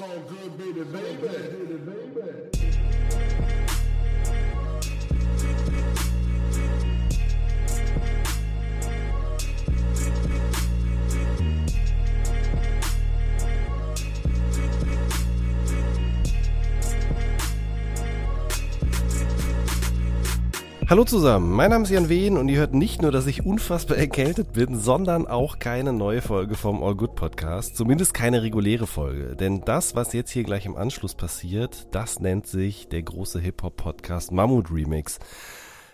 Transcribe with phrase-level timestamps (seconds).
[0.00, 3.69] So good, baby, baby, baby.
[20.90, 23.96] Hallo zusammen, mein Name ist Jan Wehn und ihr hört nicht nur, dass ich unfassbar
[23.96, 27.76] erkältet bin, sondern auch keine neue Folge vom All Good Podcast.
[27.76, 29.36] Zumindest keine reguläre Folge.
[29.36, 34.32] Denn das, was jetzt hier gleich im Anschluss passiert, das nennt sich der große Hip-Hop-Podcast
[34.32, 35.20] Mammut Remix.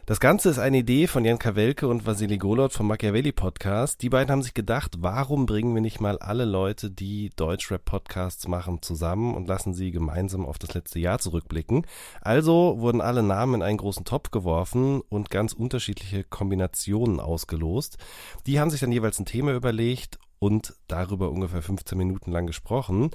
[0.08, 4.02] Das Ganze ist eine Idee von Jan Kawelke und Vasili Golot vom Machiavelli Podcast.
[4.02, 8.46] Die beiden haben sich gedacht, warum bringen wir nicht mal alle Leute, die Deutschrap Podcasts
[8.46, 11.84] machen, zusammen und lassen sie gemeinsam auf das letzte Jahr zurückblicken.
[12.20, 17.98] Also wurden alle Namen in einen großen Topf geworfen und ganz unterschiedliche Kombinationen ausgelost.
[18.46, 23.10] Die haben sich dann jeweils ein Thema überlegt und darüber ungefähr 15 Minuten lang gesprochen.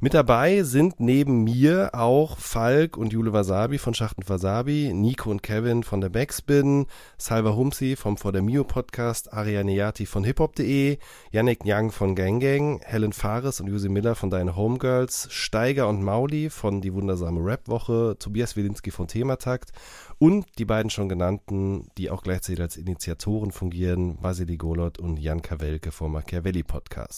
[0.00, 5.42] Mit dabei sind neben mir auch Falk und Jule Wasabi von Schachten Wasabi, Nico und
[5.42, 6.86] Kevin von der Backspin,
[7.18, 10.98] Salva Humsi vom For der Mio Podcast, Ariane Yati von hiphop.de,
[11.30, 16.02] Yannick Yang von Gang Gang, Helen Fares und Jusi Miller von Deine Homegirls, Steiger und
[16.02, 19.72] Mauli von Die Wundersame Rap Woche, Tobias Wilinski von Thematakt
[20.18, 25.42] und die beiden schon genannten, die auch gleichzeitig als Initiatoren fungieren, Vasili Golot und Jan
[25.42, 27.13] Kawelke vom Machiavelli Podcast.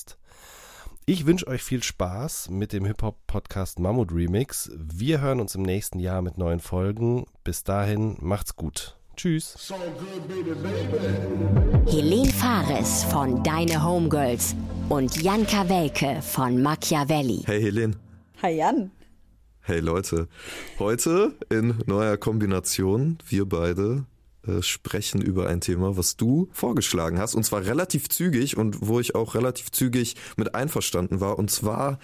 [1.08, 4.72] Ich wünsche euch viel Spaß mit dem Hip-Hop-Podcast Mammut Remix.
[4.74, 7.26] Wir hören uns im nächsten Jahr mit neuen Folgen.
[7.44, 8.96] Bis dahin, macht's gut.
[9.16, 9.54] Tschüss.
[9.56, 11.96] So good, baby, baby.
[11.96, 14.56] Helene Fares von Deine Homegirls
[14.88, 17.44] und Jan Kawelke von Machiavelli.
[17.46, 17.94] Hey Helene.
[18.42, 18.90] Hi Jan.
[19.60, 20.26] Hey Leute.
[20.80, 24.06] Heute in neuer Kombination, wir beide
[24.46, 27.34] äh, sprechen über ein Thema, was du vorgeschlagen hast.
[27.34, 31.38] Und zwar relativ zügig und wo ich auch relativ zügig mit einverstanden war.
[31.38, 31.98] Und zwar,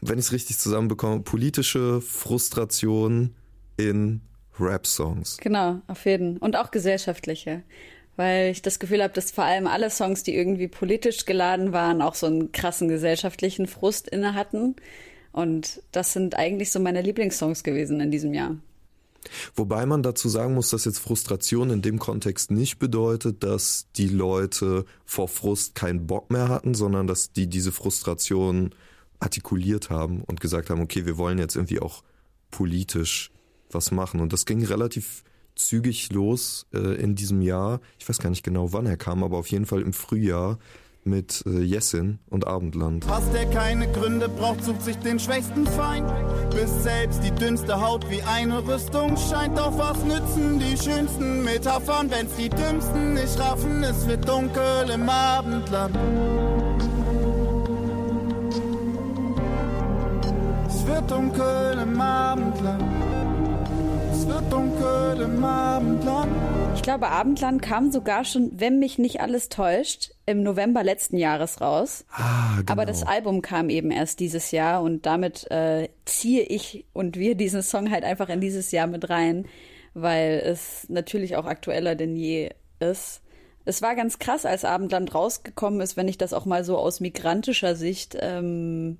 [0.00, 3.34] wenn ich es richtig zusammenbekomme, politische Frustration
[3.76, 4.20] in
[4.58, 5.38] Rap-Songs.
[5.38, 6.36] Genau, auf jeden.
[6.38, 7.62] Und auch gesellschaftliche.
[8.16, 12.02] Weil ich das Gefühl habe, dass vor allem alle Songs, die irgendwie politisch geladen waren,
[12.02, 14.76] auch so einen krassen gesellschaftlichen Frust inne hatten.
[15.32, 18.56] Und das sind eigentlich so meine Lieblingssongs gewesen in diesem Jahr.
[19.54, 24.08] Wobei man dazu sagen muss, dass jetzt Frustration in dem Kontext nicht bedeutet, dass die
[24.08, 28.74] Leute vor Frust keinen Bock mehr hatten, sondern dass die diese Frustration
[29.20, 32.02] artikuliert haben und gesagt haben, okay, wir wollen jetzt irgendwie auch
[32.50, 33.30] politisch
[33.70, 34.20] was machen.
[34.20, 35.22] Und das ging relativ
[35.54, 37.80] zügig los äh, in diesem Jahr.
[37.98, 40.58] Ich weiß gar nicht genau, wann er kam, aber auf jeden Fall im Frühjahr
[41.04, 43.06] mit äh, Jessin und Abendland.
[43.08, 46.10] Hasst, der keine Gründe braucht, sucht sich den schwächsten Feind.
[46.50, 49.58] Bis selbst die dünnste Haut wie eine Rüstung scheint.
[49.58, 53.82] Doch was nützen die schönsten Metaphern, wenn's die dümmsten nicht raffen?
[53.82, 55.96] Es wird dunkel im Abendland.
[60.68, 62.82] Es wird dunkel im Abendland.
[64.12, 66.32] Es wird dunkel im Abendland.
[66.74, 71.60] Ich glaube, Abendland kam sogar schon, wenn mich nicht alles täuscht, im November letzten Jahres
[71.60, 72.04] raus.
[72.10, 72.72] Ah, genau.
[72.72, 77.34] Aber das Album kam eben erst dieses Jahr und damit äh, ziehe ich und wir
[77.34, 79.46] diesen Song halt einfach in dieses Jahr mit rein,
[79.94, 82.50] weil es natürlich auch aktueller denn je
[82.80, 83.22] ist.
[83.64, 86.98] Es war ganz krass, als Abendland rausgekommen ist, wenn ich das auch mal so aus
[87.00, 88.98] migrantischer Sicht ähm,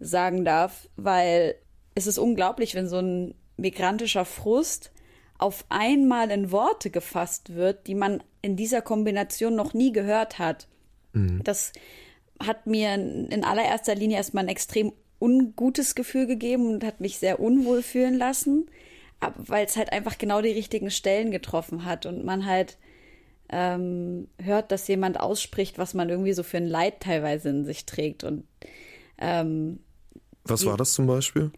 [0.00, 1.54] sagen darf, weil
[1.94, 4.90] es ist unglaublich, wenn so ein migrantischer Frust
[5.38, 10.68] auf einmal in Worte gefasst wird, die man in dieser Kombination noch nie gehört hat.
[11.44, 11.72] Das
[12.42, 17.40] hat mir in allererster Linie erstmal ein extrem ungutes Gefühl gegeben und hat mich sehr
[17.40, 18.70] unwohl fühlen lassen,
[19.36, 22.78] weil es halt einfach genau die richtigen Stellen getroffen hat und man halt
[23.50, 27.84] ähm, hört, dass jemand ausspricht, was man irgendwie so für ein Leid teilweise in sich
[27.84, 28.44] trägt und
[29.18, 29.80] ähm,
[30.44, 31.50] Was war das zum Beispiel?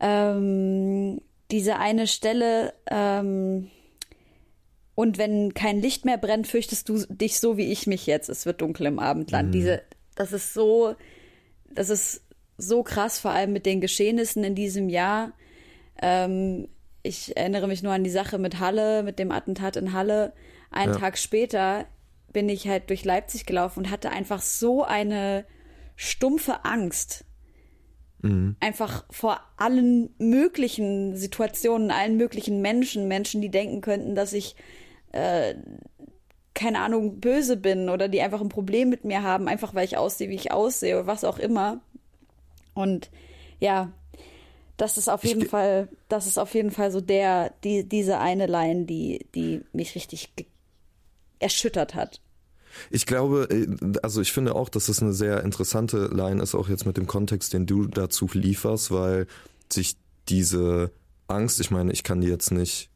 [0.00, 3.70] ähm, diese eine Stelle, ähm,
[4.94, 8.28] und wenn kein Licht mehr brennt, fürchtest du dich so wie ich mich jetzt.
[8.28, 9.54] Es wird dunkel im Abendland.
[9.54, 9.82] Diese,
[10.14, 10.94] das ist so,
[11.70, 12.22] das ist
[12.56, 15.32] so krass, vor allem mit den Geschehnissen in diesem Jahr.
[16.00, 16.68] Ähm,
[17.02, 20.32] ich erinnere mich nur an die Sache mit Halle, mit dem Attentat in Halle.
[20.70, 20.98] Einen Ja.
[20.98, 21.86] Tag später
[22.32, 25.44] bin ich halt durch Leipzig gelaufen und hatte einfach so eine
[25.96, 27.24] stumpfe Angst.
[28.60, 34.56] Einfach vor allen möglichen Situationen, allen möglichen Menschen, Menschen, die denken könnten, dass ich,
[35.14, 35.54] äh,
[36.54, 39.96] keine Ahnung, böse bin oder die einfach ein Problem mit mir haben, einfach weil ich
[39.96, 41.80] aussehe, wie ich aussehe oder was auch immer.
[42.74, 43.10] Und
[43.60, 43.92] ja,
[44.76, 48.18] das ist auf Ich jeden Fall, das ist auf jeden Fall so der, die, diese
[48.18, 50.30] eine Line, die, die mich richtig
[51.38, 52.20] erschüttert hat.
[52.90, 56.68] Ich glaube, äh, also ich finde auch, dass es eine sehr interessante Line ist, auch
[56.68, 59.26] jetzt mit dem Kontext, den du dazu lieferst, weil
[59.72, 59.96] sich
[60.28, 60.92] diese
[61.26, 62.90] Angst, ich meine, ich kann die jetzt nicht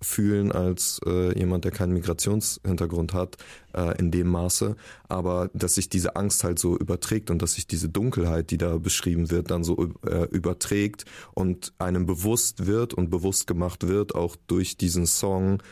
[0.00, 3.36] nachfühlen als äh, jemand, der keinen Migrationshintergrund hat,
[3.74, 4.76] äh, in dem Maße,
[5.08, 8.78] aber dass sich diese Angst halt so überträgt und dass sich diese Dunkelheit, die da
[8.78, 11.04] beschrieben wird, dann so äh, überträgt
[11.34, 15.62] und einem bewusst wird und bewusst gemacht wird, auch durch diesen Song,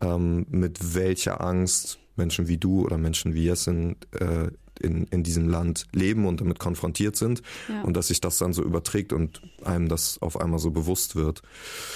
[0.00, 4.48] ähm, mit welcher Angst Menschen wie du oder Menschen wie Jessin äh,
[4.80, 7.82] in, in diesem Land leben und damit konfrontiert sind Ja.
[7.82, 11.42] und dass sich das dann so überträgt und einem das auf einmal so bewusst wird.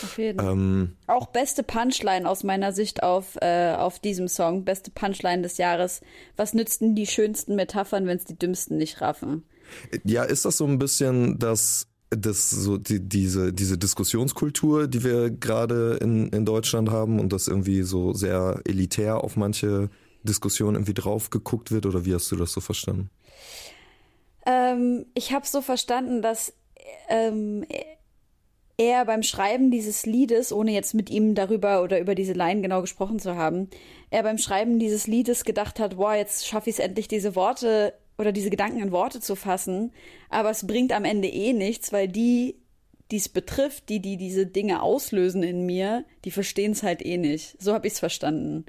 [0.02, 0.52] Auf jeden Fall.
[0.52, 4.64] Ähm, Auch beste Punchline aus meiner Sicht auf, äh, auf diesem Song.
[4.64, 6.00] Beste Punchline des Jahres.
[6.36, 9.44] Was nützten die schönsten Metaphern, wenn es die dümmsten nicht raffen?
[10.04, 15.30] ja, ist das so ein bisschen das das so die, diese diese Diskussionskultur, die wir
[15.30, 19.88] gerade in, in Deutschland haben und das irgendwie so sehr elitär auf manche
[20.22, 23.10] Diskussionen irgendwie drauf geguckt wird oder wie hast du das so verstanden?
[24.46, 26.52] Ähm, ich habe so verstanden, dass
[27.08, 27.64] ähm,
[28.76, 32.80] er beim Schreiben dieses Liedes, ohne jetzt mit ihm darüber oder über diese Line genau
[32.80, 33.68] gesprochen zu haben,
[34.10, 37.94] er beim Schreiben dieses Liedes gedacht hat, boah, jetzt schaffe ich es endlich, diese Worte
[38.18, 39.92] oder diese Gedanken in Worte zu fassen,
[40.28, 42.56] aber es bringt am Ende eh nichts, weil die,
[43.10, 47.16] die es betrifft, die, die diese Dinge auslösen in mir, die verstehen es halt eh
[47.16, 47.56] nicht.
[47.60, 48.64] So habe ich es verstanden.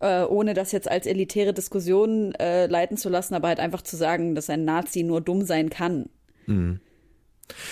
[0.00, 3.96] Äh, ohne das jetzt als elitäre Diskussion äh, leiten zu lassen, aber halt einfach zu
[3.96, 6.08] sagen, dass ein Nazi nur dumm sein kann.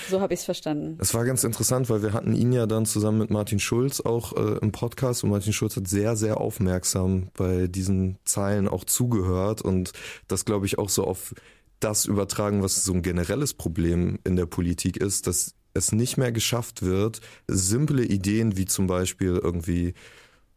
[0.08, 0.98] So habe ich es verstanden.
[1.00, 4.32] Es war ganz interessant, weil wir hatten ihn ja dann zusammen mit Martin Schulz auch
[4.36, 9.62] äh, im Podcast und Martin Schulz hat sehr, sehr aufmerksam bei diesen Zeilen auch zugehört
[9.62, 9.92] und
[10.28, 11.34] das glaube ich auch so auf
[11.80, 16.32] das übertragen, was so ein generelles Problem in der Politik ist, dass es nicht mehr
[16.32, 19.92] geschafft wird, simple Ideen wie zum Beispiel irgendwie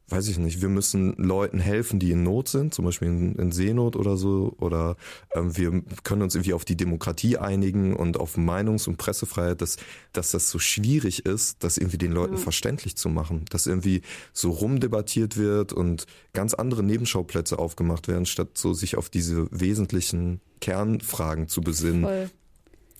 [0.09, 3.51] weiß ich nicht, wir müssen Leuten helfen, die in Not sind, zum Beispiel in, in
[3.51, 4.95] Seenot oder so, oder
[5.33, 9.77] ähm, wir können uns irgendwie auf die Demokratie einigen und auf Meinungs- und Pressefreiheit, dass,
[10.13, 14.01] dass das so schwierig ist, das irgendwie den Leuten verständlich zu machen, dass irgendwie
[14.33, 20.41] so rumdebattiert wird und ganz andere Nebenschauplätze aufgemacht werden, statt so sich auf diese wesentlichen
[20.61, 22.03] Kernfragen zu besinnen.
[22.03, 22.29] Voll.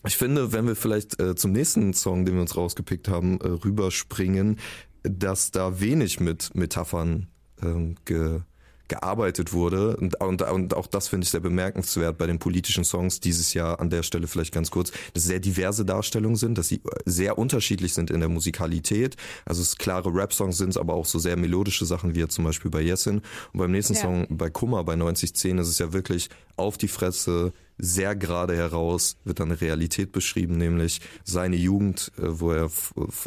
[0.08, 3.48] Ich finde, wenn wir vielleicht äh, zum nächsten Song, den wir uns rausgepickt haben, äh,
[3.48, 4.58] rüberspringen,
[5.04, 7.28] dass da wenig mit Metaphern
[7.62, 8.42] ähm, ge,
[8.90, 9.96] gearbeitet wurde.
[9.96, 13.80] Und, und, und auch das finde ich sehr bemerkenswert bei den politischen Songs dieses Jahr
[13.80, 17.94] an der Stelle vielleicht ganz kurz, dass sehr diverse Darstellungen sind, dass sie sehr unterschiedlich
[17.94, 19.16] sind in der Musikalität.
[19.46, 22.82] Also es klare Rap-Songs sind, aber auch so sehr melodische Sachen wie zum Beispiel bei
[22.82, 23.22] Yesin.
[23.54, 24.02] Und beim nächsten Ja.
[24.02, 29.18] Song bei Kummer bei 9010 ist es ja wirklich auf die Fresse, sehr gerade heraus,
[29.24, 32.70] wird dann Realität beschrieben, nämlich seine Jugend, äh, wo er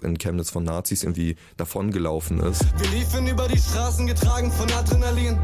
[0.03, 2.65] in Chemnitz von Nazis irgendwie davongelaufen ist.
[2.79, 5.39] Wir liefen über die Straßen getragen von Adrenalin.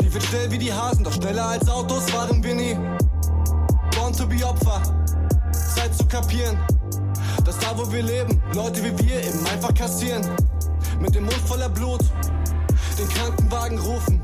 [0.00, 2.76] Liefen schnell wie die Hasen, doch schneller als Autos waren wir nie.
[3.96, 4.80] Born to be Opfer,
[5.74, 6.56] Zeit zu kapieren,
[7.44, 10.24] dass da wo wir leben, Leute wie wir eben einfach kassieren.
[11.00, 12.00] Mit dem Mund voller Blut,
[12.98, 14.22] den Krankenwagen rufen.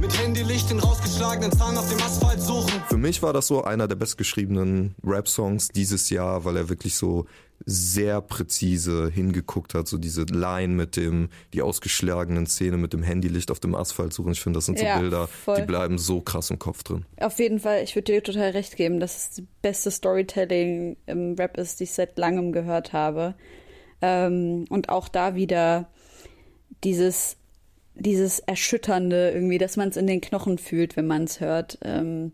[0.00, 2.82] Mit Handylicht den rausgeschlagenen Zahn auf dem Asphalt suchen.
[2.88, 7.26] Für mich war das so einer der bestgeschriebenen Rap-Songs dieses Jahr, weil er wirklich so
[7.64, 13.50] sehr präzise hingeguckt hat, so diese Line mit dem, die ausgeschlagenen Szene mit dem Handylicht
[13.50, 14.32] auf dem Asphalt suchen.
[14.32, 15.56] Ich finde, das sind so Ja, Bilder, voll.
[15.56, 17.06] die bleiben so krass im Kopf drin.
[17.18, 21.34] Auf jeden Fall, ich würde dir total recht geben, dass es das beste Storytelling im
[21.36, 23.34] Rap ist, die ich seit langem gehört habe.
[24.02, 25.88] Ähm, und auch da wieder
[26.84, 27.38] dieses,
[27.98, 31.78] dieses Erschütternde irgendwie, dass man es in den Knochen fühlt, wenn man es hört.
[31.82, 32.32] Ähm,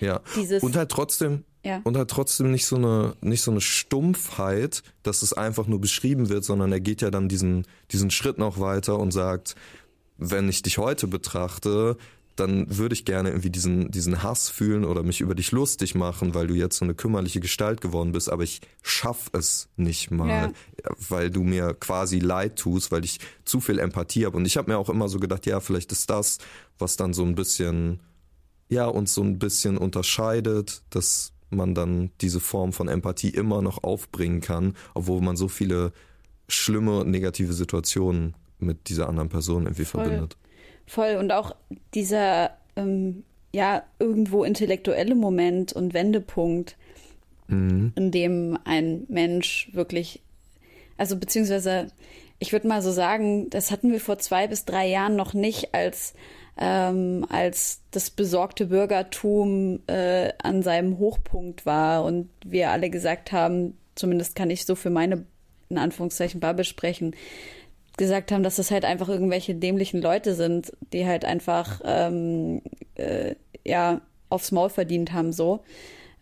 [0.00, 0.20] Ja.
[0.36, 1.80] Dieses- und halt trotzdem, Ja.
[1.84, 6.28] und halt trotzdem nicht so eine, nicht so eine Stumpfheit, dass es einfach nur beschrieben
[6.28, 9.54] wird, sondern er geht ja dann diesen, diesen Schritt noch weiter und sagt,
[10.18, 11.96] wenn ich dich heute betrachte,
[12.42, 16.34] dann würde ich gerne irgendwie diesen, diesen Hass fühlen oder mich über dich lustig machen,
[16.34, 20.52] weil du jetzt so eine kümmerliche Gestalt geworden bist, aber ich schaff es nicht mal,
[21.08, 24.36] weil du mir quasi leid tust, weil ich zu viel Empathie habe.
[24.36, 26.38] Und ich habe mir auch immer so gedacht, ja, vielleicht ist das,
[26.78, 28.00] was dann so ein bisschen
[28.72, 33.84] ja, uns so ein bisschen unterscheidet, dass man dann diese Form von Empathie immer noch
[33.84, 35.92] aufbringen kann, obwohl man so viele
[36.48, 40.36] schlimme und negative Situationen mit dieser anderen Person irgendwie verbindet.
[40.86, 41.16] Voll.
[41.16, 41.54] Und auch
[41.94, 43.24] dieser, ähm,
[43.54, 46.76] ja, irgendwo intellektuelle Moment und Wendepunkt,
[47.96, 50.22] in dem ein Mensch wirklich,
[50.96, 51.88] also beziehungsweise,
[52.38, 55.74] ich würde mal so sagen, das hatten wir vor zwei bis drei Jahren noch nicht,
[55.74, 56.14] als,
[56.56, 63.76] ähm, als das besorgte Bürgertum äh, an seinem Hochpunkt war und wir alle gesagt haben,
[63.96, 65.26] zumindest kann ich so für meine,
[65.68, 67.14] in Anführungszeichen, Bubble sprechen,
[67.96, 72.62] gesagt haben, dass das halt einfach irgendwelche dämlichen Leute sind, die halt einfach ähm,
[72.94, 73.34] äh,
[73.64, 75.62] ja aufs Maul verdient haben so,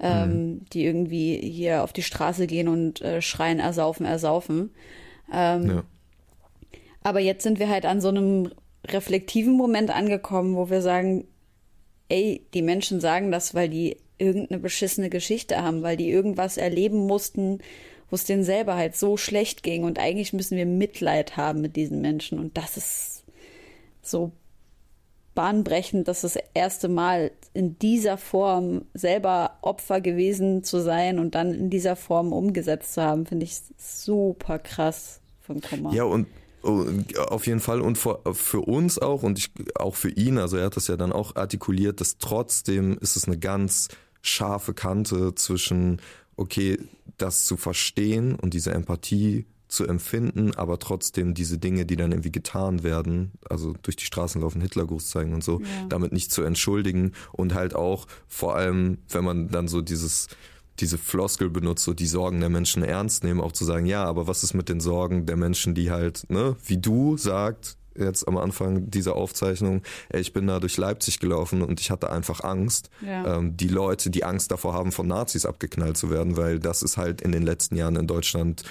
[0.01, 0.65] ähm, mhm.
[0.73, 4.71] die irgendwie hier auf die Straße gehen und äh, schreien, ersaufen, ersaufen.
[5.33, 5.85] Ähm, ja.
[7.03, 8.51] Aber jetzt sind wir halt an so einem
[8.87, 11.27] reflektiven Moment angekommen, wo wir sagen,
[12.09, 17.07] ey, die Menschen sagen das, weil die irgendeine beschissene Geschichte haben, weil die irgendwas erleben
[17.07, 17.61] mussten,
[18.11, 19.85] wo es denen selber halt so schlecht ging.
[19.85, 22.39] Und eigentlich müssen wir Mitleid haben mit diesen Menschen.
[22.39, 23.25] Und das ist
[24.03, 24.33] so
[25.35, 31.55] bahnbrechend, dass das erste Mal in dieser Form selber Opfer gewesen zu sein und dann
[31.55, 35.93] in dieser Form umgesetzt zu haben, finde ich super krass von Kummer.
[35.93, 36.27] Ja, und
[36.63, 40.67] auf jeden Fall und für, für uns auch und ich, auch für ihn, also er
[40.67, 43.89] hat das ja dann auch artikuliert, dass trotzdem ist es eine ganz
[44.23, 46.03] scharfe Kante zwischen,
[46.41, 46.79] okay,
[47.19, 52.33] das zu verstehen und diese Empathie zu empfinden, aber trotzdem diese Dinge, die dann irgendwie
[52.33, 55.67] getan werden, also durch die Straßen laufen, Hitlergruß zeigen und so, ja.
[55.89, 60.29] damit nicht zu entschuldigen und halt auch vor allem, wenn man dann so dieses
[60.79, 64.27] diese Floskel benutzt, so die Sorgen der Menschen ernst nehmen, auch zu sagen, ja, aber
[64.27, 68.37] was ist mit den Sorgen der Menschen, die halt, ne, wie du sagt, jetzt am
[68.37, 72.91] Anfang dieser Aufzeichnung, ey, ich bin da durch Leipzig gelaufen und ich hatte einfach Angst.
[73.05, 73.37] Ja.
[73.37, 76.97] Ähm, die Leute, die Angst davor haben, von Nazis abgeknallt zu werden, weil das ist
[76.97, 78.65] halt in den letzten Jahren in Deutschland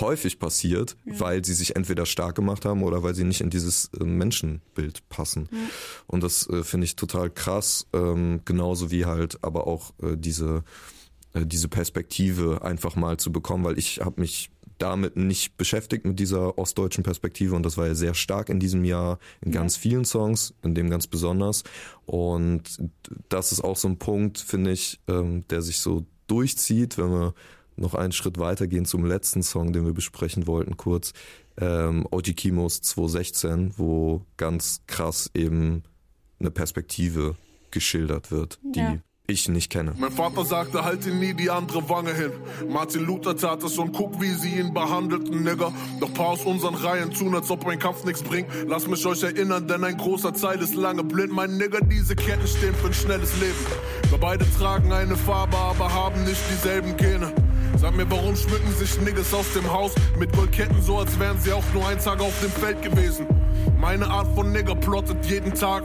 [0.00, 1.20] häufig passiert, ja.
[1.20, 5.08] weil sie sich entweder stark gemacht haben oder weil sie nicht in dieses äh, Menschenbild
[5.08, 5.48] passen.
[5.52, 5.58] Ja.
[6.06, 10.64] Und das äh, finde ich total krass, ähm, genauso wie halt aber auch äh, diese
[11.34, 14.50] äh, diese Perspektive einfach mal zu bekommen, weil ich habe mich
[14.84, 17.56] damit nicht beschäftigt mit dieser ostdeutschen Perspektive.
[17.56, 19.60] Und das war ja sehr stark in diesem Jahr in ja.
[19.60, 21.64] ganz vielen Songs, in dem ganz besonders.
[22.04, 22.78] Und
[23.30, 27.34] das ist auch so ein Punkt, finde ich, ähm, der sich so durchzieht, wenn wir
[27.76, 31.14] noch einen Schritt weitergehen zum letzten Song, den wir besprechen wollten, kurz
[31.56, 35.82] ähm, OG Kimos 216, wo ganz krass eben
[36.38, 37.36] eine Perspektive
[37.70, 39.94] geschildert wird, die ja ich nicht kenne.
[39.96, 42.30] Mein Vater sagte, halte nie die andere Wange hin.
[42.68, 45.72] Martin Luther tat es und guck, wie sie ihn behandelten, Nigger.
[45.98, 48.48] Doch paar aus unseren Reihen tun, als ob ein Kampf nichts bringt.
[48.66, 51.32] Lass mich euch erinnern, denn ein großer Teil ist lange blind.
[51.32, 53.56] Mein Nigger, diese Ketten stehen für ein schnelles Leben.
[54.10, 57.32] Wir beide tragen eine Farbe, aber haben nicht dieselben Gene.
[57.78, 61.52] Sag mir, warum schmücken sich Niggas aus dem Haus mit Goldketten, so als wären sie
[61.52, 63.26] auch nur ein Tag auf dem Feld gewesen.
[63.80, 65.82] Meine Art von Nigger plottet jeden Tag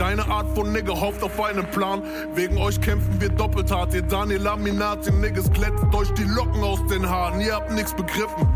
[0.00, 2.02] Deine Art von Nigger hofft auf einen Plan.
[2.34, 3.92] Wegen euch kämpfen wir doppelt hart.
[3.92, 7.38] Ihr Daniel Laminati Niggas klettet euch die Locken aus den Haaren.
[7.42, 8.48] Ihr habt nichts begriffen.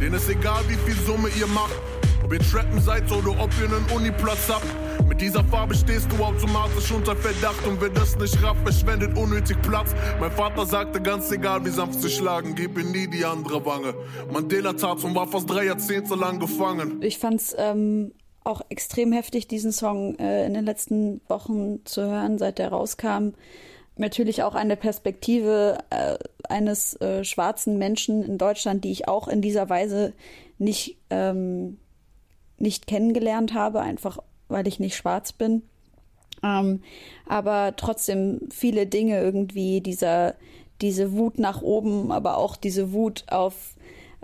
[0.00, 1.74] Denen ist egal, wie viel Summe ihr macht.
[2.22, 4.64] Ob ihr Trappen seid oder ob ihr einen Uniplatz habt.
[5.08, 7.66] Mit dieser Farbe stehst du automatisch unter Verdacht.
[7.66, 9.96] Und wer das nicht rafft, verschwendet unnötig Platz.
[10.20, 13.92] Mein Vater sagte, ganz egal, wie sanft sie schlagen, gib ihm nie die andere Wange.
[14.32, 17.02] Mandela tat und war fast drei Jahrzehnte lang gefangen.
[17.02, 18.12] Ich fand's ähm,
[18.44, 23.30] auch extrem heftig, diesen Song äh, in den letzten Wochen zu hören, seit er rauskam.
[23.96, 26.16] Natürlich auch eine Perspektive äh,
[26.48, 30.14] eines äh, schwarzen Menschen in Deutschland, die ich auch in dieser Weise
[30.58, 31.78] nicht, ähm,
[32.58, 34.18] nicht kennengelernt habe, einfach
[34.48, 35.62] weil ich nicht schwarz bin.
[36.42, 36.82] Ähm,
[37.26, 40.34] aber trotzdem viele Dinge irgendwie, dieser,
[40.80, 43.74] diese Wut nach oben, aber auch diese Wut auf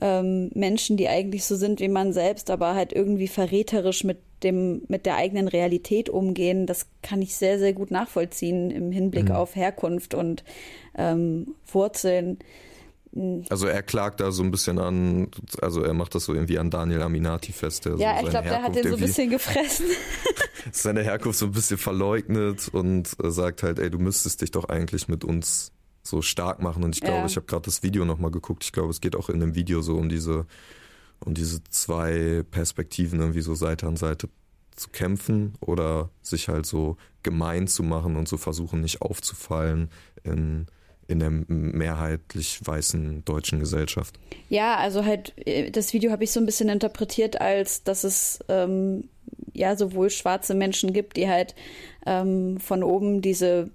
[0.00, 4.83] ähm, Menschen, die eigentlich so sind wie man selbst, aber halt irgendwie verräterisch mit dem,
[4.88, 9.35] mit der eigenen Realität umgehen, das kann ich sehr, sehr gut nachvollziehen im Hinblick mhm.
[9.35, 10.45] auf Herkunft und
[10.97, 12.38] ähm, Wurzeln.
[13.14, 13.45] Hm.
[13.49, 15.28] Also er klagt da so ein bisschen an,
[15.61, 17.87] also er macht das so irgendwie an Daniel Aminati fest.
[17.87, 19.87] Der ja, so ich glaube, der hat den so ein bisschen gefressen.
[20.73, 25.09] seine Herkunft so ein bisschen verleugnet und sagt halt, ey, du müsstest dich doch eigentlich
[25.09, 25.73] mit uns
[26.08, 26.84] so stark machen.
[26.84, 27.26] Und ich glaube, ja.
[27.26, 28.64] ich habe gerade das Video nochmal geguckt.
[28.64, 30.46] Ich glaube, es geht auch in dem Video so um diese,
[31.24, 34.28] um diese zwei Perspektiven irgendwie so Seite an Seite
[34.78, 39.90] zu kämpfen oder sich halt so gemein zu machen und so versuchen, nicht aufzufallen
[40.22, 40.66] in,
[41.08, 44.18] in der mehrheitlich weißen deutschen Gesellschaft.
[44.48, 48.38] Ja, also halt, äh, das Video habe ich so ein bisschen interpretiert, als dass es
[48.48, 49.08] ähm,
[49.52, 51.54] ja sowohl schwarze Menschen gibt, die halt
[52.06, 53.70] ähm, von oben diese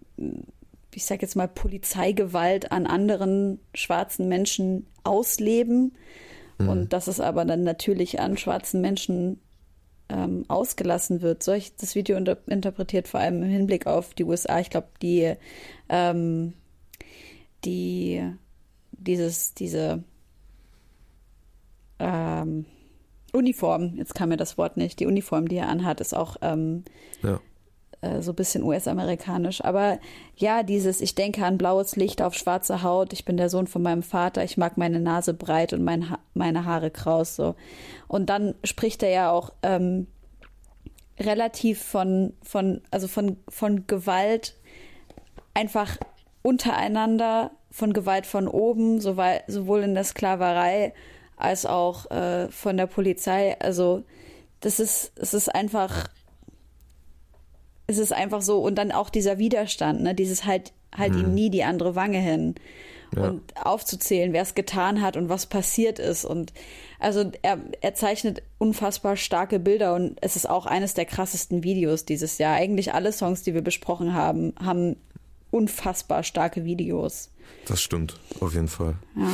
[0.95, 5.95] ich sage jetzt mal, Polizeigewalt an anderen schwarzen Menschen ausleben.
[6.57, 6.69] Mhm.
[6.69, 9.39] Und dass es aber dann natürlich an schwarzen Menschen
[10.09, 11.43] ähm, ausgelassen wird.
[11.43, 14.59] So ich das Video unter interpretiert, vor allem im Hinblick auf die USA.
[14.59, 15.33] Ich glaube, die,
[15.89, 16.53] ähm,
[17.65, 18.23] die,
[18.91, 20.03] dieses, diese
[21.99, 22.65] ähm,
[23.31, 26.83] Uniform, jetzt kam mir das Wort nicht, die Uniform, die er anhat, ist auch ähm,
[27.23, 27.39] ja
[28.03, 29.63] äh, so ein bisschen US-amerikanisch.
[29.63, 29.99] Aber
[30.35, 33.81] ja, dieses, ich denke an blaues Licht auf schwarze Haut, ich bin der Sohn von
[33.81, 37.35] meinem Vater, ich mag meine Nase breit und mein ha meine Haare kraus.
[37.35, 37.55] So.
[38.07, 40.07] Und dann spricht er ja auch ähm,
[41.19, 44.55] relativ von, von, also von, von Gewalt
[45.53, 45.97] einfach
[46.41, 50.93] untereinander, von Gewalt von oben, sowohl in der Sklaverei
[51.37, 53.55] als auch äh, von der Polizei.
[53.59, 54.03] Also
[54.59, 56.07] das ist, es ist einfach,
[57.87, 58.59] es ist einfach so.
[58.59, 61.21] Und dann auch dieser Widerstand, ne, dieses halt, halt hm.
[61.21, 62.55] ihm nie die andere Wange hin.
[63.15, 63.29] Ja.
[63.29, 66.25] Und aufzuzählen, wer es getan hat und was passiert ist.
[66.25, 66.51] Und
[66.99, 72.05] also er, er zeichnet unfassbar starke Bilder und es ist auch eines der krassesten Videos
[72.05, 72.55] dieses Jahr.
[72.55, 74.95] Eigentlich alle Songs, die wir besprochen haben, haben
[75.51, 77.29] unfassbar starke Videos.
[77.67, 78.95] Das stimmt, auf jeden Fall.
[79.15, 79.29] Ja.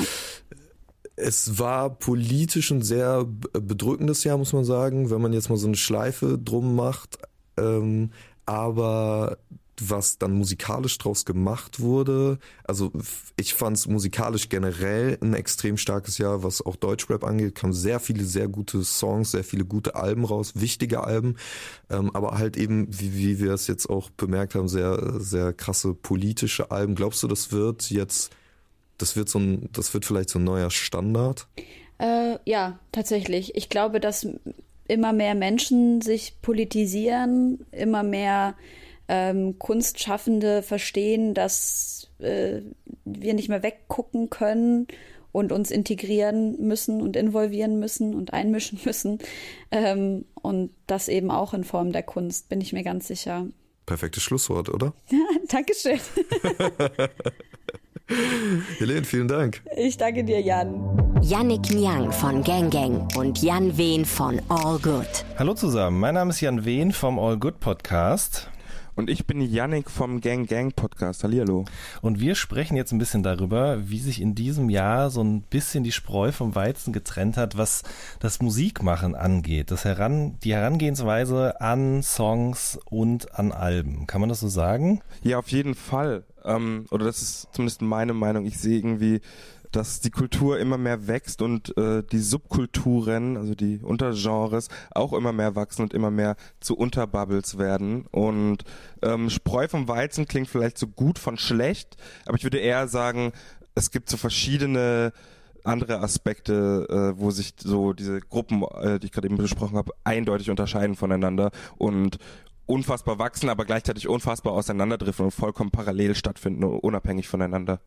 [1.16, 5.68] Es war politisch ein sehr bedrückendes Jahr, muss man sagen, wenn man jetzt mal so
[5.68, 7.18] eine Schleife drum macht.
[7.58, 8.12] Ähm,
[8.50, 9.38] aber
[9.82, 12.92] was dann musikalisch draus gemacht wurde, also
[13.38, 18.02] ich fand es musikalisch generell ein extrem starkes Jahr, was auch Deutschrap angeht, kamen sehr
[18.02, 21.38] viele sehr gute Songs, sehr viele gute Alben raus, wichtige Alben,
[21.90, 25.94] ähm, aber halt eben, wie, wie wir es jetzt auch bemerkt haben, sehr, sehr krasse
[25.94, 26.96] politische Alben.
[26.96, 28.32] Glaubst du, das wird jetzt
[28.98, 31.48] das wird so ein, das wird vielleicht so ein neuer Standard?
[32.00, 33.56] Äh, ja, tatsächlich.
[33.56, 34.28] Ich glaube, dass
[34.90, 38.56] immer mehr Menschen sich politisieren, immer mehr
[39.08, 42.62] ähm, Kunstschaffende verstehen, dass äh,
[43.06, 44.88] wir nicht mehr weggucken können
[45.32, 49.20] und uns integrieren müssen und involvieren müssen und einmischen müssen.
[49.72, 53.48] Ähm, und das eben auch in Form der Kunst, bin ich mir ganz sicher.
[53.86, 54.94] Perfektes Schlusswort, oder?
[55.48, 56.00] Dankeschön.
[58.80, 59.62] Helene, vielen Dank.
[59.76, 60.74] Ich danke dir, Jan.
[61.22, 65.26] Yannick Niang von Gang Gang und Jan Wehn von All Good.
[65.38, 68.50] Hallo zusammen, mein Name ist Jan Wehn vom All Good Podcast.
[69.00, 71.24] Und ich bin Yannick vom Gang Gang Podcast.
[71.24, 71.64] Hallihallo.
[72.02, 75.86] Und wir sprechen jetzt ein bisschen darüber, wie sich in diesem Jahr so ein bisschen
[75.86, 77.84] die Spreu vom Weizen getrennt hat, was
[78.20, 79.72] das Musikmachen angeht.
[79.72, 84.06] Das Heran, die Herangehensweise an Songs und an Alben.
[84.06, 85.00] Kann man das so sagen?
[85.24, 86.26] Ja, auf jeden Fall.
[86.44, 88.46] Ähm, oder das ist zumindest meine Meinung.
[88.46, 89.22] Ich sehe irgendwie
[89.72, 95.32] dass die Kultur immer mehr wächst und äh, die Subkulturen, also die Untergenres, auch immer
[95.32, 98.06] mehr wachsen und immer mehr zu Unterbubbles werden.
[98.12, 98.64] Und
[99.02, 103.32] ähm, Spreu vom Weizen klingt vielleicht so gut von schlecht, aber ich würde eher sagen,
[103.76, 105.14] es gibt so verschiedene
[105.64, 109.92] andere Aspekte, äh, wo sich so diese Gruppen, äh, die ich gerade eben besprochen habe,
[110.04, 112.18] eindeutig unterscheiden voneinander und
[112.66, 117.82] unfassbar wachsen, aber gleichzeitig unfassbar auseinanderdriften und vollkommen parallel stattfinden, unabhängig voneinander.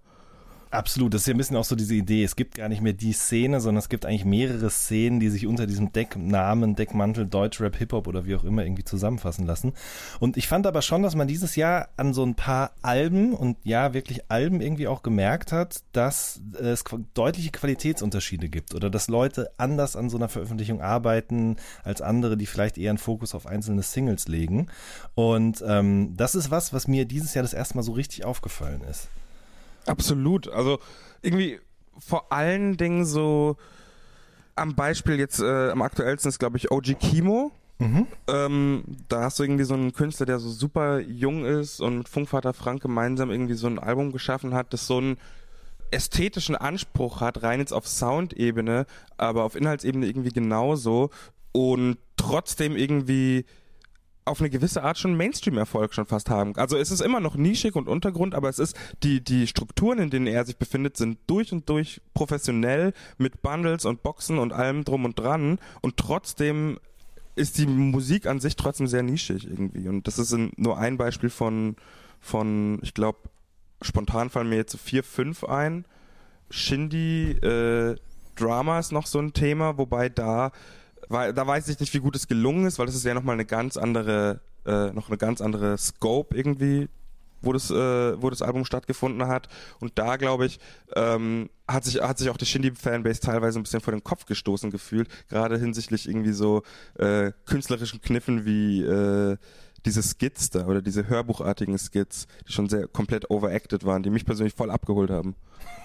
[0.72, 2.24] Absolut, das ist ja ein bisschen auch so diese Idee.
[2.24, 5.46] Es gibt gar nicht mehr die Szene, sondern es gibt eigentlich mehrere Szenen, die sich
[5.46, 9.74] unter diesem Decknamen, Deckmantel, Deutschrap, Hip-Hop oder wie auch immer irgendwie zusammenfassen lassen.
[10.18, 13.58] Und ich fand aber schon, dass man dieses Jahr an so ein paar Alben und
[13.64, 19.50] ja, wirklich Alben irgendwie auch gemerkt hat, dass es deutliche Qualitätsunterschiede gibt oder dass Leute
[19.58, 23.82] anders an so einer Veröffentlichung arbeiten als andere, die vielleicht eher einen Fokus auf einzelne
[23.82, 24.68] Singles legen.
[25.14, 28.80] Und ähm, das ist was, was mir dieses Jahr das erste Mal so richtig aufgefallen
[28.90, 29.10] ist.
[29.86, 30.48] Absolut.
[30.48, 30.78] Also
[31.22, 31.58] irgendwie
[31.98, 33.56] vor allen Dingen so
[34.54, 37.52] am Beispiel jetzt äh, am aktuellsten ist, glaube ich, OG Kimo.
[37.78, 38.06] Mhm.
[38.28, 42.08] Ähm, da hast du irgendwie so einen Künstler, der so super jung ist und mit
[42.08, 45.16] Funkvater Frank gemeinsam irgendwie so ein Album geschaffen hat, das so einen
[45.90, 51.10] ästhetischen Anspruch hat, rein jetzt auf Soundebene, aber auf Inhaltsebene irgendwie genauso
[51.52, 53.44] und trotzdem irgendwie
[54.24, 56.56] auf eine gewisse Art schon Mainstream-Erfolg schon fast haben.
[56.56, 60.10] Also es ist immer noch nischig und Untergrund, aber es ist die die Strukturen, in
[60.10, 64.84] denen er sich befindet, sind durch und durch professionell mit Bundles und Boxen und allem
[64.84, 66.78] drum und dran und trotzdem
[67.34, 71.30] ist die Musik an sich trotzdem sehr nischig irgendwie und das ist nur ein Beispiel
[71.30, 71.76] von
[72.20, 73.18] von ich glaube
[73.80, 75.84] spontan fallen mir jetzt vier fünf ein.
[76.50, 77.96] Shindy äh,
[78.36, 80.52] Drama ist noch so ein Thema, wobei da
[81.08, 83.34] weil, da weiß ich nicht, wie gut es gelungen ist, weil das ist ja nochmal
[83.34, 86.88] eine ganz andere, äh, noch eine ganz andere Scope irgendwie,
[87.42, 89.48] wo das, äh, wo das Album stattgefunden hat.
[89.80, 90.60] Und da, glaube ich,
[90.94, 94.70] ähm, hat sich, hat sich auch die Shindy-Fanbase teilweise ein bisschen vor den Kopf gestoßen
[94.70, 96.62] gefühlt, gerade hinsichtlich irgendwie so
[96.98, 99.36] äh, künstlerischen Kniffen wie äh,
[99.84, 104.24] diese Skits da oder diese hörbuchartigen Skits, die schon sehr komplett overacted waren, die mich
[104.24, 105.34] persönlich voll abgeholt haben.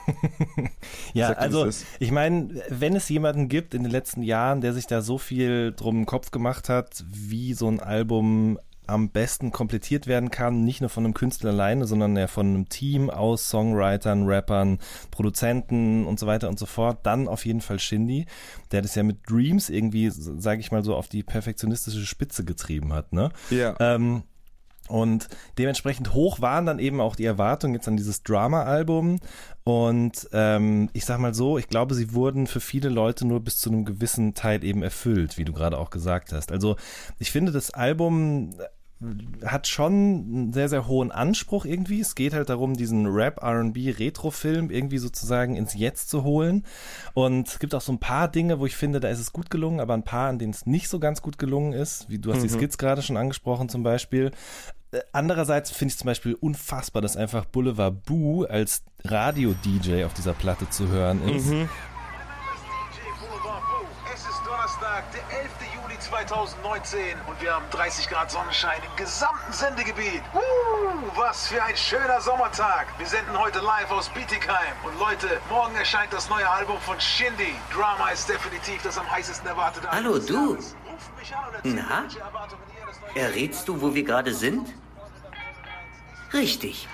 [1.14, 1.68] ja, also
[2.00, 5.74] ich meine, wenn es jemanden gibt in den letzten Jahren, der sich da so viel
[5.76, 8.58] drum im Kopf gemacht hat, wie so ein Album
[8.88, 12.70] am besten komplettiert werden kann, nicht nur von einem Künstler alleine, sondern ja von einem
[12.70, 14.80] Team aus Songwritern, Rappern,
[15.12, 18.26] Produzenten und so weiter und so fort, dann auf jeden Fall Shindy,
[18.72, 22.94] der das ja mit Dreams irgendwie, sage ich mal so, auf die perfektionistische Spitze getrieben
[22.94, 23.32] hat, ne?
[23.50, 23.76] Ja.
[23.80, 24.24] Ähm,
[24.90, 29.20] Und dementsprechend hoch waren dann eben auch die Erwartungen jetzt an dieses Drama-Album.
[29.66, 33.58] Und ähm, ich sag mal so, ich glaube, sie wurden für viele Leute nur bis
[33.58, 36.54] zu einem gewissen Teil eben erfüllt, wie du gerade auch gesagt hast.
[36.54, 36.78] Also
[37.20, 38.56] ich finde, das Album
[39.46, 42.02] hat schon einen sehr, sehr hohen Anspruch irgendwie.
[42.02, 46.66] Es geht halt darum, diesen Rap, RB, Retro-Film irgendwie sozusagen ins Jetzt zu holen.
[47.14, 49.52] Und es gibt auch so ein paar Dinge, wo ich finde, da ist es gut
[49.52, 52.10] gelungen, aber ein paar, an denen es nicht so ganz gut gelungen ist.
[52.10, 52.48] Wie du hast mhm.
[52.48, 54.32] die Skits gerade schon angesprochen zum Beispiel.
[54.92, 60.34] Äh, andererseits finde ich zum Beispiel unfassbar, dass einfach Boulevard Boo als Radio-DJ auf dieser
[60.34, 61.48] Platte zu hören ist.
[61.48, 61.70] Mhm.
[64.12, 65.52] Es ist Donnerstag, der 11.
[65.76, 70.22] Juli 2019 und wir haben 30 Grad Sonnenschein im gesamten Sendegebiet.
[70.34, 70.40] Uh,
[71.16, 72.88] was für ein schöner Sommertag.
[72.98, 74.74] Wir senden heute live aus Bietigheim.
[74.84, 77.56] Und Leute, morgen erscheint das neue Album von Shindy.
[77.74, 80.14] Drama ist definitiv das am heißesten erwartete Album.
[80.14, 80.58] Hallo du.
[81.64, 82.06] Na?
[83.16, 84.74] Errätst du, wo wir gerade sind?
[86.34, 86.90] Richtig.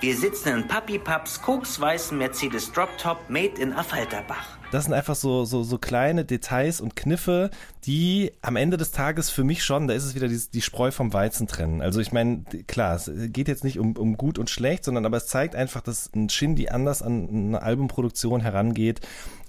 [0.00, 4.58] Wir sitzen in Papi Paps koksweißen Mercedes Drop Top Made in Affalterbach.
[4.74, 7.50] Das sind einfach so, so, so kleine Details und Kniffe,
[7.84, 10.90] die am Ende des Tages für mich schon, da ist es wieder die, die Spreu
[10.90, 11.80] vom Weizen trennen.
[11.80, 15.16] Also ich meine, klar, es geht jetzt nicht um, um gut und schlecht, sondern aber
[15.16, 19.00] es zeigt einfach, dass ein Shindy anders an eine Albumproduktion herangeht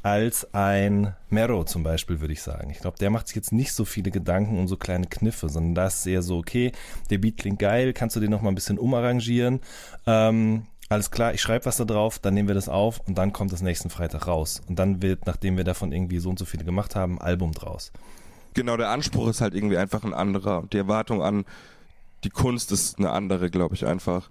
[0.04, 2.70] als ein Mero zum Beispiel, würde ich sagen.
[2.70, 5.74] Ich glaube, der macht sich jetzt nicht so viele Gedanken um so kleine Kniffe, sondern
[5.74, 6.72] das ist eher so, okay,
[7.10, 9.62] der Beat klingt geil, kannst du den noch mal ein bisschen umarrangieren.
[10.06, 13.34] Ähm, alles klar, ich schreibe was da drauf, dann nehmen wir das auf und dann
[13.34, 14.62] kommt das nächsten Freitag raus.
[14.68, 17.54] Und dann wird, nachdem wir davon irgendwie so und so viele gemacht haben, ein Album
[17.54, 17.92] draus.
[18.54, 20.60] Genau, der Anspruch ist halt irgendwie einfach ein anderer.
[20.60, 21.46] Und die Erwartung an
[22.24, 24.30] die Kunst ist eine andere, glaube ich, einfach.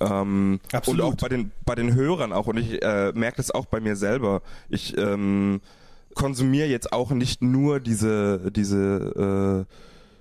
[0.00, 1.04] Ähm, Absolut.
[1.04, 2.46] Und auch bei den, bei den Hörern auch.
[2.46, 4.42] Und ich äh, merke das auch bei mir selber.
[4.68, 5.60] Ich ähm,
[6.14, 9.74] konsumiere jetzt auch nicht nur diese, diese äh,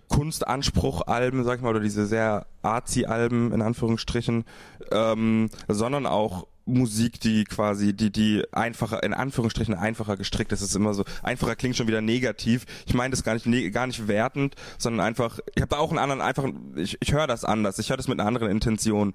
[0.09, 4.45] Kunstanspruch-Alben, sag ich mal, oder diese sehr artsy-Alben in Anführungsstrichen,
[4.91, 10.61] ähm, sondern auch Musik, die quasi, die, die einfacher, in Anführungsstrichen einfacher gestrickt ist.
[10.61, 12.65] Es ist immer so, einfacher klingt schon wieder negativ.
[12.85, 15.89] Ich meine das gar nicht, ne, gar nicht wertend, sondern einfach, ich habe da auch
[15.89, 19.13] einen anderen, einfach, ich, ich höre das anders, ich höre das mit einer anderen Intention.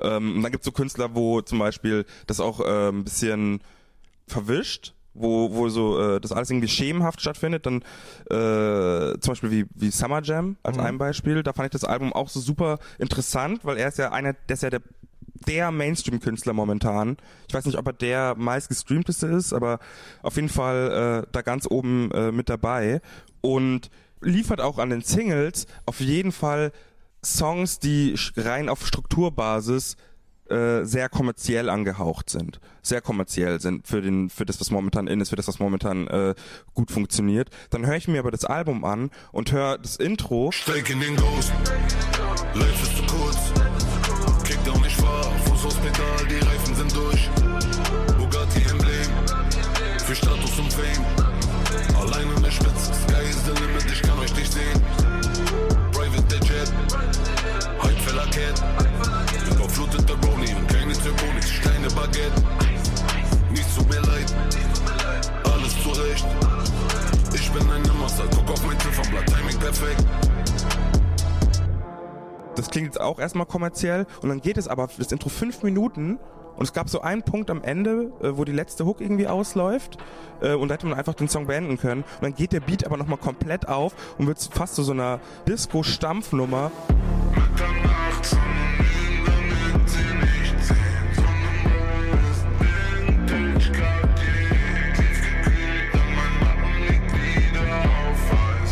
[0.00, 3.60] Ähm, und dann gibt es so Künstler, wo zum Beispiel das auch äh, ein bisschen
[4.26, 7.82] verwischt, wo, wo so äh, das alles irgendwie schemenhaft stattfindet, dann
[8.30, 10.84] äh, zum Beispiel wie, wie Summer Jam als mhm.
[10.84, 14.12] ein Beispiel, da fand ich das Album auch so super interessant, weil er ist ja
[14.12, 14.82] einer, der ist ja der
[15.46, 17.16] der Mainstream-Künstler momentan.
[17.46, 19.78] Ich weiß nicht, ob er der meistgestreamteste ist, aber
[20.22, 23.00] auf jeden Fall äh, da ganz oben äh, mit dabei
[23.40, 23.90] und
[24.20, 26.72] liefert auch an den Singles auf jeden Fall
[27.24, 29.96] Songs, die rein auf Strukturbasis
[30.50, 35.20] äh, sehr kommerziell angehaucht sind, sehr kommerziell sind für den für das was momentan in
[35.20, 36.34] ist, für das was momentan äh,
[36.74, 37.50] gut funktioniert.
[37.70, 40.50] Dann höre ich mir aber das Album an und höre das Intro.
[40.52, 41.52] Steig in den Ghost,
[42.54, 43.38] life ist zu kurz,
[44.44, 47.28] kick down, ich fahr, Fuß aufs Pedal, die Reifen sind durch,
[48.16, 49.10] Bugatti Emblem,
[50.04, 51.04] für Status und Fame,
[52.00, 54.82] allein an der Spitze, Sky is the limit, ich kann euch nicht sehen,
[55.92, 56.72] Private der Jet,
[57.82, 58.87] Hypefeller Cat,
[61.98, 62.42] Baguette,
[63.50, 64.32] nicht tut mir leid,
[65.44, 66.26] alles zurecht,
[67.34, 70.04] ich bin ein Nimmerser, guck auf mein Ziffernblatt, Timing perfekt,
[72.58, 74.04] das klingt jetzt auch erstmal kommerziell.
[74.20, 76.18] Und dann geht es aber das Intro fünf Minuten.
[76.56, 79.96] Und es gab so einen Punkt am Ende, äh, wo die letzte Hook irgendwie ausläuft.
[80.40, 82.02] Äh, und da hätte man einfach den Song beenden können.
[82.02, 84.92] Und dann geht der Beat aber nochmal komplett auf und wird fast zu so, so
[84.92, 86.72] einer Disco-Stampfnummer.
[93.58, 94.07] Mitternacht, wo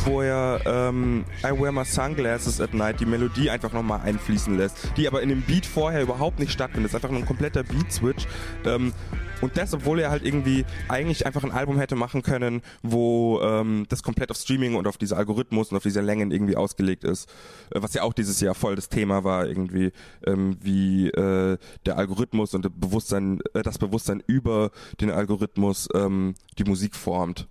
[0.06, 5.06] er ähm, I Wear My Sunglasses at Night die Melodie einfach nochmal einfließen lässt, die
[5.06, 6.92] aber in dem Beat vorher überhaupt nicht stattfindet.
[6.92, 8.26] Das ist einfach ein kompletter Beat-Switch.
[8.64, 8.92] Ähm,
[9.40, 13.84] und das, obwohl er halt irgendwie eigentlich einfach ein Album hätte machen können, wo ähm,
[13.88, 17.28] das komplett auf Streaming und auf diese Algorithmus und auf diese Längen irgendwie ausgelegt ist.
[17.70, 19.92] Äh, was ja auch dieses Jahr voll das Thema war, irgendwie,
[20.26, 26.34] ähm, wie äh, der Algorithmus und der Bewusstsein, äh, das Bewusstsein über den Algorithmus ähm,
[26.58, 27.48] die Musik formt.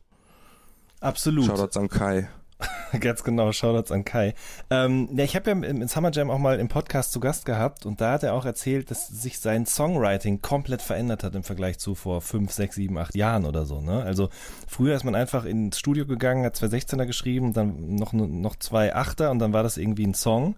[1.02, 1.46] Absolut.
[1.46, 2.30] Shoutouts an Kai.
[3.00, 4.34] Ganz genau, Shoutouts an Kai.
[4.70, 7.86] Ähm, ja, ich habe ja im, Summer Jam auch mal im Podcast zu Gast gehabt
[7.86, 11.80] und da hat er auch erzählt, dass sich sein Songwriting komplett verändert hat im Vergleich
[11.80, 13.82] zu vor fünf, sechs, sieben, acht Jahren oder so.
[13.82, 14.04] Ne?
[14.04, 14.30] Also
[14.68, 18.96] früher ist man einfach ins Studio gegangen, hat zwei 16er geschrieben, dann noch, noch zwei
[18.96, 20.56] Achter und dann war das irgendwie ein Song.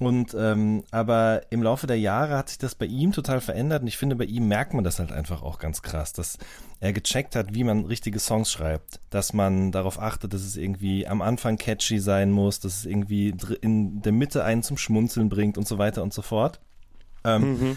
[0.00, 3.88] Und ähm, aber im Laufe der Jahre hat sich das bei ihm total verändert und
[3.88, 6.38] ich finde, bei ihm merkt man das halt einfach auch ganz krass, dass
[6.80, 11.06] er gecheckt hat, wie man richtige Songs schreibt, dass man darauf achtet, dass es irgendwie
[11.06, 15.58] am Anfang catchy sein muss, dass es irgendwie in der Mitte einen zum Schmunzeln bringt
[15.58, 16.60] und so weiter und so fort.
[17.22, 17.76] Ähm, mhm.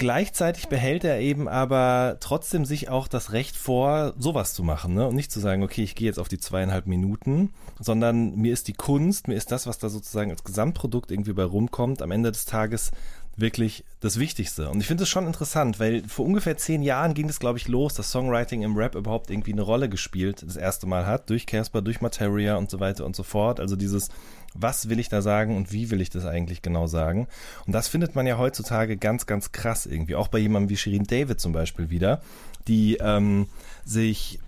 [0.00, 5.06] Gleichzeitig behält er eben aber trotzdem sich auch das Recht vor, sowas zu machen, ne?
[5.06, 8.68] Und nicht zu sagen, okay, ich gehe jetzt auf die zweieinhalb Minuten, sondern mir ist
[8.68, 12.32] die Kunst, mir ist das, was da sozusagen als Gesamtprodukt irgendwie bei rumkommt, am Ende
[12.32, 12.92] des Tages
[13.36, 14.70] wirklich das Wichtigste.
[14.70, 17.68] Und ich finde es schon interessant, weil vor ungefähr zehn Jahren ging es, glaube ich,
[17.68, 21.44] los, dass Songwriting im Rap überhaupt irgendwie eine Rolle gespielt, das erste Mal hat, durch
[21.44, 23.60] Casper, durch Materia und so weiter und so fort.
[23.60, 24.08] Also dieses
[24.54, 27.28] was will ich da sagen und wie will ich das eigentlich genau sagen.
[27.66, 30.16] Und das findet man ja heutzutage ganz, ganz krass irgendwie.
[30.16, 32.20] Auch bei jemandem wie Shirin David zum Beispiel wieder,
[32.66, 33.46] die ähm,
[33.84, 34.40] sich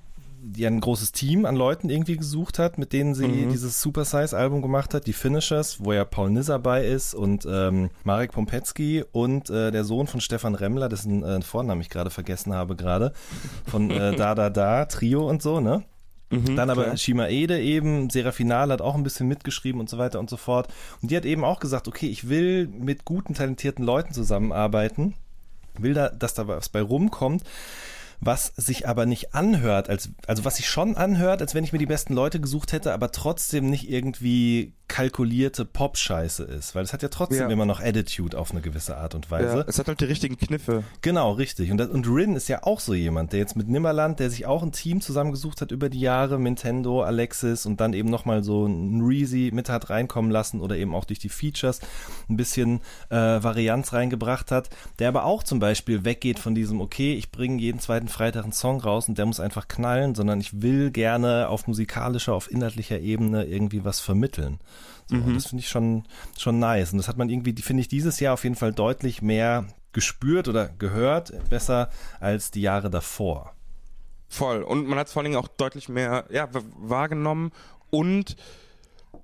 [0.44, 3.50] die ein großes Team an Leuten irgendwie gesucht hat, mit denen sie mhm.
[3.50, 7.46] dieses Super Size Album gemacht hat, die Finishers, wo ja Paul Nizar bei ist und
[7.48, 12.10] ähm, Marek Pompetzky und äh, der Sohn von Stefan Remmler, dessen äh, Vornamen ich gerade
[12.10, 13.12] vergessen habe gerade,
[13.66, 15.84] von äh, Da Da Da Trio und so, ne?
[16.32, 16.96] Mhm, Dann aber klar.
[16.96, 20.68] Shima Ede eben, Serafinal hat auch ein bisschen mitgeschrieben und so weiter und so fort.
[21.00, 25.14] Und die hat eben auch gesagt, okay, ich will mit guten, talentierten Leuten zusammenarbeiten,
[25.78, 27.42] will da, dass da was bei rumkommt
[28.24, 31.80] was sich aber nicht anhört, als, also was sich schon anhört, als wenn ich mir
[31.80, 37.02] die besten Leute gesucht hätte, aber trotzdem nicht irgendwie kalkulierte Pop-Scheiße ist, weil es hat
[37.02, 37.48] ja trotzdem ja.
[37.48, 39.60] immer noch Attitude auf eine gewisse Art und Weise.
[39.60, 40.84] Ja, es hat halt die richtigen Kniffe.
[41.00, 41.70] Genau, richtig.
[41.70, 44.44] Und, das, und Rin ist ja auch so jemand, der jetzt mit Nimmerland, der sich
[44.44, 48.66] auch ein Team zusammengesucht hat über die Jahre, Nintendo, Alexis und dann eben nochmal so
[48.66, 51.80] ein Reezy mit hat reinkommen lassen oder eben auch durch die Features
[52.28, 57.14] ein bisschen äh, Varianz reingebracht hat, der aber auch zum Beispiel weggeht von diesem, okay,
[57.14, 60.62] ich bringe jeden zweiten Freitag einen Song raus und der muss einfach knallen, sondern ich
[60.62, 64.60] will gerne auf musikalischer, auf inhaltlicher Ebene irgendwie was vermitteln.
[65.06, 65.34] So, mhm.
[65.34, 66.04] Das finde ich schon,
[66.38, 66.92] schon nice.
[66.92, 70.48] Und das hat man irgendwie, finde ich, dieses Jahr auf jeden Fall deutlich mehr gespürt
[70.48, 73.54] oder gehört, besser als die Jahre davor.
[74.28, 74.62] Voll.
[74.62, 77.52] Und man hat es vor allen Dingen auch deutlich mehr ja, wahrgenommen
[77.90, 78.36] und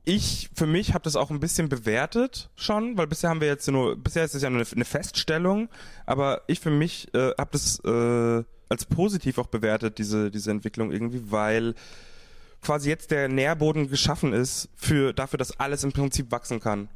[0.04, 3.68] ich für mich habe das auch ein bisschen bewertet schon, weil bisher haben wir jetzt
[3.68, 5.68] nur, bisher ist es ja nur eine, Feststellung,
[6.06, 10.92] aber ich für mich äh, habe das äh, als positiv auch bewertet, diese, diese Entwicklung
[10.92, 11.74] irgendwie, weil
[12.62, 16.88] quasi jetzt der Nährboden geschaffen ist für dafür, dass alles im Prinzip wachsen kann.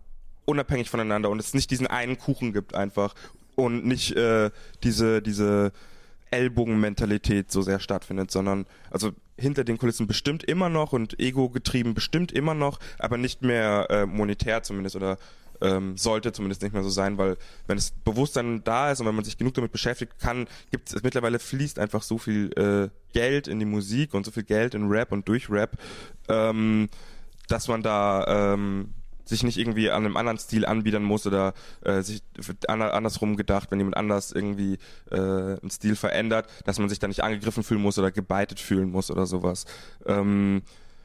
[0.44, 3.14] Unabhängig voneinander und es nicht diesen einen Kuchen gibt einfach
[3.54, 4.50] und nicht äh,
[4.82, 5.72] diese, diese
[6.32, 11.94] Ellbogenmentalität so sehr stattfindet, sondern also hinter den Kulissen bestimmt immer noch und ego getrieben
[11.94, 15.18] bestimmt immer noch, aber nicht mehr äh, monetär zumindest oder
[15.62, 19.14] ähm, sollte zumindest nicht mehr so sein, weil wenn das Bewusstsein da ist und wenn
[19.14, 23.48] man sich genug damit beschäftigt kann, gibt es mittlerweile fließt einfach so viel äh, Geld
[23.48, 25.78] in die Musik und so viel Geld in Rap und durch Rap,
[26.28, 26.88] ähm,
[27.48, 28.94] dass man da ähm,
[29.24, 32.22] sich nicht irgendwie an einem anderen Stil anbiedern muss oder äh, sich
[32.66, 34.78] andersrum gedacht, wenn jemand anders irgendwie
[35.10, 38.90] äh, einen Stil verändert, dass man sich da nicht angegriffen fühlen muss oder gebeitet fühlen
[38.90, 39.64] muss oder sowas.
[40.06, 40.62] Ähm,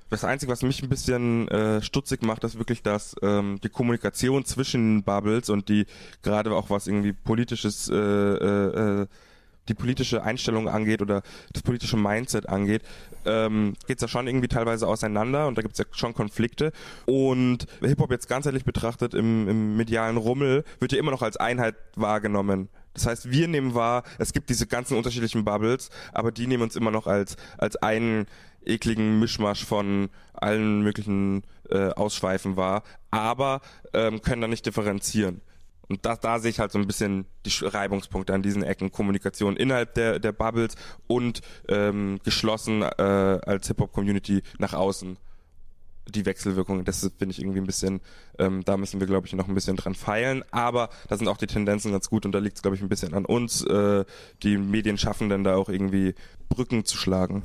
[0.10, 4.46] das Einzige, was mich ein bisschen äh, stutzig macht, ist wirklich, dass ähm, die Kommunikation
[4.46, 5.86] zwischen Bubbles und die
[6.24, 9.08] gerade auch was irgendwie politisches, äh, äh, äh,
[9.68, 12.84] die politische Einstellung angeht oder das politische Mindset angeht,
[13.26, 16.72] ähm, geht es ja schon irgendwie teilweise auseinander und da gibt es ja schon Konflikte.
[17.06, 21.76] Und Hip-Hop jetzt ganzheitlich betrachtet im, im medialen Rummel wird ja immer noch als Einheit
[21.96, 22.70] wahrgenommen.
[22.94, 26.76] Das heißt, wir nehmen wahr, es gibt diese ganzen unterschiedlichen Bubbles, aber die nehmen uns
[26.76, 28.26] immer noch als, als einen
[28.68, 33.62] ekligen Mischmasch von allen möglichen äh, Ausschweifen wahr, aber
[33.94, 35.42] ähm, können da nicht differenzieren.
[35.90, 38.92] Und da, da sehe ich halt so ein bisschen die Reibungspunkte an diesen Ecken.
[38.92, 40.76] Kommunikation innerhalb der, der Bubbles
[41.08, 45.18] und ähm, geschlossen äh, als Hip-Hop-Community nach außen.
[46.10, 48.00] Die Wechselwirkung, das finde ich irgendwie ein bisschen,
[48.40, 50.44] ähm, da müssen wir, glaube ich, noch ein bisschen dran feilen.
[50.52, 52.90] Aber da sind auch die Tendenzen ganz gut und da liegt es, glaube ich, ein
[52.90, 54.06] bisschen an uns, äh,
[54.44, 56.16] die Medienschaffenden da auch irgendwie
[56.50, 57.44] Brücken zu schlagen.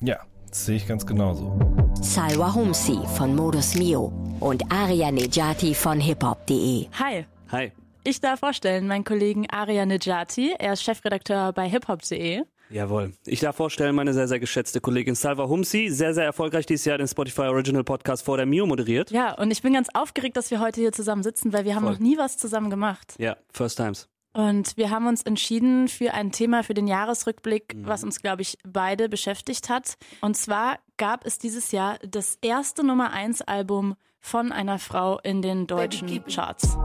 [0.00, 0.20] Ja,
[0.54, 1.58] sehe ich ganz genauso.
[2.00, 6.88] Salwa Humsi von Modus Mio und Aria Nejati von hiphop.de.
[6.98, 7.24] Hi.
[7.50, 7.72] Hi.
[8.04, 10.54] Ich darf vorstellen, meinen Kollegen Aria Nejati.
[10.58, 12.42] Er ist Chefredakteur bei hiphop.de.
[12.70, 13.12] Jawohl.
[13.26, 16.96] Ich darf vorstellen, meine sehr, sehr geschätzte Kollegin Salva Humsi, sehr, sehr erfolgreich dieses Jahr
[16.96, 19.10] den Spotify Original Podcast vor der Mio moderiert.
[19.10, 21.84] Ja, und ich bin ganz aufgeregt, dass wir heute hier zusammen sitzen, weil wir haben
[21.84, 21.92] Voll.
[21.92, 23.14] noch nie was zusammen gemacht.
[23.18, 24.08] Ja, first times.
[24.32, 27.86] Und wir haben uns entschieden für ein Thema für den Jahresrückblick, mhm.
[27.86, 29.96] was uns, glaube ich, beide beschäftigt hat.
[30.20, 35.42] Und zwar gab es dieses Jahr das erste Nummer 1 Album von einer Frau in
[35.42, 36.78] den deutschen Charts.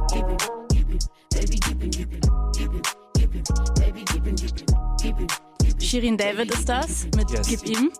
[5.88, 7.47] Shirin David ist das mit yes.
[7.47, 7.93] Gib ihm.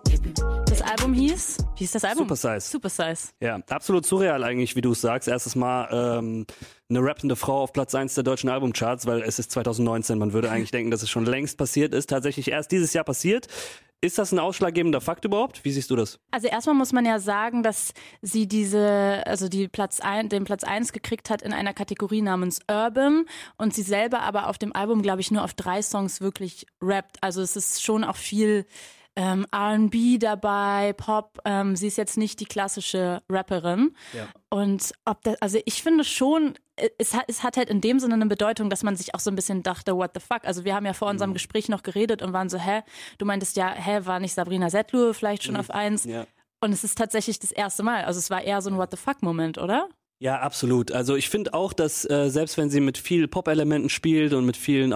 [0.66, 2.28] Das Album hieß, wie hieß das Album?
[2.28, 2.60] Super Size.
[2.60, 3.32] Super Size.
[3.40, 5.26] Ja, absolut surreal eigentlich, wie du es sagst.
[5.26, 6.44] Erstes Mal ähm,
[6.90, 10.18] eine rappende Frau auf Platz 1 der deutschen Albumcharts, weil es ist 2019.
[10.18, 12.10] Man würde eigentlich denken, dass es schon längst passiert ist.
[12.10, 13.46] Tatsächlich erst dieses Jahr passiert.
[14.00, 15.64] Ist das ein ausschlaggebender Fakt überhaupt?
[15.64, 16.20] Wie siehst du das?
[16.30, 20.62] Also erstmal muss man ja sagen, dass sie diese, also die Platz ein, den Platz
[20.62, 23.24] 1 gekriegt hat in einer Kategorie namens Urban
[23.56, 27.20] und sie selber aber auf dem Album, glaube ich, nur auf drei Songs wirklich rappt.
[27.24, 28.66] Also es ist schon auch viel
[29.20, 31.40] ähm, RB dabei, Pop.
[31.44, 33.96] Ähm, sie ist jetzt nicht die klassische Rapperin.
[34.14, 34.28] Ja.
[34.48, 36.54] Und ob das, also ich finde schon,
[36.98, 39.30] es hat, es hat halt in dem Sinne eine Bedeutung, dass man sich auch so
[39.30, 40.44] ein bisschen dachte, what the fuck?
[40.44, 41.34] Also wir haben ja vor unserem Mhm.
[41.34, 42.82] Gespräch noch geredet und waren so, hä,
[43.18, 45.60] du meintest ja, hä, war nicht Sabrina Settler vielleicht schon Mhm.
[45.60, 46.04] auf eins?
[46.04, 46.24] Ja.
[46.60, 48.04] Und es ist tatsächlich das erste Mal.
[48.04, 49.88] Also es war eher so ein What the fuck-Moment, oder?
[50.20, 50.90] Ja, absolut.
[50.90, 54.56] Also ich finde auch, dass äh, selbst wenn sie mit viel Pop-Elementen spielt und mit
[54.56, 54.92] vielen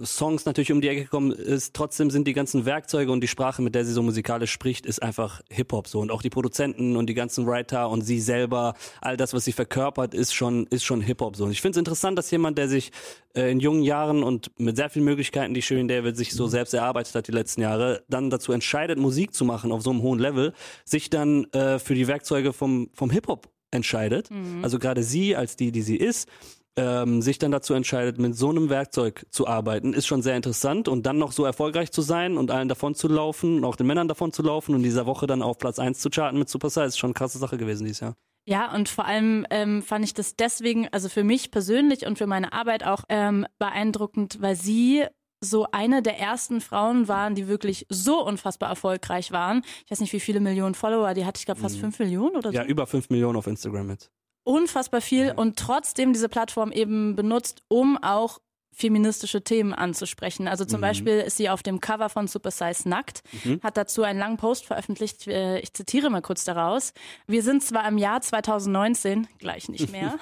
[0.00, 3.62] R&B-Songs natürlich um die Ecke gekommen ist, trotzdem sind die ganzen Werkzeuge und die Sprache,
[3.62, 6.00] mit der sie so musikalisch spricht, ist einfach Hip-Hop so.
[6.00, 9.52] Und auch die Produzenten und die ganzen Writer und sie selber, all das, was sie
[9.52, 11.44] verkörpert, ist schon, ist schon Hip-Hop so.
[11.44, 12.92] Und ich finde es interessant, dass jemand, der sich
[13.34, 16.74] äh, in jungen Jahren und mit sehr vielen Möglichkeiten, die Shirin David sich so selbst
[16.74, 20.18] erarbeitet hat die letzten Jahre, dann dazu entscheidet, Musik zu machen auf so einem hohen
[20.18, 20.52] Level,
[20.84, 24.30] sich dann äh, für die Werkzeuge vom, vom Hip-Hop entscheidet.
[24.30, 24.64] Mhm.
[24.64, 26.28] Also gerade sie als die, die sie ist,
[26.76, 30.88] ähm, sich dann dazu entscheidet, mit so einem Werkzeug zu arbeiten, ist schon sehr interessant
[30.88, 33.86] und dann noch so erfolgreich zu sein und allen davon zu laufen, und auch den
[33.86, 36.70] Männern davon zu laufen und dieser Woche dann auf Platz 1 zu charten mit Super
[36.70, 38.16] Size, ist schon eine krasse Sache gewesen dieses Jahr.
[38.46, 42.26] Ja, und vor allem ähm, fand ich das deswegen, also für mich persönlich und für
[42.26, 45.04] meine Arbeit auch ähm, beeindruckend, weil sie
[45.42, 49.62] so eine der ersten Frauen waren, die wirklich so unfassbar erfolgreich waren.
[49.84, 51.38] Ich weiß nicht, wie viele Millionen Follower die hatte.
[51.38, 51.80] Ich glaube fast Mhm.
[51.80, 52.56] fünf Millionen oder so.
[52.56, 54.10] Ja, über 5 Millionen auf Instagram jetzt.
[54.44, 58.40] Unfassbar viel und trotzdem diese Plattform eben benutzt, um auch
[58.72, 60.48] feministische Themen anzusprechen.
[60.48, 60.82] Also zum Mhm.
[60.82, 63.60] Beispiel ist sie auf dem Cover von Super Size nackt, Mhm.
[63.62, 65.26] hat dazu einen langen Post veröffentlicht.
[65.26, 66.92] äh, Ich zitiere mal kurz daraus.
[67.26, 70.18] Wir sind zwar im Jahr 2019, gleich nicht mehr,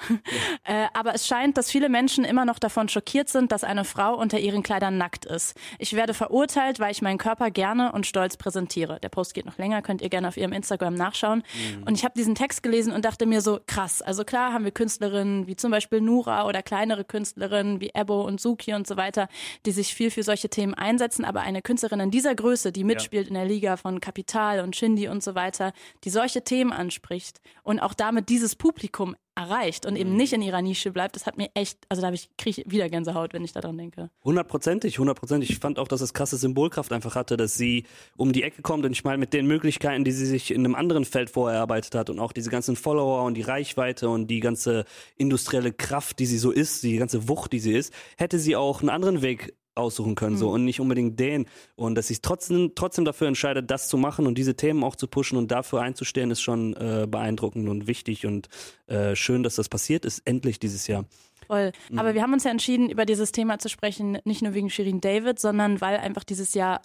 [0.65, 4.15] äh, aber es scheint, dass viele Menschen immer noch davon schockiert sind, dass eine Frau
[4.15, 5.55] unter ihren Kleidern nackt ist.
[5.77, 8.99] Ich werde verurteilt, weil ich meinen Körper gerne und stolz präsentiere.
[9.01, 11.43] Der Post geht noch länger, könnt ihr gerne auf ihrem Instagram nachschauen.
[11.77, 11.83] Mhm.
[11.83, 14.01] Und ich habe diesen Text gelesen und dachte mir so, krass.
[14.01, 18.38] Also klar haben wir Künstlerinnen wie zum Beispiel Nura oder kleinere Künstlerinnen wie Ebo und
[18.39, 19.27] Suki und so weiter,
[19.65, 21.25] die sich viel für solche Themen einsetzen.
[21.25, 25.07] Aber eine Künstlerin in dieser Größe, die mitspielt in der Liga von Kapital und Shindy
[25.07, 25.73] und so weiter,
[26.03, 30.61] die solche Themen anspricht und auch damit dieses Publikum erreicht und eben nicht in ihrer
[30.61, 33.43] Nische bleibt, das hat mir echt, also da habe ich, kriege ich wieder Gänsehaut, wenn
[33.43, 34.09] ich daran denke.
[34.23, 35.49] Hundertprozentig, hundertprozentig.
[35.49, 37.85] Ich fand auch, dass es krasse Symbolkraft einfach hatte, dass sie
[38.17, 40.75] um die Ecke kommt und ich meine, mit den Möglichkeiten, die sie sich in einem
[40.75, 44.41] anderen Feld vorher erarbeitet hat und auch diese ganzen Follower und die Reichweite und die
[44.41, 48.55] ganze industrielle Kraft, die sie so ist, die ganze Wucht, die sie ist, hätte sie
[48.55, 50.53] auch einen anderen Weg aussuchen können so Mhm.
[50.53, 54.37] und nicht unbedingt den und dass sich trotzdem trotzdem dafür entscheidet das zu machen und
[54.37, 58.49] diese Themen auch zu pushen und dafür einzustehen ist schon äh, beeindruckend und wichtig und
[58.87, 61.05] äh, schön dass das passiert ist endlich dieses Jahr
[61.47, 61.71] Voll.
[61.89, 61.97] Mhm.
[61.97, 65.01] Aber wir haben uns ja entschieden, über dieses Thema zu sprechen, nicht nur wegen Shirin
[65.01, 66.81] David, sondern weil einfach dieses Jahr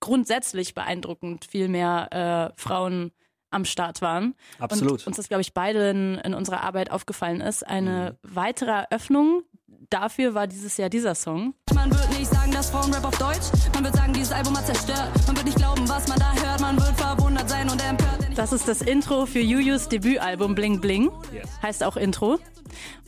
[0.00, 3.12] grundsätzlich beeindruckend viel mehr äh, Frauen
[3.50, 4.34] am Start waren.
[4.58, 5.00] Absolut.
[5.00, 7.66] Und uns das, glaube ich, beide in, in unserer Arbeit aufgefallen ist.
[7.66, 9.42] Eine weitere Eröffnung
[9.90, 11.54] dafür war dieses Jahr dieser Song.
[11.74, 13.50] Man wird nicht sagen, dass Frauenrap auf Deutsch.
[13.74, 15.10] Man wird sagen, dieses Album hat zerstört.
[15.26, 16.60] Man wird nicht glauben, was man da hört.
[16.60, 18.26] Man wird verwundert sein und empört.
[18.36, 21.10] Das ist das Intro für Yuyus Debütalbum Bling Bling.
[21.32, 21.48] Yes.
[21.62, 22.38] Heißt auch Intro.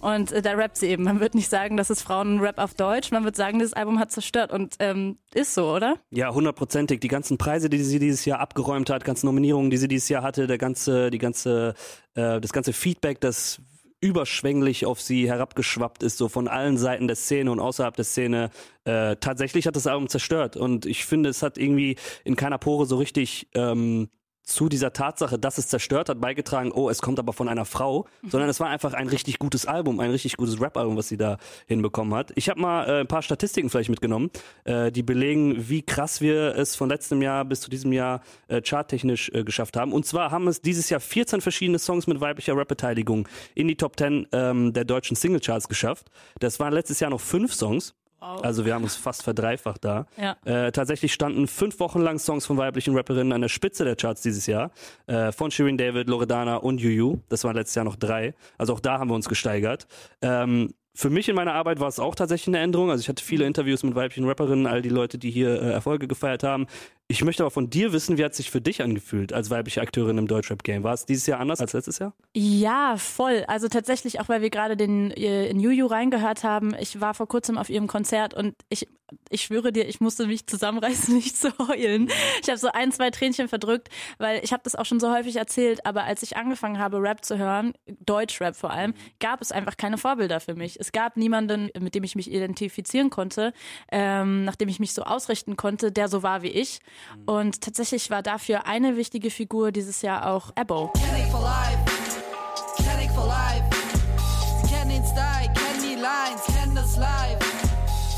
[0.00, 1.04] Und äh, da rappt sie eben.
[1.04, 3.10] Man wird nicht sagen, das ist Frauenrap auf Deutsch.
[3.10, 4.52] Man wird sagen, dieses Album hat zerstört.
[4.52, 5.96] Und ähm, ist so, oder?
[6.10, 7.00] Ja, hundertprozentig.
[7.00, 10.22] Die ganzen Preise, die sie dieses Jahr abgeräumt hat, ganzen Nominierungen, die sie dieses Jahr
[10.22, 11.74] hatte, der ganze, die ganze,
[12.14, 13.60] äh, das ganze Feedback, das
[14.00, 18.50] überschwänglich auf sie herabgeschwappt ist, so von allen Seiten der Szene und außerhalb der Szene.
[18.84, 20.56] Äh, tatsächlich hat das Album zerstört.
[20.56, 24.08] Und ich finde, es hat irgendwie in keiner Pore so richtig ähm,
[24.48, 28.06] zu dieser Tatsache, dass es zerstört hat, beigetragen, oh, es kommt aber von einer Frau,
[28.26, 31.36] sondern es war einfach ein richtig gutes Album, ein richtig gutes Rap-Album, was sie da
[31.66, 32.32] hinbekommen hat.
[32.34, 34.30] Ich habe mal äh, ein paar Statistiken vielleicht mitgenommen,
[34.64, 38.62] äh, die belegen, wie krass wir es von letztem Jahr bis zu diesem Jahr äh,
[38.62, 39.92] charttechnisch äh, geschafft haben.
[39.92, 43.98] Und zwar haben es dieses Jahr 14 verschiedene Songs mit weiblicher Rap-Beteiligung in die Top
[43.98, 46.10] 10 ähm, der deutschen Singlecharts geschafft.
[46.40, 47.94] Das waren letztes Jahr noch fünf Songs.
[48.20, 48.42] Wow.
[48.42, 50.06] Also wir haben uns fast verdreifacht da.
[50.16, 50.36] Ja.
[50.44, 54.22] Äh, tatsächlich standen fünf Wochen lang Songs von weiblichen Rapperinnen an der Spitze der Charts
[54.22, 54.70] dieses Jahr.
[55.06, 57.18] Äh, von Shirin David, Loredana und Juju.
[57.28, 58.34] Das waren letztes Jahr noch drei.
[58.56, 59.86] Also auch da haben wir uns gesteigert.
[60.20, 62.90] Ähm, für mich in meiner Arbeit war es auch tatsächlich eine Änderung.
[62.90, 66.08] Also ich hatte viele Interviews mit weiblichen Rapperinnen, all die Leute, die hier äh, Erfolge
[66.08, 66.66] gefeiert haben.
[67.10, 70.18] Ich möchte aber von dir wissen, wie hat sich für dich angefühlt als weibliche Akteurin
[70.18, 70.82] im Deutschrap-Game?
[70.82, 72.12] War es dieses Jahr anders als letztes Jahr?
[72.36, 73.44] Ja, voll.
[73.48, 76.74] Also tatsächlich, auch weil wir gerade den äh, in Juju reingehört haben.
[76.78, 78.88] Ich war vor kurzem auf ihrem Konzert und ich,
[79.30, 82.10] ich schwöre dir, ich musste mich zusammenreißen, nicht zu heulen.
[82.42, 83.88] Ich habe so ein, zwei Tränchen verdrückt,
[84.18, 87.24] weil ich habe das auch schon so häufig erzählt, aber als ich angefangen habe, Rap
[87.24, 87.72] zu hören,
[88.04, 90.78] Deutschrap vor allem, gab es einfach keine Vorbilder für mich.
[90.78, 93.54] Es gab niemanden, mit dem ich mich identifizieren konnte,
[93.90, 96.80] ähm, nachdem ich mich so ausrichten konnte, der so war wie ich.
[97.26, 100.92] Und tatsächlich war dafür eine wichtige Figur dieses Jahr auch Ebo.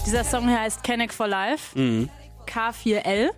[0.06, 2.08] Dieser Song hier heißt Kenneck for Life, Mhm.
[2.46, 3.30] K4L.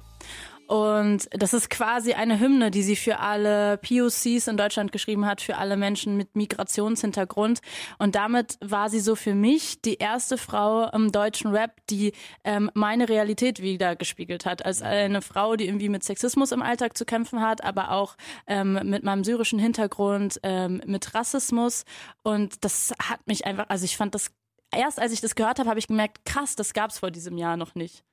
[0.69, 5.41] Und das ist quasi eine Hymne, die sie für alle POCs in Deutschland geschrieben hat,
[5.41, 7.61] für alle Menschen mit Migrationshintergrund.
[7.99, 12.13] Und damit war sie so für mich die erste Frau im deutschen Rap, die
[12.45, 14.65] ähm, meine Realität wieder gespiegelt hat.
[14.65, 18.79] Als eine Frau, die irgendwie mit Sexismus im Alltag zu kämpfen hat, aber auch ähm,
[18.85, 21.85] mit meinem syrischen Hintergrund, ähm, mit Rassismus.
[22.23, 24.31] Und das hat mich einfach, also ich fand das,
[24.75, 27.37] erst als ich das gehört habe, habe ich gemerkt, krass, das gab es vor diesem
[27.37, 28.05] Jahr noch nicht.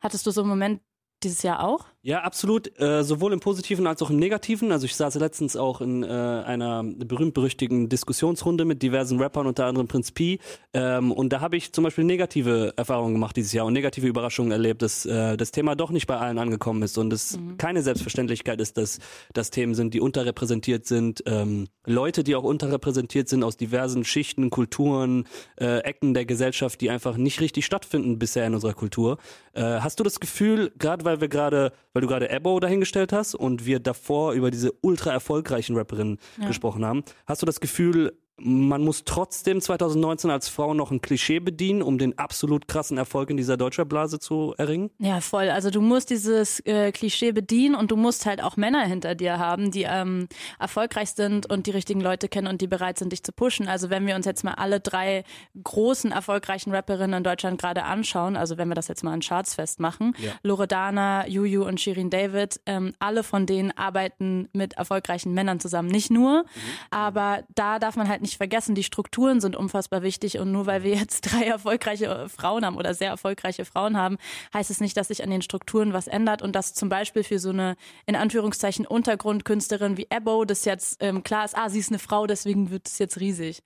[0.00, 0.80] Hattest du so einen Moment
[1.24, 1.86] dieses Jahr auch?
[2.06, 2.78] Ja, absolut.
[2.78, 4.72] Äh, sowohl im Positiven als auch im Negativen.
[4.72, 9.88] Also ich saß letztens auch in äh, einer berühmt-berüchtigten Diskussionsrunde mit diversen Rappern, unter anderem
[9.88, 10.38] Prinz P.
[10.74, 14.52] Ähm, und da habe ich zum Beispiel negative Erfahrungen gemacht dieses Jahr und negative Überraschungen
[14.52, 18.60] erlebt, dass äh, das Thema doch nicht bei allen angekommen ist und es keine Selbstverständlichkeit
[18.60, 18.98] ist, dass
[19.32, 21.22] das Themen sind, die unterrepräsentiert sind.
[21.24, 25.24] Ähm, Leute, die auch unterrepräsentiert sind aus diversen Schichten, Kulturen,
[25.58, 29.16] äh, Ecken der Gesellschaft, die einfach nicht richtig stattfinden bisher in unserer Kultur.
[29.54, 33.34] Äh, hast du das Gefühl, gerade weil wir gerade, weil du gerade Ebo dahingestellt hast
[33.34, 36.46] und wir davor über diese ultra erfolgreichen Rapperinnen Ja.
[36.48, 41.38] gesprochen haben, hast du das Gefühl, man muss trotzdem 2019 als Frau noch ein Klischee
[41.38, 44.90] bedienen, um den absolut krassen Erfolg in dieser Deutschrap-Blase zu erringen?
[44.98, 45.50] Ja, voll.
[45.50, 49.38] Also du musst dieses äh, Klischee bedienen und du musst halt auch Männer hinter dir
[49.38, 50.28] haben, die ähm,
[50.58, 53.68] erfolgreich sind und die richtigen Leute kennen und die bereit sind, dich zu pushen.
[53.68, 55.22] Also wenn wir uns jetzt mal alle drei
[55.62, 59.54] großen erfolgreichen Rapperinnen in Deutschland gerade anschauen, also wenn wir das jetzt mal an Charts
[59.54, 60.32] festmachen, Ja.
[60.42, 65.88] Loredana, Juju und Shirin David, ähm, alle von denen arbeiten mit erfolgreichen Männern zusammen.
[65.88, 66.44] Nicht nur,
[66.90, 70.82] aber da darf man halt nicht vergessen, die Strukturen sind unfassbar wichtig und nur weil
[70.82, 74.18] wir jetzt drei erfolgreiche äh, Frauen haben oder sehr erfolgreiche Frauen haben,
[74.52, 77.38] heißt es nicht, dass sich an den Strukturen was ändert und dass zum Beispiel für
[77.38, 81.90] so eine in Anführungszeichen Untergrundkünstlerin wie Ebo das jetzt ähm, klar ist, ah, sie ist
[81.90, 83.62] eine Frau, deswegen wird es jetzt riesig.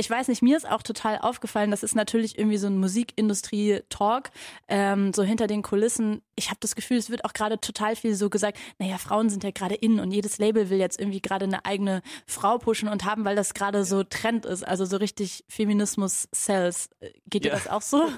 [0.00, 4.30] Ich weiß nicht, mir ist auch total aufgefallen, das ist natürlich irgendwie so ein Musikindustrie-Talk,
[4.66, 6.22] ähm, so hinter den Kulissen.
[6.36, 9.44] Ich habe das Gefühl, es wird auch gerade total viel so gesagt, naja, Frauen sind
[9.44, 13.04] ja gerade in und jedes Label will jetzt irgendwie gerade eine eigene Frau pushen und
[13.04, 16.88] haben, weil das gerade so Trend ist, also so richtig Feminismus-Cells.
[17.28, 17.54] Geht dir Ja.
[17.56, 18.08] das auch so?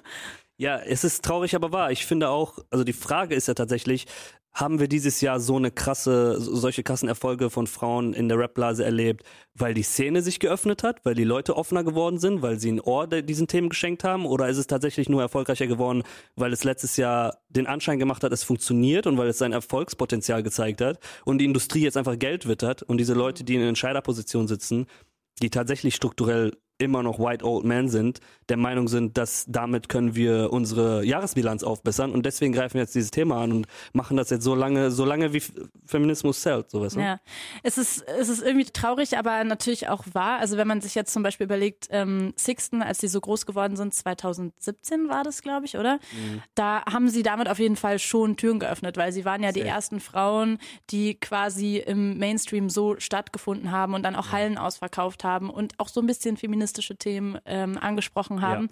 [0.58, 1.90] Ja, es ist traurig, aber wahr.
[1.90, 4.06] Ich finde auch, also die Frage ist ja tatsächlich,
[4.54, 8.38] haben wir dieses Jahr so eine krasse, so- solche krassen Erfolge von Frauen in der
[8.38, 9.24] Rap-Blase erlebt,
[9.54, 12.80] weil die Szene sich geöffnet hat, weil die Leute offener geworden sind, weil sie ein
[12.80, 14.26] Ohr diesen Themen geschenkt haben?
[14.26, 16.02] Oder ist es tatsächlich nur erfolgreicher geworden,
[16.36, 20.42] weil es letztes Jahr den Anschein gemacht hat, es funktioniert und weil es sein Erfolgspotenzial
[20.42, 24.48] gezeigt hat und die Industrie jetzt einfach Geld wittert und diese Leute, die in Entscheiderpositionen
[24.48, 24.86] sitzen,
[25.40, 28.20] die tatsächlich strukturell immer noch white old men sind,
[28.52, 32.94] der Meinung sind, dass damit können wir unsere Jahresbilanz aufbessern und deswegen greifen wir jetzt
[32.94, 35.42] dieses Thema an und machen das jetzt so lange, so lange wie
[35.86, 36.94] Feminismus zählt, sowas.
[36.94, 37.02] Ne?
[37.02, 37.20] Ja,
[37.62, 40.38] es ist, es ist irgendwie traurig, aber natürlich auch wahr.
[40.38, 43.74] Also wenn man sich jetzt zum Beispiel überlegt, ähm, Sixten, als sie so groß geworden
[43.76, 45.94] sind, 2017 war das, glaube ich, oder?
[45.94, 46.42] Mhm.
[46.54, 49.60] Da haben sie damit auf jeden Fall schon Türen geöffnet, weil sie waren ja die
[49.60, 49.70] Safe.
[49.70, 50.58] ersten Frauen,
[50.90, 55.88] die quasi im Mainstream so stattgefunden haben und dann auch Hallen ausverkauft haben und auch
[55.88, 58.68] so ein bisschen feministische Themen ähm, angesprochen haben.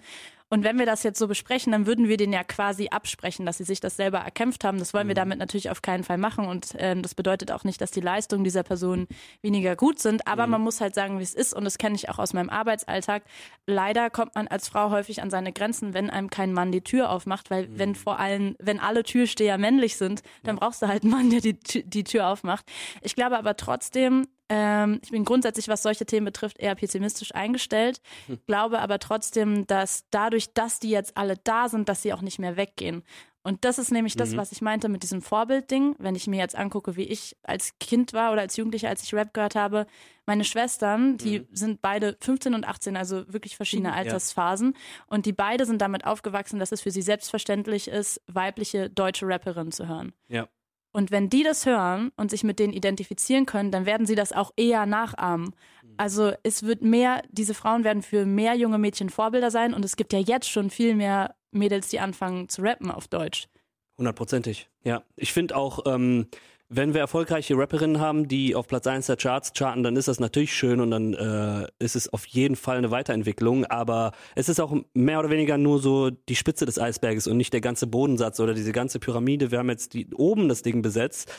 [0.53, 3.57] Und wenn wir das jetzt so besprechen, dann würden wir denen ja quasi absprechen, dass
[3.57, 4.79] sie sich das selber erkämpft haben.
[4.79, 6.45] Das wollen wir damit natürlich auf keinen Fall machen.
[6.45, 9.07] Und ähm, das bedeutet auch nicht, dass die Leistungen dieser Person
[9.41, 10.27] weniger gut sind.
[10.27, 11.53] Aber man muss halt sagen, wie es ist.
[11.53, 13.23] Und das kenne ich auch aus meinem Arbeitsalltag.
[13.65, 17.11] Leider kommt man als Frau häufig an seine Grenzen, wenn einem kein Mann die Tür
[17.11, 17.49] aufmacht.
[17.49, 21.29] Weil wenn vor allem, wenn alle Türsteher männlich sind, dann brauchst du halt einen Mann,
[21.29, 22.65] der die, die Tür aufmacht.
[23.01, 28.01] Ich glaube aber trotzdem, ähm, ich bin grundsätzlich, was solche Themen betrifft, eher pessimistisch eingestellt,
[28.47, 32.37] glaube aber trotzdem, dass dadurch, dass die jetzt alle da sind, dass sie auch nicht
[32.39, 33.03] mehr weggehen.
[33.43, 34.37] Und das ist nämlich das, Mhm.
[34.37, 35.95] was ich meinte mit diesem Vorbildding.
[35.97, 39.15] Wenn ich mir jetzt angucke, wie ich als Kind war oder als Jugendliche, als ich
[39.15, 39.87] Rap gehört habe,
[40.27, 43.95] meine Schwestern, die sind beide 15 und 18, also wirklich verschiedene Ja.
[43.95, 44.75] Altersphasen.
[45.07, 49.71] Und die beide sind damit aufgewachsen, dass es für sie selbstverständlich ist, weibliche deutsche Rapperinnen
[49.71, 50.13] zu hören.
[50.27, 50.47] Ja.
[50.91, 54.33] Und wenn die das hören und sich mit denen identifizieren können, dann werden sie das
[54.33, 55.55] auch eher nachahmen.
[55.97, 59.95] Also es wird mehr, diese Frauen werden für mehr junge Mädchen Vorbilder sein und es
[59.95, 63.47] gibt ja jetzt schon viel mehr Mädels, die anfangen zu rappen auf Deutsch.
[63.97, 65.03] Hundertprozentig, ja.
[65.15, 66.27] Ich finde auch, ähm,
[66.73, 70.21] wenn wir erfolgreiche Rapperinnen haben, die auf Platz 1 der Charts charten, dann ist das
[70.21, 73.65] natürlich schön und dann äh, ist es auf jeden Fall eine Weiterentwicklung.
[73.65, 77.51] Aber es ist auch mehr oder weniger nur so die Spitze des Eisberges und nicht
[77.51, 79.51] der ganze Bodensatz oder diese ganze Pyramide.
[79.51, 81.29] Wir haben jetzt die, oben das Ding besetzt.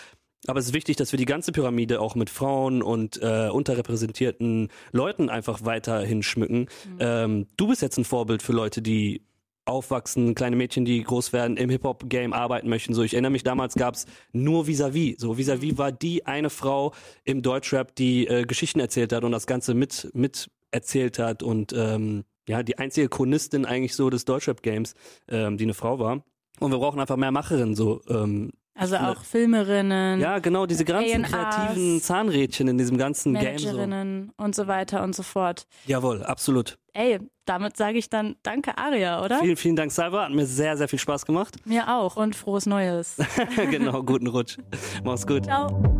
[0.49, 4.69] Aber es ist wichtig, dass wir die ganze Pyramide auch mit Frauen und äh, unterrepräsentierten
[4.91, 6.67] Leuten einfach weiterhin schmücken.
[6.99, 9.23] Ähm, du bist jetzt ein Vorbild für Leute, die
[9.65, 12.95] aufwachsen, kleine Mädchen, die groß werden, im Hip-Hop-Game arbeiten möchten.
[12.95, 15.21] So, ich erinnere mich, damals gab's nur Vis-a-vis.
[15.21, 16.93] So, Vis-a-vis war die eine Frau
[17.25, 21.73] im Deutschrap, die äh, Geschichten erzählt hat und das Ganze mit, mit erzählt hat und
[21.77, 24.95] ähm, ja, die einzige Chronistin eigentlich so des Deutschrap-Games,
[25.29, 26.25] ähm, die eine Frau war.
[26.59, 30.21] Und wir brauchen einfach mehr Macherinnen, so, ähm, Also ich finde- auch Filmerinnen.
[30.21, 33.59] ja, genau, diese ganzen A&Rs, kreativen Zahnrädchen in diesem ganzen Game.
[33.59, 33.67] So.
[33.67, 35.67] Managerinnen und so weiter und so fort.
[35.87, 36.79] Jawohl, absolut.
[36.95, 39.41] Ey, damit sage ich dann Danke, Aria, oder?
[39.41, 40.25] Vielen, vielen Dank, Salva.
[40.25, 41.57] Hat mir sehr, sehr viel Spaß gemacht.
[41.65, 43.17] Mir auch und frohes Neues.
[43.71, 44.59] genau, guten Rutsch.
[45.05, 45.47] Mach's gut.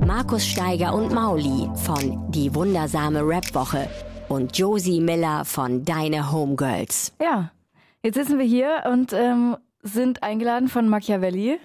[0.07, 3.89] Markus Steiger und Mauli von Die wundersame Rap-Woche
[4.29, 7.13] und Josie Miller von Deine Homegirls.
[7.21, 7.51] Ja,
[8.03, 11.59] jetzt sitzen wir hier und ähm, sind eingeladen von Machiavelli,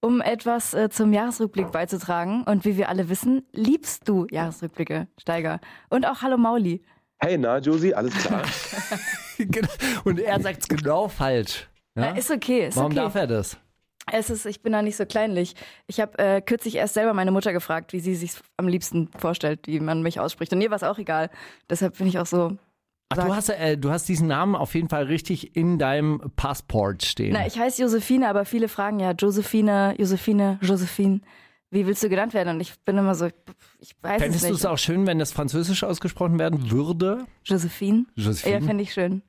[0.00, 2.44] um etwas äh, zum Jahresrückblick beizutragen.
[2.44, 5.60] Und wie wir alle wissen, liebst du Jahresrückblicke, Steiger.
[5.88, 6.82] Und auch Hallo Mauli.
[7.18, 8.42] Hey, na, Josie, alles klar?
[9.38, 9.68] Genau.
[10.04, 11.68] Und er sagt's genau falsch.
[11.94, 12.14] Ja?
[12.14, 13.00] Äh, ist okay, ist Warum okay.
[13.02, 13.58] darf er das?
[14.10, 15.54] Es ist, ich bin da nicht so kleinlich.
[15.88, 19.66] Ich habe äh, kürzlich erst selber meine Mutter gefragt, wie sie sich am liebsten vorstellt,
[19.66, 20.52] wie man mich ausspricht.
[20.52, 21.28] Und ihr war es auch egal.
[21.68, 22.56] Deshalb bin ich auch so.
[23.08, 27.04] Ach, du hast, äh, du hast diesen Namen auf jeden Fall richtig in deinem Passport
[27.04, 27.32] stehen.
[27.32, 31.20] Na, ich heiße Josephine, aber viele fragen ja Josephine, Josephine, Josephine.
[31.70, 32.54] Wie willst du genannt werden?
[32.54, 33.26] Und ich bin immer so,
[33.78, 34.60] ich weiß Fändest es du nicht.
[34.60, 37.26] es auch schön, wenn das französisch ausgesprochen werden würde?
[37.44, 38.06] Josephine?
[38.14, 38.60] Josephine.
[38.60, 39.22] Ja, fände ich schön.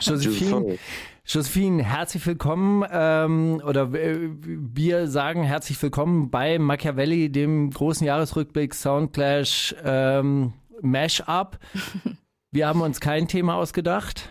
[0.00, 0.78] Josephine,
[1.24, 8.74] Josephine, herzlich willkommen ähm, oder äh, wir sagen herzlich willkommen bei Machiavelli, dem großen Jahresrückblick
[8.74, 11.58] Soundclash ähm, Mashup.
[12.52, 14.28] Wir haben uns kein Thema ausgedacht.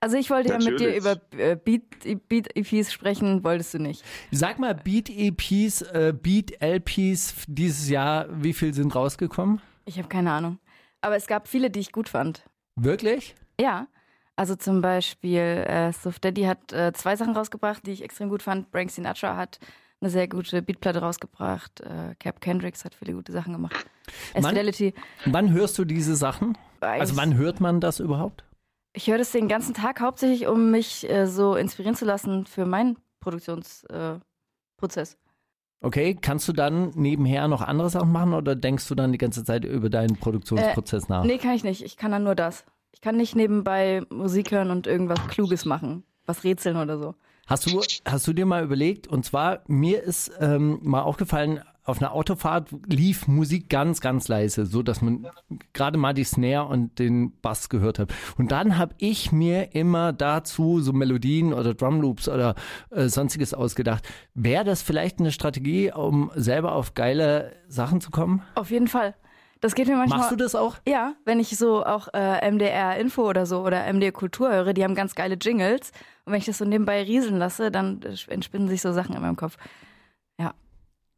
[0.00, 0.96] Also ich wollte ja mit dir Natürlich.
[0.96, 4.02] über äh, Beat, Beat EPs sprechen, wolltest du nicht.
[4.30, 9.60] Sag mal, Beat EPs, äh, Beat LPs dieses Jahr, wie viel sind rausgekommen?
[9.84, 10.58] Ich habe keine Ahnung.
[11.02, 12.44] Aber es gab viele, die ich gut fand.
[12.76, 13.34] Wirklich?
[13.60, 13.86] Ja.
[14.34, 18.42] Also zum Beispiel äh, Suf Daddy hat äh, zwei Sachen rausgebracht, die ich extrem gut
[18.42, 18.68] fand.
[18.70, 19.58] Frank Sinatra hat
[20.00, 21.80] eine sehr gute Beatplatte rausgebracht.
[21.80, 23.86] Äh, Cap Kendricks hat viele gute Sachen gemacht.
[24.34, 24.94] Wann, S-Fidelity.
[25.26, 26.56] wann hörst du diese Sachen?
[26.80, 28.44] Eigentlich- Also wann hört man das überhaupt?
[28.94, 32.64] Ich höre das den ganzen Tag hauptsächlich, um mich äh, so inspirieren zu lassen für
[32.64, 34.22] meinen Produktionsprozess.
[35.14, 35.16] Äh.
[35.80, 39.44] Okay, kannst du dann nebenher noch andere Sachen machen oder denkst du dann die ganze
[39.44, 41.24] Zeit über deinen Produktionsprozess äh, nach?
[41.24, 41.82] Nee, kann ich nicht.
[41.84, 42.64] Ich kann dann nur das.
[42.92, 46.02] Ich kann nicht nebenbei Musik hören und irgendwas Kluges machen.
[46.26, 47.14] Was rätseln oder so.
[47.48, 52.02] Hast du, hast du dir mal überlegt, und zwar, mir ist ähm, mal aufgefallen, auf
[52.02, 55.26] einer Autofahrt lief Musik ganz, ganz leise, so dass man
[55.72, 58.12] gerade mal die Snare und den Bass gehört hat.
[58.36, 62.54] Und dann habe ich mir immer dazu so Melodien oder Drumloops oder
[62.90, 64.06] äh, sonstiges ausgedacht.
[64.34, 68.42] Wäre das vielleicht eine Strategie, um selber auf geile Sachen zu kommen?
[68.54, 69.14] Auf jeden Fall.
[69.60, 70.20] Das geht mir manchmal.
[70.20, 70.76] Machst du das auch?
[70.86, 74.84] Ja, wenn ich so auch äh, MDR Info oder so oder MDR Kultur höre, die
[74.84, 75.90] haben ganz geile Jingles.
[76.24, 79.22] Und wenn ich das so nebenbei rieseln lasse, dann äh, entspinnen sich so Sachen in
[79.22, 79.56] meinem Kopf.
[80.38, 80.54] Ja.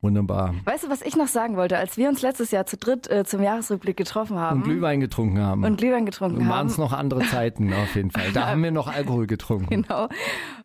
[0.02, 0.54] Wunderbar.
[0.64, 1.76] Weißt du, was ich noch sagen wollte?
[1.76, 5.38] Als wir uns letztes Jahr zu dritt äh, zum Jahresrückblick getroffen haben Und Glühwein getrunken
[5.40, 5.62] haben.
[5.62, 6.66] und Glühwein getrunken Waren haben.
[6.68, 8.32] es noch andere Zeiten auf jeden Fall.
[8.32, 9.68] Da haben wir noch Alkohol getrunken.
[9.82, 10.08] Genau.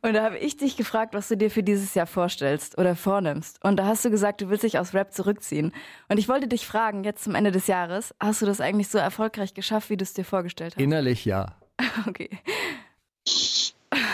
[0.02, 3.62] Und da habe ich dich gefragt, was du dir für dieses Jahr vorstellst oder vornimmst.
[3.64, 5.74] Und da hast du gesagt, du willst dich aus Rap zurückziehen.
[6.08, 9.00] Und ich wollte dich fragen, jetzt zum Ende des Jahres, hast du das eigentlich so
[9.00, 10.82] erfolgreich geschafft, wie du es dir vorgestellt hast?
[10.82, 11.56] Innerlich ja.
[12.08, 12.30] Okay.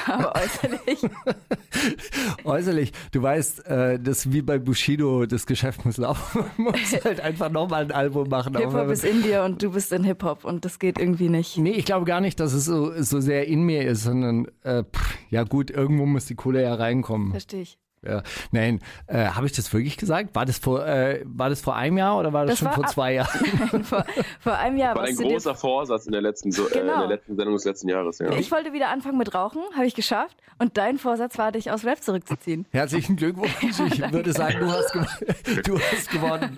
[0.07, 0.99] Aber äußerlich.
[2.43, 6.45] Äußerlich, du weißt, äh, das wie bei Bushido, das Geschäft muss laufen.
[6.57, 8.57] Man muss halt einfach nochmal ein Album machen.
[8.57, 11.57] Hip-Hop ist in dir und du bist in Hip-Hop und das geht irgendwie nicht.
[11.57, 14.83] Nee, ich glaube gar nicht, dass es so, so sehr in mir ist, sondern äh,
[14.83, 17.31] pff, ja gut, irgendwo muss die Kohle ja reinkommen.
[17.31, 17.77] Verstehe ich.
[18.03, 18.23] Ja.
[18.51, 20.33] Nein, äh, habe ich das wirklich gesagt?
[20.33, 22.73] War das vor, äh, war das vor einem Jahr oder war das, Das schon war
[22.73, 23.83] vor zwei Jahren?
[23.83, 24.05] vor,
[24.39, 26.99] vor einem Jahr War ein großer Vorsatz in der letzten, so, äh, in Genau.
[27.01, 28.17] der letzten Sendung des letzten Jahres.
[28.17, 28.31] Ja.
[28.31, 30.35] Ich wollte wieder anfangen mit Rauchen, habe ich geschafft.
[30.57, 32.65] Und dein Vorsatz war, dich aus Rap zurückzuziehen.
[32.71, 33.51] Herzlichen Glückwunsch.
[33.91, 34.93] Ich würde sagen, du hast,
[35.65, 36.57] du hast gewonnen.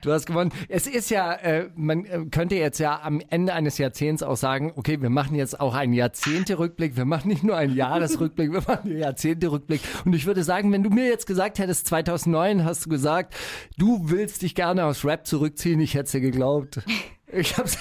[0.00, 0.52] Du hast gewonnen.
[0.68, 4.72] Es ist ja, äh, man äh, könnte jetzt ja am Ende eines Jahrzehnts auch sagen,
[4.76, 6.96] okay, wir machen jetzt auch einen Jahrzehnte-Rückblick.
[6.96, 9.80] Wir machen nicht nur einen Jahresrückblick, wir machen einen Jahrzehnte-Rückblick.
[10.04, 13.34] Und ich würde sagen, wenn du mir jetzt gesagt hättest, 2009 hast du gesagt,
[13.78, 16.80] du willst dich gerne aus Rap zurückziehen, ich hätte es dir geglaubt.
[17.34, 17.78] Ich hab's,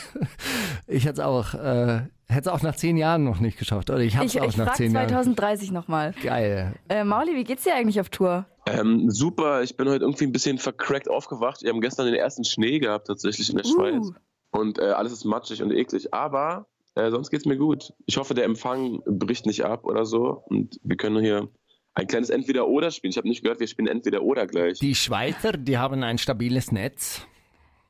[0.88, 4.00] ich hätte es auch, äh, hätte es auch nach zehn Jahren noch nicht geschafft, oder?
[4.00, 5.10] Ich hab's Ich, auch ich nach zehn Jahren.
[5.10, 6.14] 2030 nochmal.
[6.24, 6.74] Geil.
[6.88, 8.46] Äh, Mauli, wie geht's dir eigentlich auf Tour?
[8.66, 11.64] Ähm, super, ich bin heute irgendwie ein bisschen vercrackt aufgewacht.
[11.64, 13.74] Wir haben gestern den ersten Schnee gehabt, tatsächlich in der Uh.
[13.76, 14.12] Schweiz.
[14.52, 16.14] Und äh, alles ist matschig und eklig.
[16.14, 17.92] Aber äh, sonst geht's mir gut.
[18.06, 20.44] Ich hoffe, der Empfang bricht nicht ab oder so.
[20.46, 21.50] Und wir können hier
[21.94, 23.12] ein kleines Entweder-Oder spielen.
[23.12, 24.80] Ich habe nicht gehört, wir spielen Entweder-Oder gleich.
[24.80, 27.26] Die Schweizer, die haben ein stabiles Netz.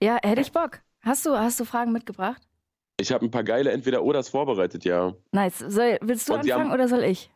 [0.01, 0.79] Ja, hätte ich Bock.
[1.01, 2.41] Hast du, hast du Fragen mitgebracht?
[2.99, 5.13] Ich habe ein paar geile Entweder-Oders vorbereitet, ja.
[5.31, 5.59] Nice.
[5.59, 7.31] Soll, willst du Und anfangen haben- oder soll ich?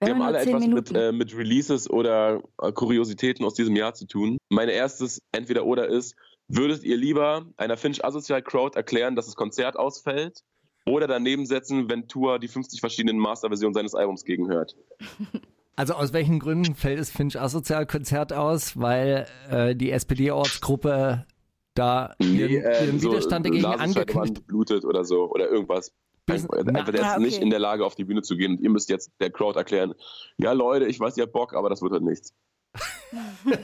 [0.00, 3.94] Wir haben haben alle etwas mit, äh, mit Releases oder äh, Kuriositäten aus diesem Jahr
[3.94, 4.36] zu tun.
[4.50, 6.14] Mein erstes Entweder-Oder ist,
[6.48, 10.40] würdet ihr lieber einer Finch Asozial Crowd erklären, dass das Konzert ausfällt
[10.86, 14.76] oder daneben setzen, wenn Tour die 50 verschiedenen Masterversionen seines Albums gegenhört?
[15.76, 18.78] Also aus welchen Gründen fällt das Finch Asozial-Konzert aus?
[18.80, 21.26] Weil äh, die SPD-Ortsgruppe
[21.74, 25.92] da ihren, ihren so Widerstand dagegen Nasenscheidewand angekündigt blutet oder so oder irgendwas.
[26.28, 27.24] Einfach, einfach der Ah, ist okay.
[27.24, 29.56] nicht in der Lage, auf die Bühne zu gehen und ihr müsst jetzt der Crowd
[29.58, 29.94] erklären,
[30.38, 32.34] ja Leute, ich weiß, ihr habt Bock, aber das wird halt nichts.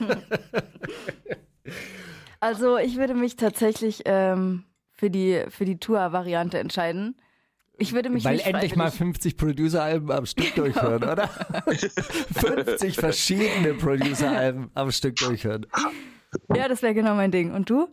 [2.39, 7.15] Also ich würde mich tatsächlich ähm, für die, für die Tour-Variante entscheiden.
[7.77, 10.67] Ich würde mich Weil nicht endlich mal freiwillig- 50 Producer-Alben am Stück Genau.
[10.67, 11.27] durchhören, oder?
[12.33, 15.65] 50 verschiedene Producer-Alben am Stück durchhören.
[16.55, 17.51] Ja, das wäre genau mein Ding.
[17.51, 17.87] Und du?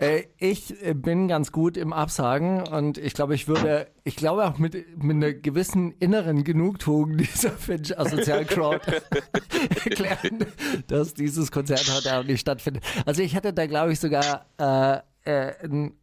[0.00, 4.56] Äh, ich bin ganz gut im Absagen und ich glaube, ich würde, ich glaube auch
[4.58, 8.80] mit, mit einer gewissen inneren Genugtuung dieser Finch Asozial Crowd
[9.84, 10.46] erklären,
[10.86, 12.84] dass dieses Konzert heute Abend nicht stattfindet.
[13.06, 14.98] Also ich hätte da, glaube ich, sogar äh,
[15.30, 15.97] äh, ein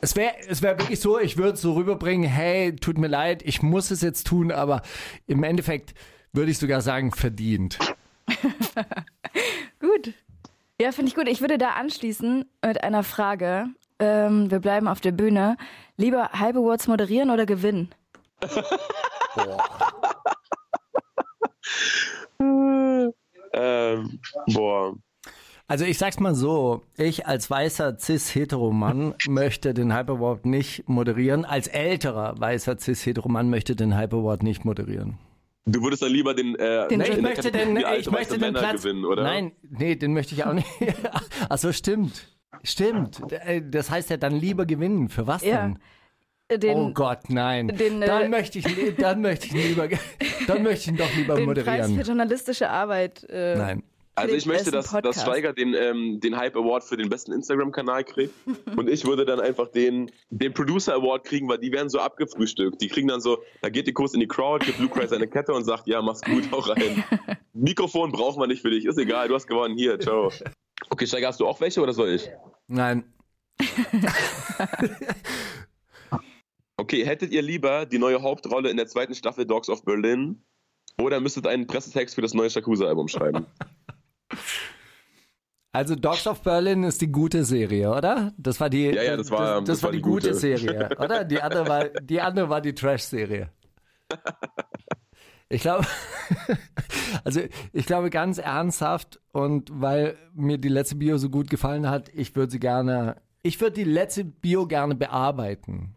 [0.00, 3.42] es wäre es wär wirklich so, ich würde es so rüberbringen, hey, tut mir leid,
[3.42, 4.82] ich muss es jetzt tun, aber
[5.26, 5.94] im Endeffekt
[6.32, 7.78] würde ich sogar sagen, verdient.
[9.80, 10.14] Gut.
[10.80, 11.26] Ja, finde ich gut.
[11.26, 13.66] Ich würde da anschließen mit einer Frage.
[13.98, 15.56] Ähm, wir bleiben auf der Bühne.
[15.96, 17.92] Lieber Hype Awards moderieren oder gewinnen?
[23.52, 24.20] Ähm,
[24.52, 24.94] boah.
[25.70, 31.44] Also ich sag's mal so, ich als weißer cis-hetero-Mann möchte den Hype Award nicht moderieren.
[31.44, 35.18] Als älterer weißer cis-hetero-Mann möchte den Hype Award nicht moderieren.
[35.66, 38.32] Du würdest dann lieber den, äh, Den in ich der möchte den, alte ich möchte
[38.34, 39.22] den Männer Platz gewinnen, oder?
[39.24, 40.66] Nein, nee, den möchte ich auch nicht.
[41.50, 42.26] Ach so, stimmt.
[42.62, 43.20] Stimmt.
[43.30, 45.10] Äh, Das heißt ja dann lieber gewinnen.
[45.10, 45.60] Für was Ja.
[45.66, 45.78] denn?
[46.62, 47.68] Den, oh Gott, nein.
[47.68, 49.86] den, äh, dann möchte ich, dann möchte ich ihn lieber,
[50.46, 51.94] dann möchte ich ihn doch lieber den Preis moderieren.
[51.96, 53.24] für journalistische Arbeit.
[53.28, 53.82] Äh, Nein.
[54.18, 55.22] Also ich möchte, dass, dass.
[55.22, 58.34] Steiger den, ähm, den Hype Award für den besten Instagram-Kanal kriegt
[58.76, 62.80] und ich würde dann einfach den, den Producer Award kriegen, weil die werden so abgefrühstückt.
[62.80, 65.28] Die kriegen dann so, da geht die Kurs in die Crowd, gibt Luke Cry seine
[65.28, 67.04] Kette und sagt, ja, mach's gut, hau rein.
[67.52, 70.30] Mikrofon brauchen wir nicht für dich, ist egal, du hast gewonnen, hier, ciao.
[70.90, 72.30] Okay, Steiger, hast du auch welche oder soll ich?
[72.66, 73.04] Nein.
[76.80, 80.44] Okay, hättet ihr lieber die neue Hauptrolle in der zweiten Staffel Dogs of Berlin
[80.96, 83.46] oder müsstet einen Pressetext für das neue Shakusa-Album schreiben?
[85.72, 88.32] Also Dogs of Berlin ist die gute Serie, oder?
[88.38, 90.34] Das war die, Ja, ja, das war- das, das war war die gute gute.
[90.38, 91.24] Serie, oder?
[91.24, 93.50] Die andere war die andere war die Trash-Serie.
[95.50, 95.86] Ich glaube,
[97.24, 97.40] also
[97.72, 102.34] ich glaube ganz ernsthaft und weil mir die letzte Bio so gut gefallen hat, ich
[102.36, 105.94] würde sie gerne, ich würde die letzte Bio gerne bearbeiten.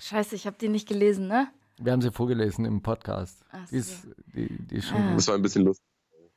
[0.00, 1.48] Scheiße, ich habe die nicht gelesen, ne?
[1.80, 3.44] Wir haben sie vorgelesen im Podcast.
[3.50, 5.08] Ach Die ist, die, die ist schon Ah.
[5.10, 5.18] gut.
[5.18, 5.84] Das war ein bisschen lustig.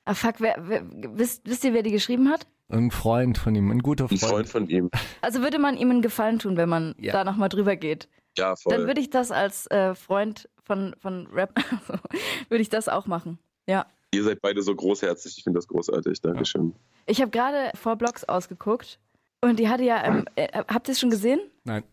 [0.06, 0.84] Ah, fuck, wer, wer,
[1.18, 2.45] wisst, wisst ihr, wer die geschrieben hat?
[2.70, 4.22] Ein Freund von ihm, ein guter Ein Freund.
[4.32, 4.89] Freund von ihm.
[5.22, 7.14] Also würde man ihm einen Gefallen tun, wenn man Ja.
[7.14, 8.08] da nochmal drüber geht.
[8.38, 8.76] Ja, voll.
[8.76, 11.53] Dann würde ich das als äh, Freund von, von Rap,
[12.49, 13.39] würde ich das auch machen.
[13.68, 13.86] Ja.
[14.14, 16.74] Ihr seid beide so großherzig, ich finde das großartig, Dankeschön.
[17.06, 18.99] Ich habe gerade vor Blogs ausgeguckt
[19.41, 21.39] und die hatte ja, ähm, äh, habt ihr es schon gesehen?
[21.64, 21.84] Nein.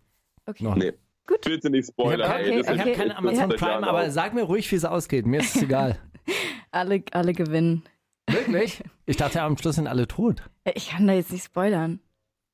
[0.47, 0.65] Okay.
[0.65, 0.93] Noch Nee.
[1.27, 1.43] Gut.
[1.43, 2.51] Bitte nicht Ich spoilern, habe ey.
[2.51, 5.25] okay, das hab ist kein echt Amazon Prime, aber sag mir ruhig, wie es ausgeht.
[5.27, 5.99] Mir ist es egal.
[6.73, 7.83] Alle, alle gewinnen.
[8.33, 8.83] Wirklich?
[9.07, 10.43] Ich dachte, am Schluss sind alle tot.
[10.75, 12.01] Ich kann da jetzt nicht spoilern.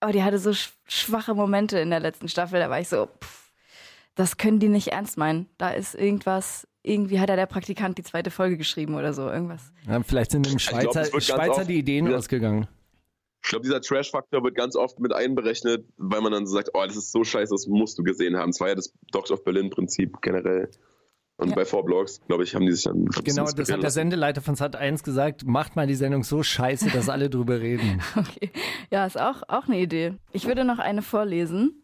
[0.01, 2.61] Aber die hatte so sch schwache Momente in der letzten Staffel.
[2.61, 3.51] Da war ich so, pff,
[4.15, 5.47] das können die nicht ernst meinen.
[5.59, 9.29] Da ist irgendwas, irgendwie hat ja der Praktikant die zweite Folge geschrieben oder so.
[9.29, 9.73] Irgendwas.
[9.89, 12.17] Ja, vielleicht sind dem glaub, Schweizer, es ganz Schweizer oft- die Ideen Ja.
[12.17, 12.69] ausgegangen.
[13.43, 16.85] Ich glaube, dieser Trash-Faktor wird ganz oft mit einberechnet, weil man dann so sagt, oh,
[16.85, 18.51] das ist so scheiße, das musst du gesehen haben.
[18.51, 20.71] Das war ja das Dogs of Berlin-Prinzip generell.
[21.39, 21.55] Und Ja.
[21.55, 23.05] bei Four Blocks, glaube ich, haben die sich dann.
[23.07, 23.95] Genau, das hat der lassen.
[23.95, 25.47] Sendeleiter von Sat 1 gesagt.
[25.47, 28.03] Macht mal die Sendung so scheiße, dass alle drüber reden.
[28.17, 28.51] Okay.
[28.91, 30.15] Ja, ist auch, auch eine Idee.
[30.33, 31.83] Ich würde noch eine vorlesen.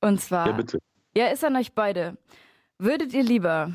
[0.00, 0.46] Und zwar.
[0.46, 0.78] Ja, bitte.
[1.16, 2.16] Ja, ist an euch beide.
[2.78, 3.72] Würdet ihr lieber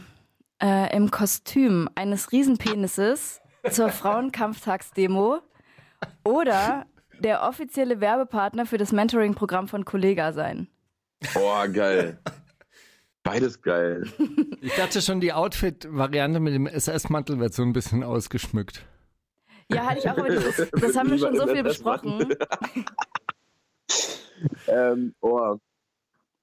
[0.61, 3.41] äh, im Kostüm eines Riesenpenises
[3.72, 5.39] zur Frauenkampftagsdemo
[6.24, 6.86] oder
[7.20, 10.67] der offizielle Werbepartner für das Mentoring-Programm von Kollega sein?
[11.34, 12.20] Boah, geil.
[13.24, 14.03] Beides geil.
[14.61, 18.84] Ich dachte schon, die Outfit-Variante mit dem SS-Mantel wird so ein bisschen ausgeschmückt.
[19.72, 22.28] Ja, hatte ich auch, aber das, das haben wir schon so viel besprochen.
[24.67, 25.55] ähm, oh.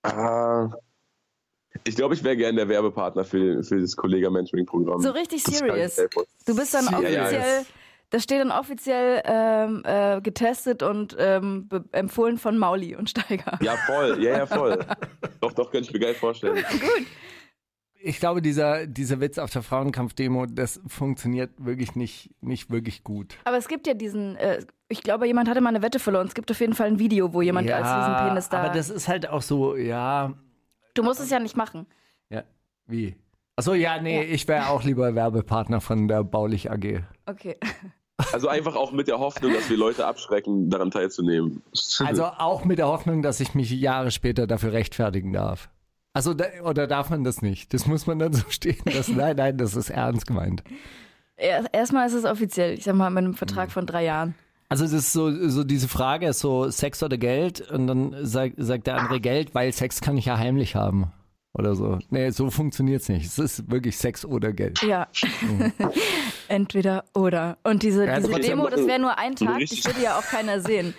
[0.02, 0.70] Ah.
[1.84, 5.02] Ich glaube, ich wäre gerne der Werbepartner für, für das Kollega-Mentoring-Programm.
[5.02, 5.96] So richtig serious.
[6.46, 7.66] Du bist dann Ja, ja, offiziell,
[8.10, 13.58] das- steht dann offiziell ähm, äh, getestet und ähm, be- empfohlen von Mauli und Steiger.
[13.62, 14.22] Ja, voll.
[14.22, 14.78] Ja, ja, voll.
[15.40, 16.64] doch, doch, könnte ich mir geil vorstellen.
[17.98, 23.36] Ich glaube, dieser, dieser Witz auf der Frauenkampf-Demo, das funktioniert wirklich nicht, nicht wirklich gut.
[23.44, 26.26] Aber es gibt ja diesen, äh, ich glaube, jemand hatte mal eine Wette verloren.
[26.28, 28.58] Es gibt auf jeden Fall ein Video, wo jemand als diesen Penis da.
[28.62, 30.34] Aber das ist halt auch so, ja,
[30.94, 31.86] du musst es ja nicht machen.
[32.28, 32.44] ja,
[32.86, 33.16] wie?
[33.56, 37.00] Achso, ja, nee, ich wäre auch lieber Werbepartner von der Baulich AG.
[37.24, 37.56] Okay.
[38.32, 41.62] Also einfach auch mit der Hoffnung, dass wir Leute abschrecken, daran teilzunehmen.
[42.00, 45.68] Also auch mit der Hoffnung, dass ich mich Jahre später dafür rechtfertigen darf.
[46.14, 47.74] Also, da, oder darf man das nicht?
[47.74, 49.16] Das muss man dann so stehen lassen.
[49.18, 50.64] Nein, nein, das ist ernst gemeint.
[51.36, 53.34] Er- Erstmal ist es offiziell, ich sag mal, mit einem.
[53.34, 54.34] Vertrag von drei Jahren.
[54.70, 58.54] Also das ist so, so diese Frage ist so Sex oder Geld und dann sagt,
[58.56, 61.12] sagt der andere Geld, weil Sex kann ich ja heimlich haben.
[61.58, 61.98] Oder so.
[62.10, 63.24] Nee, so funktioniert's nicht.
[63.24, 64.82] Es ist wirklich Sex oder Geld.
[64.82, 65.08] Ja.
[66.48, 67.56] Entweder oder.
[67.64, 70.60] Und diese, Ja, diese Demo, das wäre nur ein Tag, das würde ja auch keiner
[70.60, 70.94] sehen.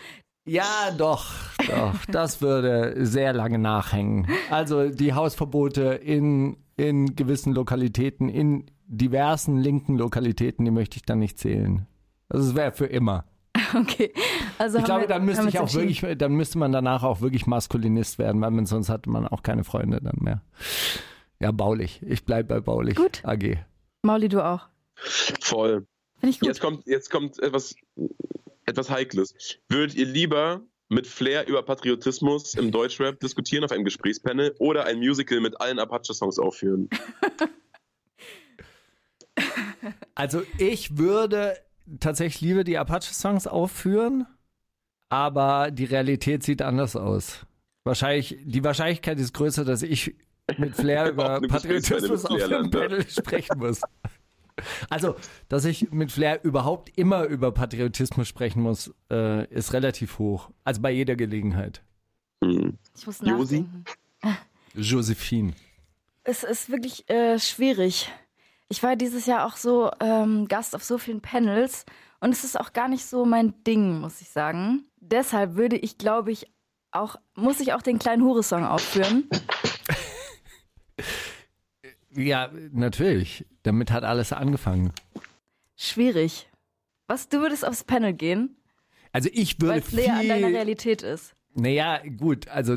[0.45, 1.25] Ja, doch,
[1.67, 1.93] doch.
[2.09, 4.27] Das würde sehr lange nachhängen.
[4.49, 11.19] Also die Hausverbote in, in gewissen Lokalitäten, in diversen linken Lokalitäten, die möchte ich dann
[11.19, 11.85] nicht zählen.
[12.29, 13.25] Also es wäre für immer.
[13.73, 14.13] Okay.
[14.57, 17.45] Also ich glaube, wir, dann müsste ich auch wirklich, dann müsste man danach auch wirklich
[17.45, 20.41] Maskulinist werden, weil man sonst hat man auch keine Freunde dann mehr.
[21.39, 22.01] Ja, baulich.
[22.03, 22.95] Ich bleibe bei baulich.
[22.95, 23.23] Gut.
[23.23, 23.57] AG.
[24.01, 24.67] Mauli, du auch.
[24.95, 25.85] Voll.
[26.21, 26.47] ich gut.
[26.47, 27.75] Jetzt kommt, jetzt kommt etwas,
[28.65, 29.33] etwas Heikles.
[29.69, 34.97] Würdet ihr lieber mit Flair über Patriotismus im Deutschrap diskutieren auf einem Gesprächspanel oder ein
[34.99, 36.89] Musical mit allen Apache-Songs aufführen?
[40.15, 41.55] Also ich würde
[41.99, 44.25] tatsächlich lieber die Apache-Songs aufführen,
[45.09, 47.45] aber die Realität sieht anders aus.
[47.83, 50.15] Wahrscheinlich, die Wahrscheinlichkeit ist größer, dass ich
[50.57, 52.69] mit Flair über Patriotismus auf dem.
[52.69, 53.81] Panel sprechen muss.
[54.89, 55.15] Also,
[55.49, 60.49] dass ich mit Flair überhaupt immer über Patriotismus sprechen muss, äh, ist relativ hoch.
[60.63, 61.83] Also bei jeder Gelegenheit.
[62.41, 63.85] Ich muss nachdenken.
[64.73, 65.53] Josephine.
[66.23, 68.11] Es ist wirklich äh, schwierig.
[68.70, 71.86] Ich war dieses Jahr auch so ähm, Gast auf so vielen Panels
[72.20, 74.86] und es ist auch gar nicht so mein Ding, muss ich sagen.
[74.99, 76.51] Deshalb würde ich, glaube ich,
[76.91, 79.30] auch, muss ich auch den kleinen Hure-Song aufführen.
[82.11, 83.45] Ja, natürlich.
[83.63, 84.91] Damit hat alles angefangen.
[85.76, 86.49] Schwierig.
[87.07, 88.57] Was, du würdest aufs Panel gehen,
[89.11, 91.36] Also ich würde weil es näher an deiner Realität ist.
[91.53, 92.76] Naja, gut, also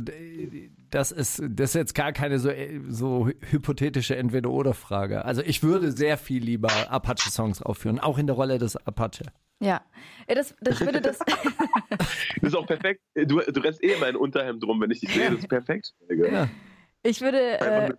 [0.90, 5.24] das ist, das ist jetzt gar keine so, äh, so hy- hypothetische Entweder-Oder-Frage.
[5.24, 9.24] Also ich würde sehr viel lieber Apache-Songs aufführen, auch in der Rolle des Apache.
[9.60, 9.80] Ja.
[10.28, 11.18] ja das, das, würde das,
[11.88, 12.08] Das
[12.42, 13.02] ist auch perfekt.
[13.14, 15.30] Du, du rennst eh immer in Unterhemd rum, wenn ich dich sehe.
[15.30, 15.92] Das ist perfekt.
[17.02, 17.92] ich würde, äh,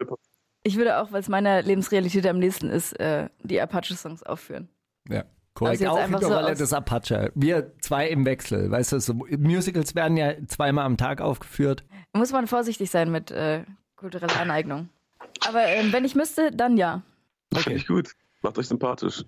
[0.63, 4.69] ich würde auch, weil es meiner Lebensrealität am nächsten ist, äh, die Apache-Songs aufführen.
[5.09, 5.23] Ja.
[5.53, 7.31] Korrekt, Also auch in einfach der so Rolle des Apache.
[7.35, 11.83] Wir zwei im Wechsel, weißt du, so Musicals werden ja zweimal am Tag aufgeführt.
[12.13, 13.63] Muss man vorsichtig sein mit äh,
[13.95, 14.89] kultureller Aneignung.
[15.47, 17.01] Aber ähm, wenn ich müsste, dann ja.
[17.53, 18.11] Finde ich gut.
[18.41, 19.23] Macht euch sympathisch.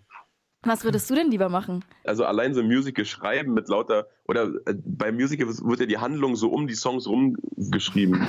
[0.64, 1.84] Was würdest du denn lieber machen?
[2.06, 5.98] Also allein so ein Musical schreiben mit lauter, oder äh, beim Musical wird ja die
[5.98, 8.28] Handlung so um die Songs rumgeschrieben.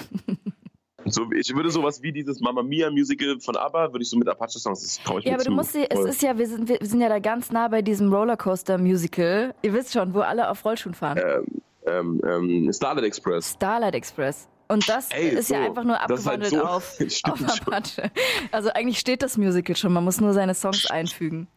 [1.06, 4.28] so, ich würde sowas wie dieses Mamma Mia Musical von ABBA, würde ich so mit
[4.28, 5.50] Apache-Songs, das traue ich Ja, mir aber zu.
[5.50, 7.82] du musst dir, es ist ja, wir sind, wir sind ja da ganz nah bei
[7.82, 9.54] diesem Rollercoaster-Musical.
[9.62, 11.18] Ihr wisst schon, wo alle auf Rollschuhen fahren.
[11.24, 11.44] ähm,
[11.86, 13.52] ähm, ähm, Starlight Express.
[13.52, 14.48] Starlight Express.
[14.68, 18.10] Und das Ey, ist ja so, einfach nur halt abgewandelt so- auf, auf Apache.
[18.50, 21.48] Also eigentlich steht das Musical schon, man muss nur seine Songs einfügen.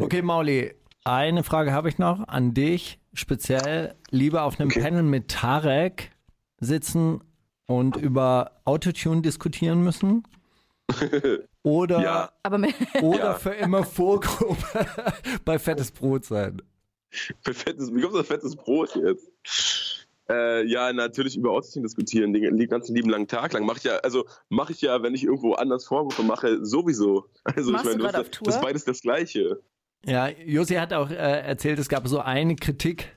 [0.00, 0.74] Okay, Mauli,
[1.04, 6.10] eine Frage habe ich noch an dich, speziell lieber auf einem Panel mit Tarek
[6.60, 7.20] sitzen
[7.66, 10.24] und über Autotune diskutieren müssen
[11.62, 12.30] oder, Ja.
[13.02, 13.34] Oder Ja.
[13.34, 14.86] für immer Vorgruppe
[15.44, 16.62] bei Fettes Brot sein.
[17.10, 20.06] Für fettes, wie kommt das fettes Brot jetzt?
[20.30, 23.64] Äh, ja, natürlich über Aussehen diskutieren, den, den ganzen lieben langen Tag lang.
[23.64, 27.26] Mache ich ja, also mache ich ja, wenn ich irgendwo anders Vorwürfe mache, sowieso.
[27.44, 29.62] Also Machst ich du meine, das, das ist beides das Gleiche.
[30.04, 33.16] Ja, Josi hat auch äh, erzählt, es gab so eine Kritik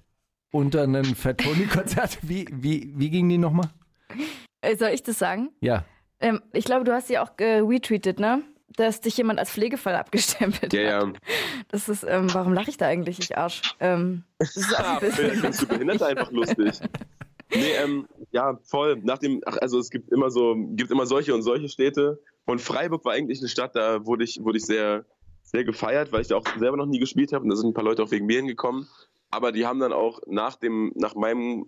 [0.52, 2.20] unter einem Fatoni-Konzert.
[2.22, 3.70] Wie, wie, wie ging die nochmal?
[4.62, 5.50] Äh, Soll ich das sagen?
[5.60, 5.86] Ja.
[6.20, 8.44] Ähm, ich glaube, du hast sie auch äh, retweetet, ne?
[8.78, 11.08] Dass dich jemand als Pflegefall abgestempelt Ja, hat.
[11.08, 11.14] ja.
[11.70, 13.62] Das ist, ähm, warum lache ich da eigentlich, ich Arsch?
[13.80, 15.32] Ähm, das ist auch ein bisschen.
[15.42, 16.80] findest du Behinderte einfach lustig.
[17.54, 19.00] Nee, ähm, Ja, voll.
[19.04, 22.22] Nach dem, ach, also es gibt immer so, gibt immer solche und solche Städte.
[22.46, 25.06] Und Freiburg war eigentlich eine Stadt, da wurde ich, wurde ich sehr,
[25.44, 27.44] sehr gefeiert, weil ich da auch selber noch nie gespielt habe.
[27.44, 28.88] Und da sind ein paar Leute auch wegen mir hingekommen.
[29.32, 31.66] Aber die haben dann auch nach dem, nach meinem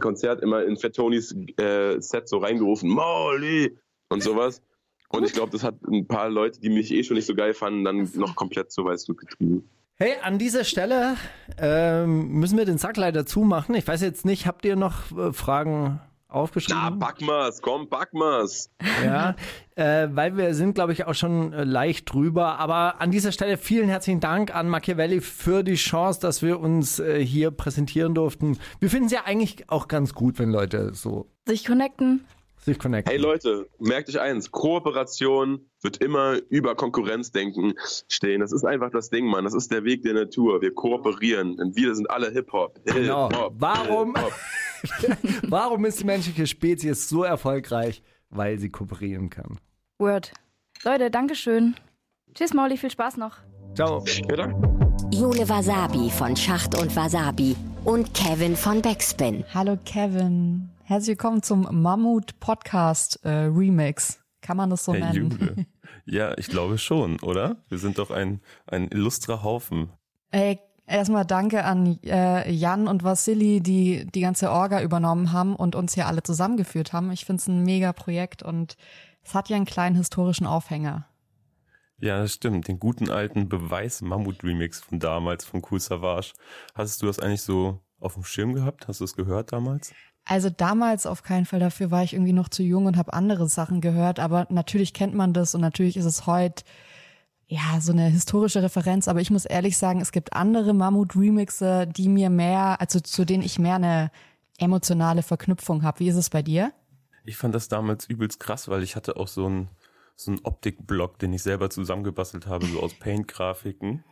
[0.00, 3.76] Konzert immer in Fat Tonys äh, Set so reingerufen, Molly
[4.08, 4.62] und sowas.
[5.08, 7.54] Und ich glaube, das hat ein paar Leute, die mich eh schon nicht so geil
[7.54, 9.68] fanden, dann noch komplett so weit getrieben.
[9.98, 11.16] Hey, an dieser Stelle
[11.58, 13.74] ähm, müssen wir den Sack leider zumachen.
[13.74, 16.82] Ich weiß jetzt nicht, habt ihr noch äh, Fragen aufgeschrieben?
[16.82, 18.70] Ja, pack mal's, komm, pack mal's.
[19.02, 19.34] Ja,
[19.74, 22.58] äh, weil wir sind, glaube ich, auch schon äh, leicht drüber.
[22.58, 26.98] Aber an dieser Stelle vielen herzlichen Dank an Machiavelli für die Chance, dass wir uns
[26.98, 28.58] äh, hier präsentieren durften.
[28.80, 32.26] Wir finden es ja eigentlich auch ganz gut, wenn Leute so Sich connecten.
[32.66, 33.10] Sich connecten.
[33.10, 37.74] Hey Leute, merkt euch eins, Kooperation wird immer über Konkurrenzdenken
[38.08, 38.40] stehen.
[38.40, 39.44] Das ist einfach das Ding, Mann.
[39.44, 40.60] Das ist der Weg der Natur.
[40.60, 42.80] Wir kooperieren, denn wir sind alle Hip-Hop.
[42.84, 43.28] Genau.
[43.28, 43.54] Hip-Hop.
[43.56, 44.14] Warum?
[44.14, 44.32] Hip-Hop.
[45.48, 48.02] Warum ist die menschliche Spezies so erfolgreich?
[48.30, 49.58] Weil sie kooperieren kann.
[49.98, 50.32] Word.
[50.84, 51.74] Leute, Dankeschön.
[52.34, 53.38] Tschüss, Mauli, viel Spaß noch.
[53.74, 54.04] Ciao.
[54.06, 54.76] Ja, danke.
[55.12, 59.44] Jule Wasabi von Schacht und Wasabi und Kevin von Backspin.
[59.54, 60.68] Hallo Kevin.
[60.88, 64.20] Herzlich willkommen zum Mammut Podcast äh, Remix.
[64.40, 65.30] Kann man das so Hey nennen?
[65.32, 65.66] Jule.
[66.04, 67.56] Ja, ich glaube schon, oder?
[67.68, 69.90] Wir sind doch ein, ein illustrer Haufen.
[70.30, 75.74] Ey, erstmal danke an äh, Jan und Vassili, die die ganze Orga übernommen haben und
[75.74, 77.10] uns hier alle zusammengeführt haben.
[77.10, 78.76] Ich finde es ein mega Projekt und
[79.24, 81.08] es hat ja einen kleinen historischen Aufhänger.
[81.98, 82.68] Ja, das stimmt.
[82.68, 86.34] Den guten alten Beweis-Mammut-Remix von damals, von Cool Savage.
[86.76, 88.86] Hast du das eigentlich so auf dem Schirm gehabt?
[88.86, 89.92] Hast du es gehört damals?
[90.28, 93.48] Also damals auf keinen Fall, dafür war ich irgendwie noch zu jung und habe andere
[93.48, 96.64] Sachen gehört, aber natürlich kennt man das und natürlich ist es heute
[97.46, 102.08] ja so eine historische Referenz, aber ich muss ehrlich sagen, es gibt andere Mammut-Remixe, die
[102.08, 104.10] mir mehr, also zu denen ich mehr eine
[104.58, 106.00] emotionale Verknüpfung habe.
[106.00, 106.72] Wie ist es bei dir?
[107.24, 109.68] Ich fand das damals übelst krass, weil ich hatte auch so einen
[110.18, 114.02] so einen Optikblock, den ich selber zusammengebastelt habe, so aus Paint-Grafiken.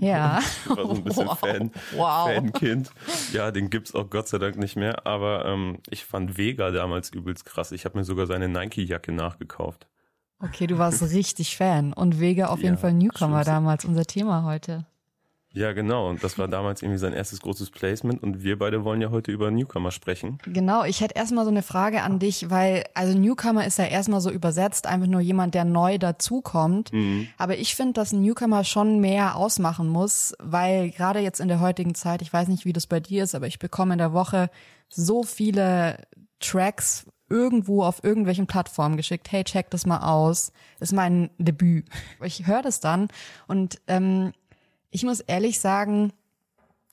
[0.00, 0.40] Ja.
[0.64, 1.38] ich war so ein bisschen Wow.
[1.38, 2.34] Fan, Wow.
[2.34, 2.90] Fankind.
[3.32, 5.06] Ja, den gibt's auch Gott sei Dank nicht mehr.
[5.06, 7.72] Aber ähm, ich fand Vega damals übelst krass.
[7.72, 9.88] Ich habe mir sogar seine Nike-Jacke nachgekauft.
[10.38, 14.44] Okay, du warst richtig Fan und Vega auf jeden Ja, Fall Newcomer damals, unser Thema
[14.44, 14.84] heute.
[15.54, 16.10] Ja, genau.
[16.10, 18.22] Und das war damals irgendwie sein erstes großes Placement.
[18.22, 20.38] Und wir beide wollen ja heute über Newcomer sprechen.
[20.46, 24.20] Genau, ich hätte erstmal so eine Frage an dich, weil also Newcomer ist ja erstmal
[24.20, 26.92] so übersetzt, einfach nur jemand, der neu dazukommt.
[26.92, 27.28] Mhm.
[27.38, 31.60] Aber ich finde, dass ein Newcomer schon mehr ausmachen muss, weil gerade jetzt in der
[31.60, 34.12] heutigen Zeit, ich weiß nicht, wie das bei dir ist, aber ich bekomme in der
[34.12, 34.50] Woche
[34.88, 35.98] so viele
[36.40, 39.30] Tracks irgendwo auf irgendwelchen Plattformen geschickt.
[39.30, 40.52] Hey, check das mal aus.
[40.78, 41.86] Das ist mein Debüt.
[42.22, 43.08] Ich höre das dann
[43.46, 44.32] und ähm,
[44.94, 46.12] ich muss ehrlich sagen,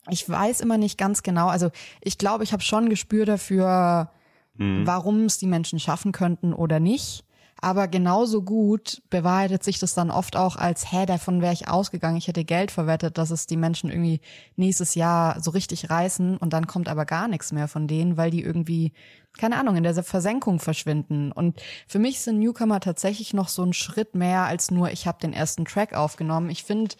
[0.10, 1.48] ich weiß immer nicht ganz genau.
[1.48, 1.70] Also
[2.02, 4.10] ich glaube, ich habe schon ein Gespür dafür,
[4.56, 4.86] Mhm.
[4.86, 7.24] warum es die Menschen schaffen könnten oder nicht.
[7.64, 12.18] Aber genauso gut bewahrheitet sich das dann oft auch als, hä, davon wäre ich ausgegangen,
[12.18, 14.20] ich hätte Geld verwettet, dass es die Menschen irgendwie
[14.56, 18.32] nächstes Jahr so richtig reißen und dann kommt aber gar nichts mehr von denen, weil
[18.32, 18.94] die irgendwie,
[19.38, 21.32] keine Ahnung, in der Versenkung verschwinden.
[21.32, 25.20] Und für mich sind Newcomer tatsächlich noch so ein Schritt mehr als nur, ich habe
[25.20, 26.50] den ersten Track aufgenommen.
[26.50, 26.96] Ich finde,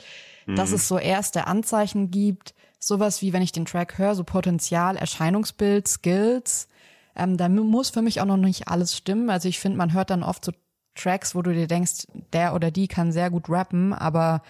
[0.48, 0.76] dass Mhm.
[0.76, 5.88] es so erste Anzeichen gibt, sowas wie, wenn ich den Track höre, so Potenzial, Erscheinungsbild,
[5.88, 6.68] Skills.
[7.16, 9.30] Ähm, da mu- muss für mich auch noch nicht alles stimmen.
[9.30, 10.52] Also ich finde, man hört dann oft so
[10.96, 14.42] Tracks, wo du dir denkst, der oder die kann sehr gut rappen, aber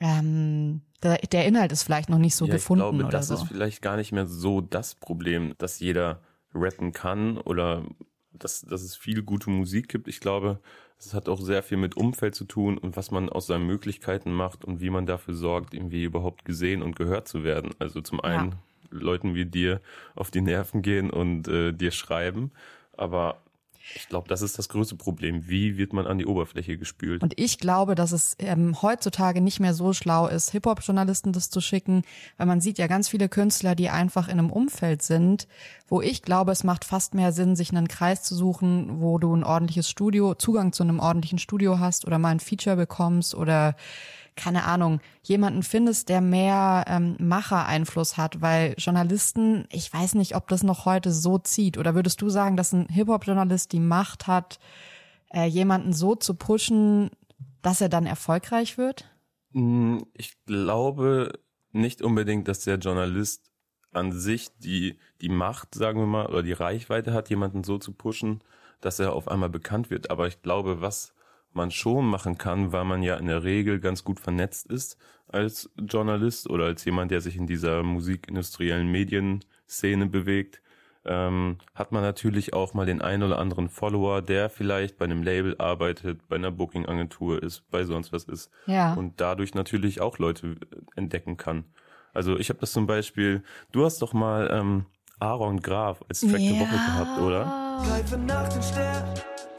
[0.00, 3.28] ähm, der, der Inhalt ist vielleicht noch nicht so ja, gefunden ich glaube, oder das
[3.28, 3.34] so.
[3.34, 6.20] ist vielleicht gar nicht mehr so das Problem, dass jeder
[6.54, 7.84] rappen kann oder
[8.32, 10.08] dass, dass es viel gute Musik gibt.
[10.08, 10.60] Ich glaube,
[11.04, 14.32] es hat auch sehr viel mit Umfeld zu tun und was man aus seinen Möglichkeiten
[14.32, 17.72] macht und wie man dafür sorgt, irgendwie überhaupt gesehen und gehört zu werden.
[17.78, 18.54] Also zum einen
[18.90, 19.80] Leuten wie dir
[20.14, 22.52] auf die Nerven gehen und äh, dir schreiben,
[22.96, 23.41] aber
[23.94, 25.48] ich glaube, das ist das größte Problem.
[25.48, 27.22] Wie wird man an die Oberfläche gespült?
[27.22, 31.60] Und ich glaube, dass es ähm, heutzutage nicht mehr so schlau ist, Hip-Hop-Journalisten das zu
[31.60, 32.02] schicken,
[32.36, 35.48] weil man sieht ja ganz viele Künstler, die einfach in einem Umfeld sind,
[35.88, 39.34] wo ich glaube, es macht fast mehr Sinn, sich einen Kreis zu suchen, wo du
[39.34, 43.76] ein ordentliches Studio, Zugang zu einem ordentlichen Studio hast oder mal ein Feature bekommst oder
[44.36, 50.48] keine Ahnung, jemanden findest, der mehr ähm, Macher-Einfluss hat, weil Journalisten, ich weiß nicht, ob
[50.48, 51.78] das noch heute so zieht.
[51.78, 54.58] Oder würdest du sagen, dass ein Hip-Hop-Journalist die Macht hat,
[55.32, 57.10] äh, jemanden so zu pushen,
[57.60, 59.04] dass er dann erfolgreich wird?
[59.52, 61.38] Mm, Ich glaube
[61.72, 63.50] nicht unbedingt, dass der Journalist
[63.92, 67.92] an sich die, die Macht, sagen wir mal, oder die Reichweite hat, jemanden so zu
[67.92, 68.42] pushen,
[68.80, 70.10] dass er auf einmal bekannt wird.
[70.10, 71.14] Aber ich glaube, was
[71.54, 74.98] man schon machen kann, weil man ja in der Regel ganz gut vernetzt ist
[75.28, 80.60] als Journalist oder als jemand, der sich in dieser musikindustriellen Medienszene bewegt,
[81.04, 85.22] ähm, hat man natürlich auch mal den einen oder anderen Follower, der vielleicht bei einem
[85.22, 88.50] Label arbeitet, bei einer Booking-Agentur ist, bei sonst was ist.
[88.66, 88.94] Ja.
[88.94, 90.56] Und dadurch natürlich auch Leute
[90.94, 91.64] entdecken kann.
[92.14, 93.42] Also ich habe das zum Beispiel,
[93.72, 94.86] du hast doch mal ähm,
[95.18, 97.46] Aaron Graf als Track der Woche gehabt, oder?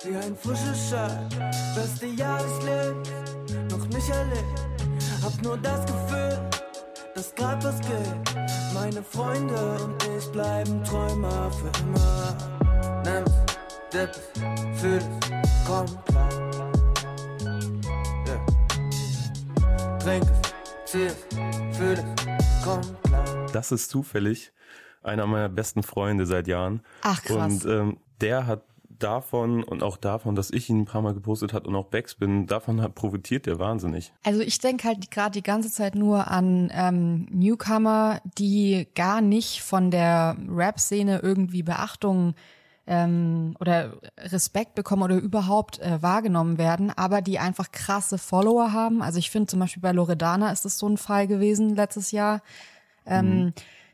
[0.05, 1.29] Wie ein frischer Schall.
[1.75, 3.09] Beste Jahr des Lebens,
[3.71, 4.61] noch nicht erlebt.
[5.23, 6.49] Hab nur das Gefühl,
[7.15, 8.35] dass grad was geht.
[8.73, 12.37] Meine Freunde und ich bleiben Träumer für immer.
[13.05, 13.31] Nimm's,
[13.93, 14.19] dipp's,
[14.75, 15.05] fühl's,
[15.65, 16.29] komm klar.
[18.27, 19.99] Yeah.
[19.99, 21.15] Trink es, zieh es,
[21.77, 22.03] fühl es,
[22.65, 23.47] komm klar.
[23.53, 24.51] Das ist zufällig
[25.01, 26.81] einer meiner besten Freunde seit Jahren.
[27.03, 27.63] Ach, krass.
[27.63, 28.63] Und ähm, der hat
[28.99, 32.47] davon und auch davon, dass ich ihn ein paar Mal gepostet hat und auch Backspin,
[32.47, 34.13] davon hat profitiert der wahnsinnig.
[34.23, 39.61] Also ich denke halt gerade die ganze Zeit nur an ähm, Newcomer, die gar nicht
[39.61, 42.35] von der Rap-Szene irgendwie Beachtung
[42.85, 49.01] ähm, oder Respekt bekommen oder überhaupt äh, wahrgenommen werden, aber die einfach krasse Follower haben.
[49.01, 52.41] Also ich finde zum Beispiel bei Loredana ist das so ein Fall gewesen letztes Jahr,
[53.05, 53.53] ähm, Mhm.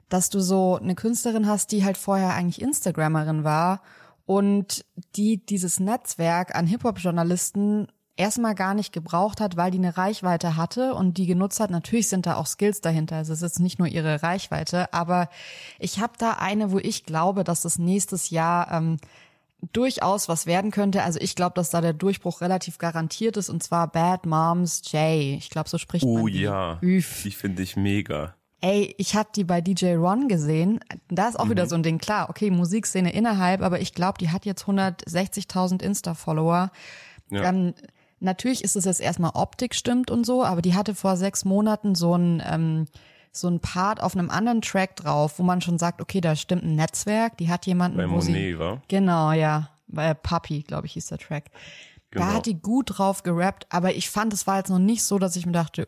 [0.10, 3.82] dass du so eine Künstlerin hast, die halt vorher eigentlich Instagrammerin war
[4.30, 10.56] und die dieses Netzwerk an Hip-Hop-Journalisten erstmal gar nicht gebraucht hat, weil die eine Reichweite
[10.56, 11.72] hatte und die genutzt hat.
[11.72, 13.16] Natürlich sind da auch Skills dahinter.
[13.16, 15.30] Also es ist nicht nur ihre Reichweite, aber
[15.80, 18.98] ich habe da eine, wo ich glaube, dass das nächstes Jahr ähm,
[19.74, 21.02] durchaus was werden könnte.
[21.02, 25.38] Also ich glaube, dass da der Durchbruch relativ garantiert ist und zwar Bad Moms J.
[25.40, 27.24] Ich glaube, so spricht man Oh ja, Üff.
[27.24, 28.36] die finde ich mega.
[28.62, 30.80] Ey, ich hab die bei DJ Ron gesehen.
[31.08, 31.98] Da ist auch wieder so ein Ding.
[31.98, 36.72] Klar, okay, Musikszene innerhalb, aber ich glaube, die hat jetzt 160.000 Insta-Follower.
[37.30, 37.44] Ja.
[37.44, 37.74] Ähm,
[38.20, 41.96] natürlich ist es jetzt erstmal Optik stimmt und so, aber die hatte vor sechs Monaten
[41.96, 42.86] so ein ähm,
[43.32, 46.64] so ein Part auf einem anderen Track drauf, wo man schon sagt, okay, da stimmt
[46.64, 47.38] ein Netzwerk.
[47.38, 48.82] Die hat jemanden, Bei wo Monet, sie wa?
[48.88, 51.46] genau, ja, bei Papi, glaube ich, hieß der Track.
[52.12, 52.26] Genau.
[52.26, 55.20] Da hat die gut drauf gerappt, aber ich fand, es war jetzt noch nicht so,
[55.20, 55.88] dass ich mir dachte,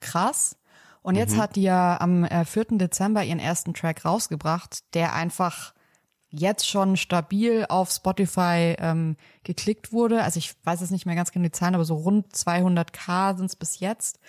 [0.00, 0.56] krass.
[1.02, 1.40] Und jetzt Mhm.
[1.40, 2.78] hat die ja am äh, 4.
[2.78, 5.72] Dezember ihren ersten Track rausgebracht, der einfach
[6.30, 10.22] jetzt schon stabil auf Spotify ähm, geklickt wurde.
[10.22, 13.46] Also ich weiß jetzt nicht mehr ganz genau die Zahlen, aber so rund 200k sind
[13.46, 14.20] es bis jetzt.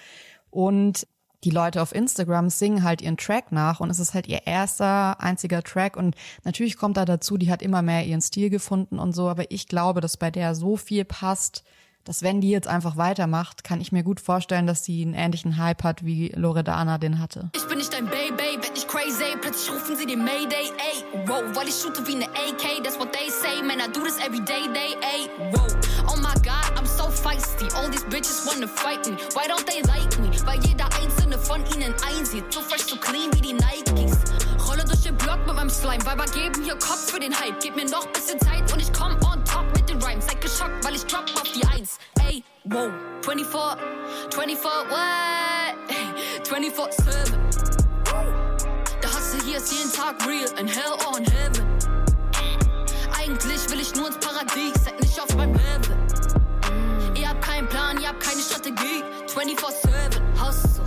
[0.50, 1.06] Und
[1.44, 5.22] die Leute auf Instagram singen halt ihren Track nach und es ist halt ihr erster
[5.22, 9.14] einziger Track und natürlich kommt da dazu, die hat immer mehr ihren Stil gefunden und
[9.14, 11.64] so, aber ich glaube, dass bei der so viel passt,
[12.06, 15.58] dass wenn die jetzt einfach weitermacht, kann ich mir gut vorstellen, dass sie einen ähnlichen
[15.58, 17.50] Hype hat, wie Loredana den hatte.
[17.56, 19.36] Ich bin nicht dein Baby, werd nicht crazy.
[19.42, 21.28] Plötzlich rufen sie den Mayday, ey.
[21.28, 23.62] Wow, weil ich shoote wie ne AK, that's what they say.
[23.62, 25.30] Man, I do this every day, day, ey.
[25.52, 25.68] Wow,
[26.08, 27.72] oh my god, I'm so feisty.
[27.76, 29.18] All these bitches wanna fight me.
[29.34, 30.30] Why don't they like me?
[30.46, 32.52] Weil jeder einzelne von ihnen einsieht.
[32.54, 34.18] So fresh, so clean wie die Nikes.
[34.68, 36.06] Rolle durch den Block mit meinem Slime.
[36.06, 37.60] Weiber geben hier Kopf für den Hype.
[37.62, 40.26] Gib mir noch bisschen Zeit und ich komm on top mit den Rhymes.
[40.26, 41.66] Seid geschockt, weil ich drop auf die
[42.66, 42.92] Wow,
[43.22, 43.80] 24,
[44.32, 45.76] 24, what?
[46.44, 47.38] 24-7.
[49.02, 51.66] Der Hustle hier ist jeden Tag real in hell or in heaven.
[53.18, 55.96] Eigentlich will ich nur ins Paradies, seid nicht auf meinem Level.
[57.16, 59.04] Ihr habt keinen Plan, ihr habt keine Strategie.
[59.28, 60.84] 24-7 Hustle,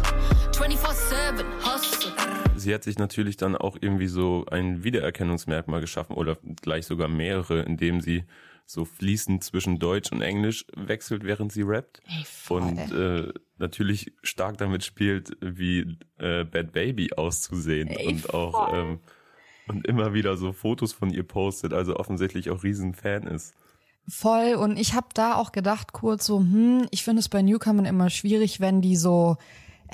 [0.52, 2.12] 24-7 Hustle.
[2.54, 7.62] Sie hat sich natürlich dann auch irgendwie so ein Wiedererkennungsmerkmal geschaffen oder gleich sogar mehrere,
[7.62, 8.24] indem sie
[8.72, 12.00] so fließend zwischen Deutsch und Englisch wechselt, während sie rappt.
[12.06, 12.62] Ey, voll.
[12.62, 19.00] und äh, natürlich stark damit spielt, wie äh, Bad Baby auszusehen Ey, und auch ähm,
[19.68, 23.54] und immer wieder so Fotos von ihr postet, also offensichtlich auch riesen Fan ist.
[24.08, 24.54] Voll.
[24.54, 28.10] Und ich habe da auch gedacht kurz so, hm, ich finde es bei Newcomern immer
[28.10, 29.36] schwierig, wenn die so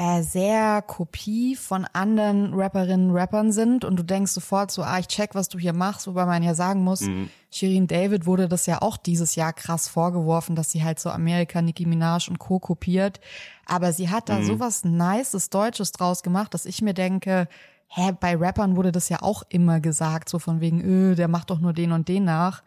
[0.01, 5.09] äh, sehr Kopie von anderen Rapperinnen, Rappern sind und du denkst sofort so, ah, ich
[5.09, 7.29] check, was du hier machst, wobei man ja sagen muss, Mhm.
[7.51, 11.63] Shirin David wurde das ja auch dieses Jahr krass vorgeworfen, dass sie halt so Amerika,
[11.63, 12.59] Nicki Minaj und Co.
[12.61, 13.21] kopiert.
[13.67, 14.45] Aber sie hat da Mhm.
[14.45, 17.49] sowas Nices Deutsches draus gemacht, dass ich mir denke,
[17.89, 21.51] hä, bei Rappern wurde das ja auch immer gesagt, so von wegen, öh, der macht
[21.51, 22.63] doch nur den und den nach.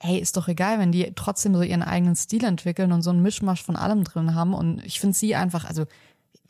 [0.00, 3.22] Ey, ist doch egal, wenn die trotzdem so ihren eigenen Stil entwickeln und so einen
[3.22, 4.52] Mischmasch von allem drin haben.
[4.52, 5.84] Und ich finde sie einfach, also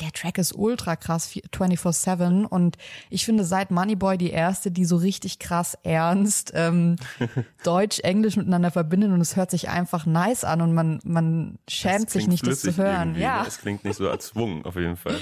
[0.00, 2.44] der Track ist ultra krass, 24-7.
[2.44, 2.76] Und
[3.10, 6.96] ich finde seit Moneyboy die erste, die so richtig krass ernst ähm,
[7.64, 12.10] Deutsch, Englisch miteinander verbindet und es hört sich einfach nice an und man, man schämt
[12.10, 13.08] sich nicht, das zu hören.
[13.10, 13.42] irgendwie, Ja.
[13.42, 13.48] ne?
[13.48, 15.20] Es klingt nicht so erzwungen, auf jeden Fall.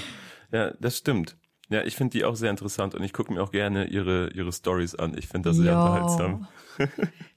[0.51, 1.35] Ja, das stimmt.
[1.69, 4.51] Ja, ich finde die auch sehr interessant und ich gucke mir auch gerne ihre, ihre
[4.51, 5.17] Stories an.
[5.17, 5.77] Ich finde das sehr Jo.
[5.81, 6.47] unterhaltsam.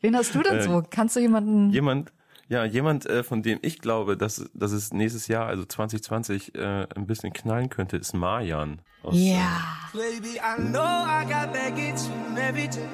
[0.01, 0.83] Wen hast du denn Äh, so?
[0.91, 1.71] Kannst du jemanden?
[1.71, 2.13] Jemand,
[2.49, 6.87] Ja, jemand, äh, von dem ich glaube, dass, dass es nächstes Jahr, also 2020, äh,
[6.95, 8.81] ein bisschen knallen könnte, ist Marjan.
[9.03, 9.63] aus, Ja.
[9.93, 12.87] Baby, I know I got baggage from everyday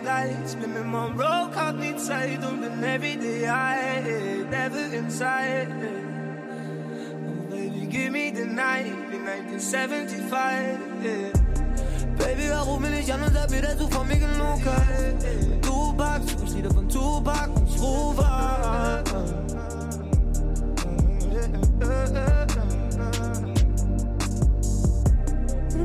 [4.95, 5.69] inside.
[7.25, 10.79] Oh, baby, give me the night, wie 1975.
[11.03, 11.52] Yeah.
[12.19, 15.63] Baby, warum bin ich an und sag dass du von mir genug hast?
[15.63, 18.23] Tupac, such ich wieder von Tupac und ich.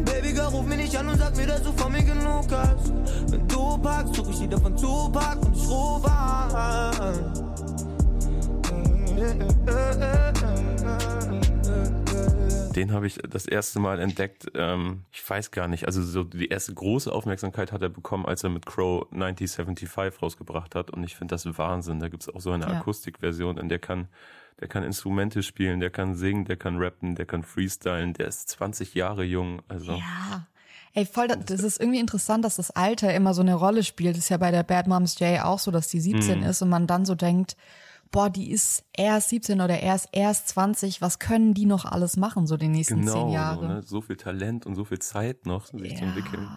[0.05, 2.91] Baby Girl, ruf mich nicht an und sag mir, dass du von mir genug hast.
[3.30, 7.47] Wenn du packst, such ich wieder von Tupac und ich rufe an.
[12.78, 16.47] Den habe ich das erste Mal entdeckt, ähm, ich weiß gar nicht, also so die
[16.47, 21.15] erste große Aufmerksamkeit hat er bekommen, als er mit Crow 1975 rausgebracht hat und ich
[21.15, 21.99] finde das Wahnsinn.
[21.99, 22.80] Da gibt's auch so eine Ja.
[22.80, 24.07] Akustikversion, in der kann,
[24.61, 28.47] der kann Instrumente spielen, der kann singen, der kann rappen, der kann freestylen, der ist
[28.49, 30.45] 20 Jahre jung, also Ja.
[30.93, 34.15] Ey, voll, das- ist irgendwie interessant, dass das Alter immer so eine Rolle spielt.
[34.15, 36.45] Das ist ja bei der Bad Moms J auch so, dass die 17 Mhm.
[36.45, 37.55] ist und man dann so denkt,
[38.11, 42.47] boah, die ist erst 17 oder erst erst 20, was können die noch alles machen,
[42.47, 43.61] so die nächsten genau, zehn Jahre?
[43.61, 43.81] So, ne?
[43.83, 46.49] so viel Talent und so viel Zeit noch, sich zu entwickeln.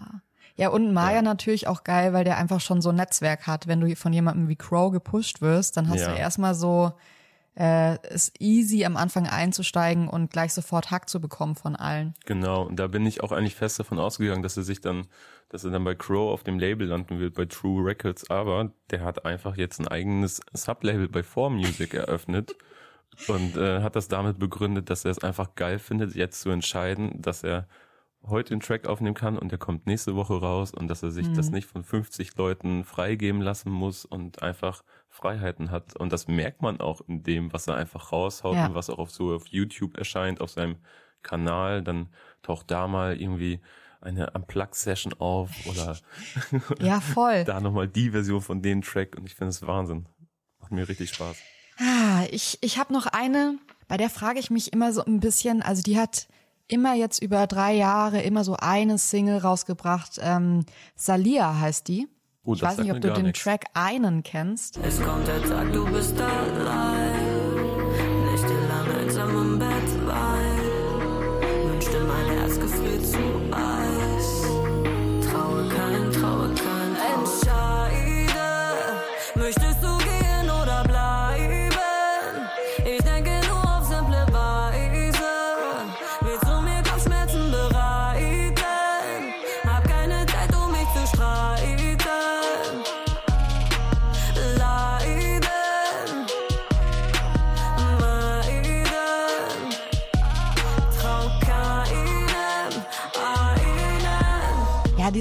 [0.55, 3.67] Ja, und Maya natürlich auch geil, weil der einfach schon so ein Netzwerk hat.
[3.67, 6.13] Wenn du von jemandem wie Crow gepusht wirst, dann hast Ja.
[6.13, 6.91] du erstmal so
[7.55, 12.13] äh, es easy am Anfang einzusteigen und gleich sofort Hack zu bekommen von allen.
[12.25, 15.07] Genau, und da bin ich auch eigentlich fest davon ausgegangen, dass er sich dann,
[15.49, 19.01] dass er dann bei Crow auf dem Label landen wird, bei True Records, aber der
[19.03, 22.55] hat einfach jetzt ein eigenes Sublabel bei 4Music eröffnet
[23.27, 27.21] und äh, hat das damit begründet, dass er es einfach geil findet, jetzt zu entscheiden,
[27.21, 27.67] dass er
[28.23, 31.27] heute den Track aufnehmen kann und der kommt nächste Woche raus und dass er sich
[31.27, 31.33] Mhm.
[31.33, 35.95] das nicht von 50 Leuten freigeben lassen muss und einfach Freiheiten hat.
[35.97, 38.65] Und das merkt man auch in dem, was er einfach raushaut Ja.
[38.67, 40.77] und was auch auf so auf YouTube erscheint, auf seinem
[41.21, 41.83] Kanal.
[41.83, 42.09] Dann
[42.41, 43.59] taucht da mal irgendwie
[43.99, 45.97] eine Unplug-Session auf oder
[46.79, 47.43] Ja, voll.
[47.45, 50.07] da nochmal die Version von dem Track und ich finde es Wahnsinn.
[50.59, 51.37] Macht mir richtig Spaß.
[51.79, 53.57] Ah, ich, ich habe noch eine,
[53.87, 56.27] bei der frage ich mich immer so ein bisschen, also die hat
[56.67, 60.19] immer jetzt über drei Jahre immer so eine Single rausgebracht.
[60.21, 62.07] Ähm, Salia heißt die.
[62.43, 63.43] Oh, ich das weiß nicht, ob du den nix.
[63.43, 64.79] Track einen kennst.
[64.83, 67.20] Es kommt der Tag, du bist allein.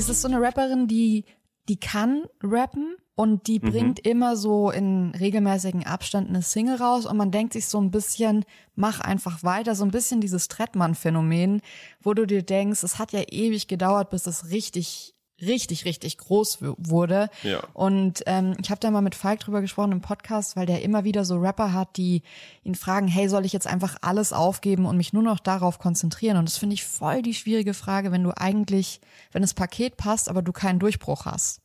[0.01, 1.24] Die ist so eine Rapperin, die,
[1.68, 3.70] die kann rappen und die Mhm.
[3.70, 7.90] bringt immer so in regelmäßigen Abstand eine Single raus und man denkt sich so ein
[7.90, 8.44] bisschen,
[8.74, 11.61] mach einfach weiter, so ein bisschen dieses Trettmann-Phänomen,
[12.01, 16.59] wo du dir denkst, es hat ja ewig gedauert, bis es richtig, richtig, richtig groß
[16.78, 17.28] wurde.
[17.43, 17.61] Ja.
[17.74, 21.05] Und ähm, ich habe da mal mit Falk drüber gesprochen im Podcast, weil der immer
[21.05, 22.22] wieder so Rapper hat, die
[22.64, 26.36] ihn fragen, hey, soll ich jetzt einfach alles aufgeben und mich nur noch darauf konzentrieren?
[26.36, 29.01] Und das finde ich voll die schwierige Frage, wenn du eigentlich,
[29.32, 31.61] wenn das Paket passt, aber du keinen Durchbruch hast.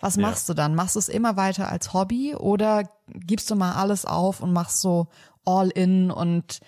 [0.00, 0.22] Was Ja.
[0.22, 0.74] machst du dann?
[0.74, 4.80] Machst du es immer weiter als Hobby oder gibst du mal alles auf und machst
[4.80, 5.06] so
[5.44, 6.60] all in und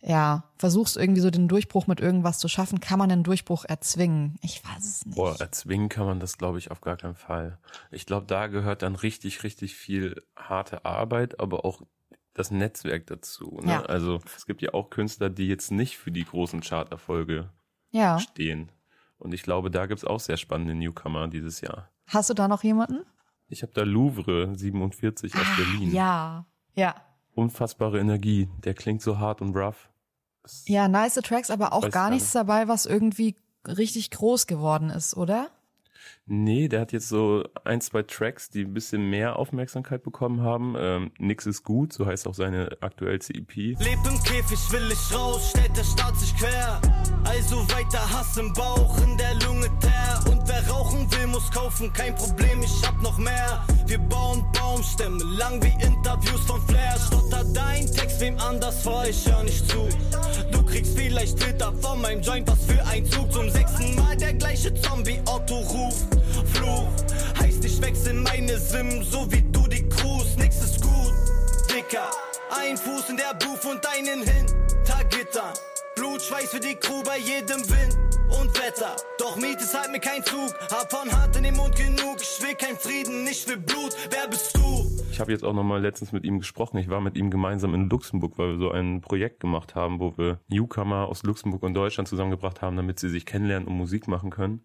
[0.00, 2.80] ja, versuchst irgendwie so den Durchbruch mit irgendwas zu schaffen?
[2.80, 4.38] Kann man den Durchbruch erzwingen?
[4.42, 5.16] Ich weiß es nicht.
[5.16, 7.58] Boah, erzwingen kann man das, glaube ich, auf gar keinen Fall.
[7.90, 11.82] Ich glaube, da gehört dann richtig, richtig viel harte Arbeit, aber auch
[12.34, 13.58] das Netzwerk dazu.
[13.62, 13.72] Ne?
[13.72, 13.82] Ja.
[13.82, 17.50] Also es gibt ja auch Künstler, die jetzt nicht für die großen Charterfolge
[17.90, 18.20] Ja.
[18.20, 18.70] stehen.
[19.18, 21.90] Und ich glaube, da gibt's auch sehr spannende Newcomer dieses Jahr.
[22.06, 23.04] Hast du da noch jemanden?
[23.48, 25.88] Ich habe da Louvre 47 aus Berlin.
[25.90, 26.46] Ah, Ja.
[26.74, 26.94] Ja.
[27.38, 28.48] Unfassbare Energie.
[28.64, 29.88] Der klingt so hart und rough.
[30.66, 33.36] Ja, nice Tracks, aber auch gar nichts dabei, was irgendwie
[33.66, 35.48] richtig groß geworden ist, oder?
[36.26, 40.74] Nee, der hat jetzt so ein, zwei Tracks, die ein bisschen mehr Aufmerksamkeit bekommen haben.
[40.78, 43.54] Ähm, Nix ist gut, so heißt auch seine aktuellste EP.
[43.56, 46.80] Leb im Käfig, will ich raus, stellt der Staat sich quer.
[47.24, 50.32] Also weiter Hass im Bauch, in der Lunge teer.
[50.32, 53.64] Und wer rauchen will, muss kaufen, kein Problem, ich hab noch mehr.
[53.86, 56.96] Wir bauen Baumstämme, lang wie Interviews von Flair.
[56.98, 59.88] Stotter dein Text wem anders vor, ich hör nicht zu.
[60.52, 63.32] Du kriegst vielleicht Twitter von meinem Joint, was für ein Zug.
[63.32, 65.62] Zum sechsten Mal der gleiche Zombie, Otto
[66.02, 66.56] ruft.
[66.56, 66.88] Fluch,
[67.38, 71.12] heißt ich wechsel meine Sim, so wie du die Crews, nix ist gut.
[71.68, 72.10] Dicker,
[72.50, 75.52] Ein Fuß in der Booth und einen Hintergittern.
[75.96, 77.98] Blutschweiß für die Crew bei jedem Wind
[78.40, 78.94] und Wetter.
[79.18, 80.54] Doch Miet ist halt mir kein Zug.
[80.70, 82.18] Hab von Hand in den Mund genug.
[82.20, 83.96] Ich will kein Frieden, ich will Blut.
[84.10, 84.86] Wer bist du?
[85.10, 86.78] Ich habe jetzt auch nochmal letztens mit ihm gesprochen.
[86.78, 90.16] Ich war mit ihm gemeinsam in Luxemburg, weil wir so ein Projekt gemacht haben, wo
[90.16, 94.30] wir Newcomer aus Luxemburg und Deutschland zusammengebracht haben, damit sie sich kennenlernen und Musik machen
[94.30, 94.64] können.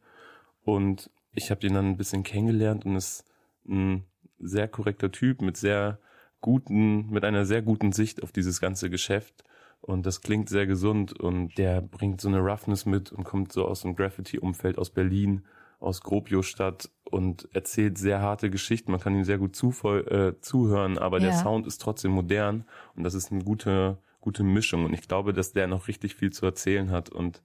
[0.64, 3.26] Und ich habe ihn dann ein bisschen kennengelernt und ist
[3.68, 4.04] ein
[4.40, 6.00] sehr korrekter Typ mit sehr
[6.42, 9.44] guten, mit einer sehr guten Sicht auf dieses ganze Geschäft.
[9.82, 13.66] Und das klingt sehr gesund und der bringt so eine Roughness mit und kommt so
[13.66, 15.44] aus dem Graffiti-Umfeld aus Berlin,
[15.80, 18.92] aus Grobiostadt und erzählt sehr harte Geschichten.
[18.92, 21.36] Man kann ihm sehr gut äh, zuhören, aber der Ja.
[21.36, 22.64] Sound ist trotzdem modern
[22.96, 24.86] und das ist eine gute, gute Mischung.
[24.86, 27.42] Und ich glaube, dass der noch richtig viel zu erzählen hat und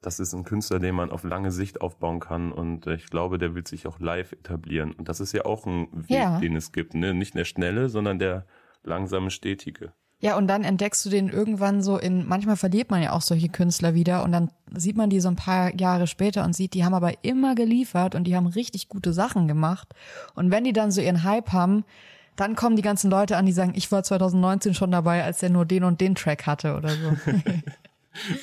[0.00, 3.38] das ist ein Künstler, den man auf lange Sicht aufbauen kann und äh, ich glaube,
[3.38, 4.92] der will sich auch live etablieren.
[4.92, 6.38] Und das ist ja auch ein Weg, Ja.
[6.38, 6.94] den es gibt.
[6.94, 7.14] Ne?
[7.14, 8.46] Nicht der schnelle, sondern der
[8.84, 9.92] langsame, stetige.
[10.20, 13.48] Ja, und dann entdeckst du den irgendwann so in, manchmal verliert man ja auch solche
[13.48, 16.84] Künstler wieder und dann sieht man die so ein paar Jahre später und sieht, die
[16.84, 19.94] haben aber immer geliefert und die haben richtig gute Sachen gemacht.
[20.34, 21.84] Und wenn die dann so ihren Hype haben,
[22.34, 25.50] dann kommen die ganzen Leute an, die sagen, ich war 2019 schon dabei, als der
[25.50, 27.12] nur den und den Track hatte oder so.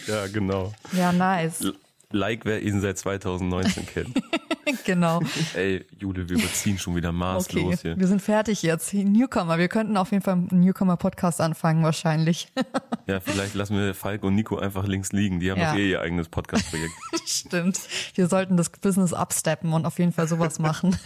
[0.07, 0.73] Ja, genau.
[0.93, 1.72] ja, nice.
[2.16, 4.22] Like, wer ihn seit 2019 kennt.
[4.86, 5.20] genau.
[5.54, 8.00] Ey, Jule, wir überziehen schon wieder maßlos Okay, hier.
[8.00, 8.94] wir sind fertig jetzt.
[8.94, 12.48] Newcomer, wir könnten auf jeden Fall einen Newcomer-Podcast anfangen wahrscheinlich.
[13.08, 15.40] Ja, vielleicht lassen wir Falk und Nico einfach links liegen.
[15.40, 15.74] Die haben Ja.
[15.74, 16.92] doch eh ihr eigenes Podcast-Projekt.
[17.28, 17.80] Stimmt.
[18.16, 20.98] Wir sollten das Business upsteppen und auf jeden Fall sowas machen.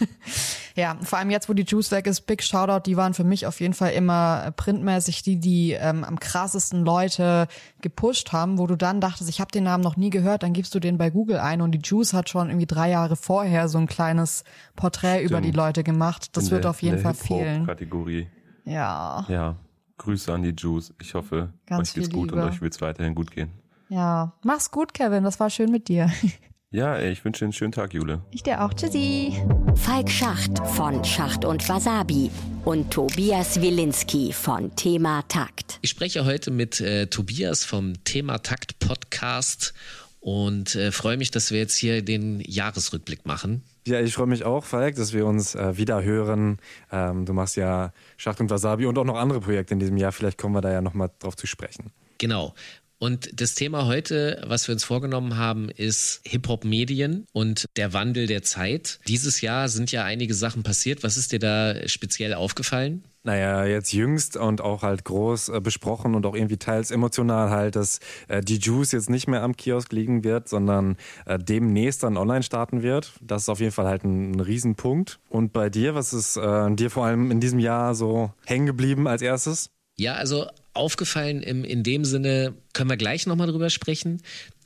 [0.76, 3.46] ja, vor allem jetzt, wo die Juice weg ist, Big Shoutout, die waren für mich
[3.46, 7.48] auf jeden Fall immer printmäßig die, die ähm, am krassesten Leute
[7.82, 10.74] gepusht haben, wo du dann dachtest, ich habe den Namen noch nie gehört, dann gibst
[10.74, 13.78] du den bei Google ein und die Juice hat schon irgendwie drei Jahre vorher so
[13.78, 14.44] ein kleines
[14.76, 15.56] Porträt über die Stimmt.
[15.56, 16.36] Leute gemacht.
[16.36, 17.52] Das In wird der- auf jeden in der Fall fehlen.
[17.60, 18.28] Hip-Hop-Kategorie.
[18.66, 19.24] Ja.
[19.28, 19.56] Ja,
[19.98, 20.92] Grüße an die Juice.
[21.00, 22.50] Ich hoffe, Ganz euch geht's gut und Liebe.
[22.50, 23.50] euch wird's weiterhin gut gehen.
[23.88, 24.34] Ja.
[24.44, 25.24] Mach's gut, Kevin.
[25.24, 26.10] Das war schön mit dir.
[26.72, 28.22] Ja, ey, ich wünsche dir einen schönen Tag, Jule.
[28.30, 28.72] Ich dir auch.
[28.72, 29.36] Tschüssi.
[29.74, 32.30] Falk Schacht von Schacht und Wasabi
[32.64, 35.80] und Tobias Wilinski von Thema Takt.
[35.82, 39.74] Ich spreche heute mit äh, Tobias vom Thema Takt Podcast
[40.20, 43.62] und äh, freue mich, dass wir jetzt hier den Jahresrückblick machen.
[43.86, 46.58] Ja, ich freue mich auch, Falk, dass wir uns äh, wieder hören.
[46.92, 50.12] Ähm, du machst ja Schacht und Wasabi und auch noch andere Projekte in diesem Jahr.
[50.12, 51.90] Vielleicht kommen wir da ja nochmal drauf zu sprechen.
[52.18, 52.54] Genau.
[53.00, 58.42] Und das Thema heute, was wir uns vorgenommen haben, ist Hip-Hop-Medien und der Wandel der
[58.42, 59.00] Zeit.
[59.08, 61.02] Dieses Jahr sind ja einige Sachen passiert.
[61.02, 63.04] Was ist dir da speziell aufgefallen?
[63.22, 67.74] Naja, jetzt jüngst und auch halt groß äh, besprochen und auch irgendwie teils emotional halt,
[67.74, 72.18] dass äh, die Juice jetzt nicht mehr am Kiosk liegen wird, sondern äh, demnächst dann
[72.18, 73.12] online starten wird.
[73.22, 75.20] Das ist auf jeden Fall halt ein, ein Riesenpunkt.
[75.30, 79.06] Und bei dir, was ist äh, dir vor allem in diesem Jahr so hängen geblieben
[79.08, 79.70] als erstes?
[79.96, 84.22] Ja, also aufgefallen im, in dem Sinne, können wir gleich nochmal drüber sprechen.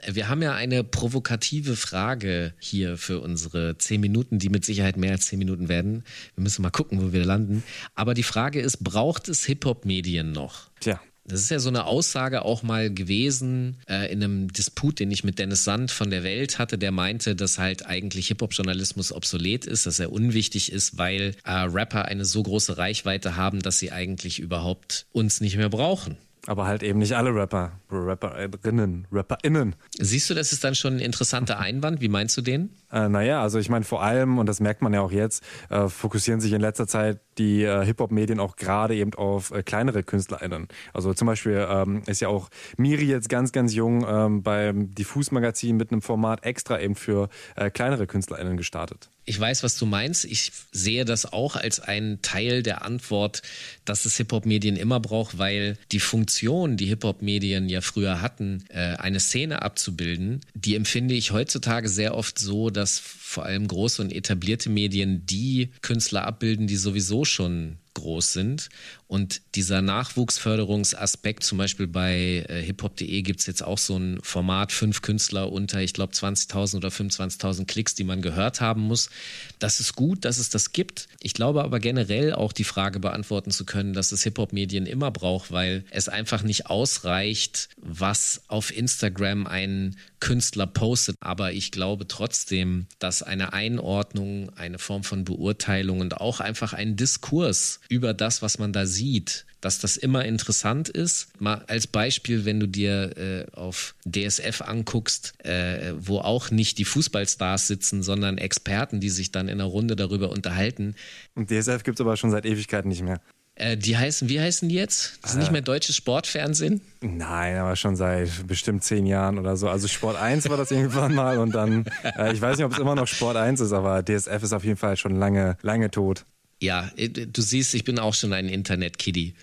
[0.07, 5.13] Wir haben ja eine provokative Frage hier für unsere zehn Minuten, die mit Sicherheit mehr
[5.13, 6.05] als zehn Minuten werden.
[6.35, 7.63] Wir müssen mal gucken, wo wir landen.
[7.95, 10.71] Aber die Frage ist, braucht es Hip-Hop-Medien noch?
[10.81, 11.01] Tja.
[11.27, 15.25] Das ist ja so eine Aussage auch mal gewesen äh, in einem Disput, den ich
[15.25, 19.87] mit Dennis Sand von der Welt hatte, der meinte, dass halt eigentlich Hip-Hop-Journalismus obsolet ist,
[19.87, 24.39] dass er unwichtig ist, weil äh, Rapper eine so große Reichweite haben, dass sie eigentlich
[24.39, 26.19] überhaupt uns nicht mehr brauchen.
[26.47, 29.77] Aber halt eben nicht alle Rapper, Rapperinnen, RapperInnen.
[29.99, 32.03] Siehst du, das ist dann schon ein interessanter Einwand.
[32.03, 32.71] Wie meinst du den?
[32.93, 35.89] Äh, naja, also ich meine vor allem, und das merkt man ja auch jetzt, äh,
[35.89, 40.69] fokussieren sich in letzter Zeit die äh, Hip-Hop-Medien auch gerade eben auf äh, kleinere KünstlerInnen.
[40.93, 45.77] Also zum Beispiel ähm, ist ja auch Miri jetzt ganz, ganz jung ähm, beim Diffus-Magazin
[45.77, 49.11] mit einem Format extra eben für äh, kleinere KünstlerInnen gestartet.
[49.27, 50.25] Ich weiß, was du meinst.
[50.25, 53.43] Ich sehe das auch als einen Teil der Antwort,
[53.85, 59.21] dass es Hip-Hop-Medien immer braucht, weil die Funktion, die Hip-Hop-Medien ja früher hatten, äh, eine
[59.21, 64.69] Szene abzubilden, die empfinde ich heutzutage sehr oft so, dass vor allem große und etablierte
[64.69, 68.69] Medien die Künstler abbilden, die sowieso schon groß sind.
[69.07, 74.73] Und dieser Nachwuchsförderungsaspekt, zum Beispiel bei äh, hiphop.de gibt es jetzt auch so ein Format,
[74.73, 79.11] fünf Künstler unter, ich glaube, 20.000 oder 25.000 Klicks, die man gehört haben muss.
[79.59, 81.09] Das ist gut, dass es das gibt.
[81.21, 85.53] Ich glaube aber generell auch die Frage beantworten zu können, dass es Hip-Hop-Medien immer braucht,
[85.53, 91.17] weil es einfach nicht ausreicht, was auf Instagram ein Künstler postet.
[91.21, 96.97] Aber ich glaube trotzdem, dass eine Einordnung, eine Form von Beurteilung und auch einfach ein
[96.97, 101.29] Diskurs über das, was man da sieht, dass das immer interessant ist.
[101.41, 106.87] Mal als Beispiel, wenn du dir äh, auf DSF anguckst, äh, wo auch nicht die
[106.87, 110.95] Fußballstars sitzen, sondern Experten, die sich dann in einer Runde darüber unterhalten.
[111.35, 113.21] Und DSF gibt es aber schon seit Ewigkeiten nicht mehr.
[113.57, 115.19] Äh, die heißen, wie heißen die jetzt?
[115.23, 115.41] Das ist Äh.
[115.41, 116.81] nicht mehr deutsches Sportfernsehen?
[117.01, 119.69] Nein, aber schon seit bestimmt zehn Jahren oder so.
[119.69, 121.85] Also Sport 1 war das irgendwann mal und dann,
[122.19, 124.65] äh, ich weiß nicht, ob es immer noch Sport 1 ist, aber DSF ist auf
[124.65, 126.25] jeden Fall schon lange, lange tot.
[126.61, 129.35] Ja, äh, du siehst, ich bin auch schon ein Internet-Kiddie.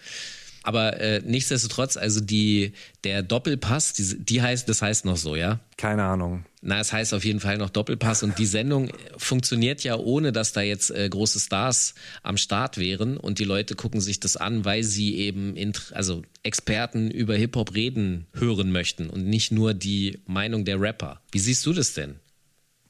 [0.63, 2.73] Aber äh, nichtsdestotrotz, also die,
[3.03, 5.59] der Doppelpass, die, die heißt, das heißt noch so, ja?
[5.77, 6.45] Keine Ahnung.
[6.61, 10.53] Na, es heißt auf jeden Fall noch Doppelpass und die Sendung funktioniert ja ohne, dass
[10.53, 14.63] da jetzt äh, große Stars am Start wären und die Leute gucken sich das an,
[14.63, 15.55] weil sie eben
[15.91, 21.21] also Experten über Hip-Hop reden hören möchten und nicht nur die Meinung der Rapper.
[21.31, 22.19] Wie siehst du das denn?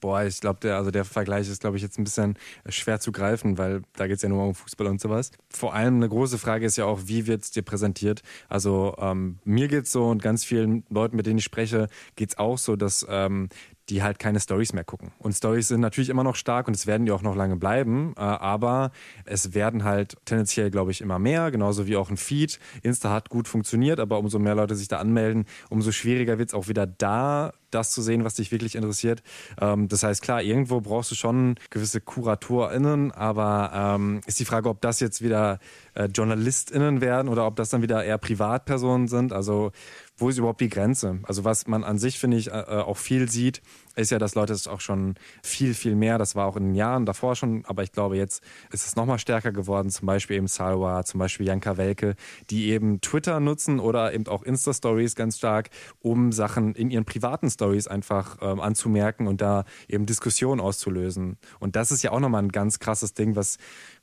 [0.02, 2.36] Boah, ich glaube, der, also der Vergleich ist, glaube ich, jetzt ein bisschen
[2.68, 5.32] schwer zu greifen, weil da geht es ja nur um Fußball und sowas.
[5.50, 8.24] Vor allem eine große Frage ist ja auch, wie wird es dir präsentiert?
[8.50, 12.58] Also ähm, mir geht's so und ganz vielen Leuten, mit denen ich spreche, geht's auch
[12.58, 13.50] so, dass ähm,
[13.92, 15.12] die halt keine Stories mehr gucken.
[15.20, 18.14] Und Stories sind natürlich immer noch stark und es werden die auch noch lange bleiben,
[18.18, 18.92] äh, aber
[19.26, 22.58] es werden halt tendenziell, glaube ich, immer mehr, genauso wie auch ein Feed.
[22.84, 26.56] Insta hat gut funktioniert, aber umso mehr Leute sich da anmelden, umso schwieriger wird es
[26.56, 29.24] auch wieder da, das zu sehen, was dich wirklich interessiert.
[29.60, 34.70] Ähm, das heißt, klar, irgendwo brauchst du schon gewisse KuratorInnen, aber ähm, ist die Frage,
[34.70, 35.60] ob das jetzt wieder
[35.96, 39.34] äh, JournalistInnen werden oder ob das dann wieder eher Privatpersonen sind.
[39.34, 39.72] Also
[40.22, 41.20] wo ist überhaupt die Grenze?
[41.24, 43.62] Also was man an sich, finde ich, äh, auch viel sieht,
[43.96, 46.76] ist ja, dass Leute es auch schon viel, viel mehr, das war auch in den
[46.76, 48.42] Jahren davor schon, aber ich glaube, jetzt
[48.72, 52.16] ist es nochmal stärker geworden, zum Beispiel eben Salwa, zum Beispiel Janka Welke,
[52.50, 55.70] die eben Twitter nutzen oder eben auch Insta-Stories ganz stark,
[56.00, 61.38] um Sachen in ihren privaten Stories einfach ähm, anzumerken und da eben Diskussionen auszulösen.
[61.60, 63.58] Und das ist ja auch nochmal ein ganz krasses Ding, was,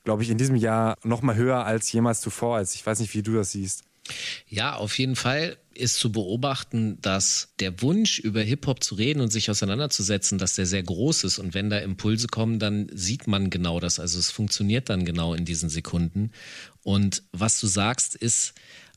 [0.04, 2.74] glaube ich, in diesem Jahr nochmal höher als jemals zuvor ist.
[2.74, 3.87] Ich weiß nicht, wie du das siehst.
[4.48, 9.30] Ja, auf jeden Fall ist zu beobachten, dass der Wunsch, über Hip-Hop zu reden und
[9.30, 11.38] sich auseinanderzusetzen, dass der sehr groß ist.
[11.38, 14.00] Und wenn da Impulse kommen, dann sieht man genau das.
[14.00, 16.32] Also es funktioniert dann genau in diesen Sekunden.
[16.82, 18.54] Und was du sagst, ist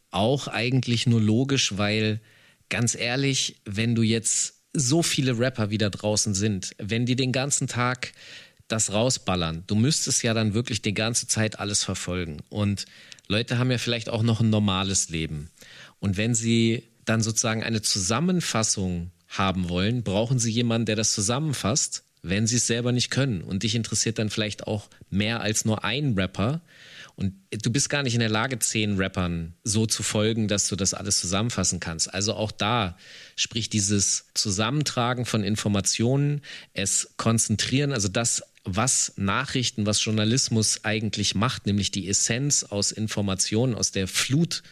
[0.10, 2.20] auch eigentlich nur logisch, weil
[2.70, 7.68] ganz ehrlich, wenn du jetzt so viele Rapper wieder draußen sind, wenn die den ganzen
[7.68, 8.14] Tag
[8.68, 12.38] das rausballern, du müsstest ja dann wirklich die ganze Zeit alles verfolgen.
[12.50, 12.86] Und
[13.32, 15.49] Leute haben ja vielleicht auch noch ein normales Leben.
[15.99, 22.03] Und wenn sie dann sozusagen eine Zusammenfassung haben wollen, brauchen sie jemanden, der das zusammenfasst,
[22.22, 23.41] wenn sie es selber nicht können.
[23.41, 26.62] Und dich interessiert dann vielleicht auch mehr als nur ein Rapper.
[27.16, 30.76] Und du bist gar nicht in der Lage, zehn Rappern so zu folgen, dass du
[30.76, 32.14] das alles zusammenfassen kannst.
[32.14, 32.98] Also auch da
[33.38, 36.41] spricht dieses Zusammentragen von Informationen,
[36.74, 43.76] es konzentrieren, also das, was Nachrichten, was Journalismus eigentlich macht, nämlich die Essenz aus Informationen,
[43.76, 44.64] aus der Flut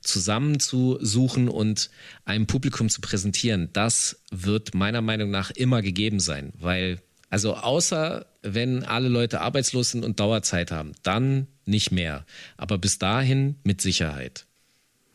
[0.00, 1.90] zusammenzusuchen und
[2.24, 7.00] einem Publikum zu präsentieren, das wird meiner Meinung nach immer gegeben sein, weil
[7.30, 12.26] also außer wenn alle Leute arbeitslos sind und Dauerzeit haben, dann nicht mehr.
[12.56, 14.46] Aber bis dahin mit Sicherheit.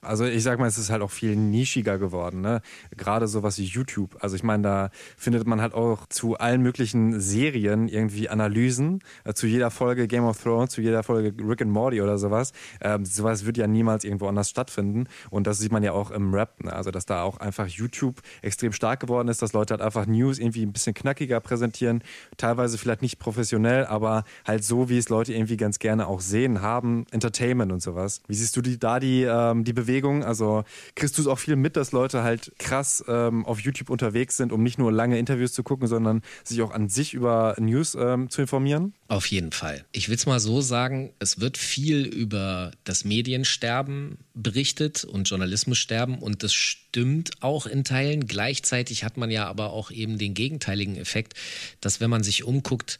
[0.01, 2.61] Also ich sag mal, es ist halt auch viel nischiger geworden, ne?
[2.95, 4.15] Gerade sowas wie YouTube.
[4.21, 9.33] Also ich meine, da findet man halt auch zu allen möglichen Serien irgendwie Analysen, äh,
[9.33, 12.53] zu jeder Folge Game of Thrones, zu jeder Folge Rick and Morty oder sowas.
[12.79, 15.07] Ähm, sowas wird ja niemals irgendwo anders stattfinden.
[15.29, 16.71] Und das sieht man ja auch im Rap, ne?
[16.71, 20.39] Also dass da auch einfach YouTube extrem stark geworden ist, dass Leute halt einfach News
[20.39, 22.03] irgendwie ein bisschen knackiger präsentieren,
[22.37, 26.61] teilweise vielleicht nicht professionell, aber halt so, wie es Leute irgendwie ganz gerne auch sehen,
[26.61, 28.21] haben, Entertainment und sowas.
[28.27, 29.88] Wie siehst du die, da die, ähm, die Bewegung?
[30.23, 30.63] Also
[30.95, 34.51] kriegst du es auch viel mit, dass Leute halt krass ähm, auf YouTube unterwegs sind,
[34.51, 38.29] um nicht nur lange Interviews zu gucken, sondern sich auch an sich über News ähm,
[38.29, 38.93] zu informieren?
[39.07, 39.85] Auf jeden Fall.
[39.91, 46.19] Ich will es mal so sagen, es wird viel über das Mediensterben berichtet und Journalismussterben
[46.19, 48.27] und das stimmt auch in Teilen.
[48.27, 51.33] Gleichzeitig hat man ja aber auch eben den gegenteiligen Effekt,
[51.81, 52.99] dass wenn man sich umguckt,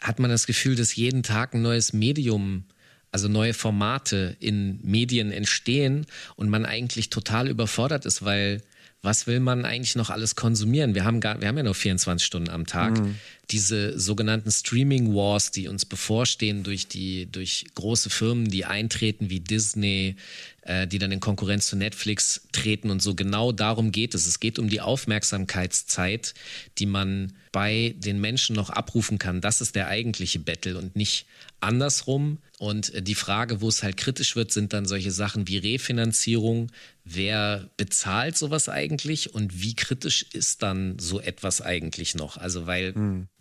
[0.00, 2.64] hat man das Gefühl, dass jeden Tag ein neues Medium
[3.12, 6.06] also neue Formate in Medien entstehen
[6.36, 8.62] und man eigentlich total überfordert ist, weil
[9.02, 10.94] was will man eigentlich noch alles konsumieren?
[10.94, 12.98] Wir haben, gar, wir haben ja nur 24 Stunden am Tag.
[12.98, 13.16] Mhm.
[13.50, 19.40] Diese sogenannten Streaming Wars, die uns bevorstehen durch die, durch große Firmen, die eintreten wie
[19.40, 20.16] Disney,
[20.62, 23.14] äh, die dann in Konkurrenz zu Netflix treten und so.
[23.14, 24.26] Genau darum geht es.
[24.26, 26.34] Es geht um die Aufmerksamkeitszeit,
[26.78, 29.40] die man bei den Menschen noch abrufen kann.
[29.40, 31.26] Das ist der eigentliche Battle und nicht
[31.60, 32.38] andersrum.
[32.58, 36.72] Und äh, die Frage, wo es halt kritisch wird, sind dann solche Sachen wie Refinanzierung.
[37.04, 42.36] Wer bezahlt sowas eigentlich und wie kritisch ist dann so etwas eigentlich noch?
[42.36, 42.92] Also, weil,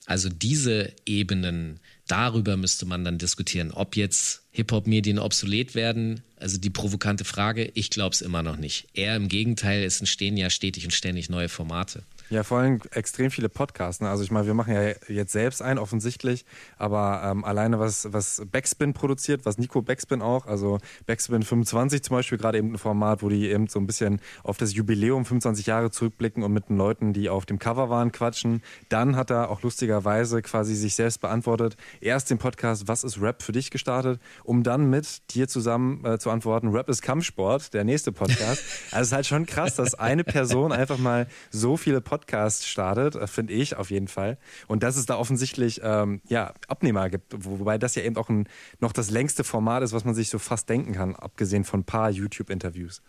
[0.06, 6.22] also diese Ebenen, darüber müsste man dann diskutieren, ob jetzt Hip-Hop-Medien obsolet werden.
[6.38, 8.88] Also die provokante Frage, ich glaube es immer noch nicht.
[8.94, 12.03] Eher im Gegenteil, es entstehen ja stetig und ständig neue Formate.
[12.31, 14.02] Ja, vor allem extrem viele Podcasts.
[14.02, 14.10] Ne?
[14.10, 16.43] Also ich meine, wir machen ja jetzt selbst einen, offensichtlich,
[16.77, 22.15] aber ähm, alleine was, was Backspin produziert, was Nico Backspin auch, also Backspin 25 zum
[22.15, 25.68] Beispiel, gerade eben ein Format, wo die eben so ein bisschen auf das Jubiläum 25
[25.68, 28.64] Jahre zurückblicken und mit den Leuten, die auf dem Cover waren, quatschen.
[28.89, 33.43] Dann hat er auch lustigerweise quasi sich selbst beantwortet, erst den Podcast Was ist Rap
[33.43, 37.84] für dich gestartet, um dann mit dir zusammen äh, zu antworten, Rap ist Kampfsport, der
[37.84, 38.64] nächste Podcast.
[38.91, 42.66] also es ist halt schon krass, dass eine Person einfach mal so viele Podcasts Podcast
[42.66, 44.38] startet, äh, finde ich auf jeden Fall.
[44.68, 48.48] Und dass es da offensichtlich ähm, ja, Abnehmer gibt, wobei das ja eben auch ein,
[48.80, 51.84] noch das längste Format ist, was man sich so fast denken kann, abgesehen von ein
[51.84, 53.02] paar YouTube-Interviews.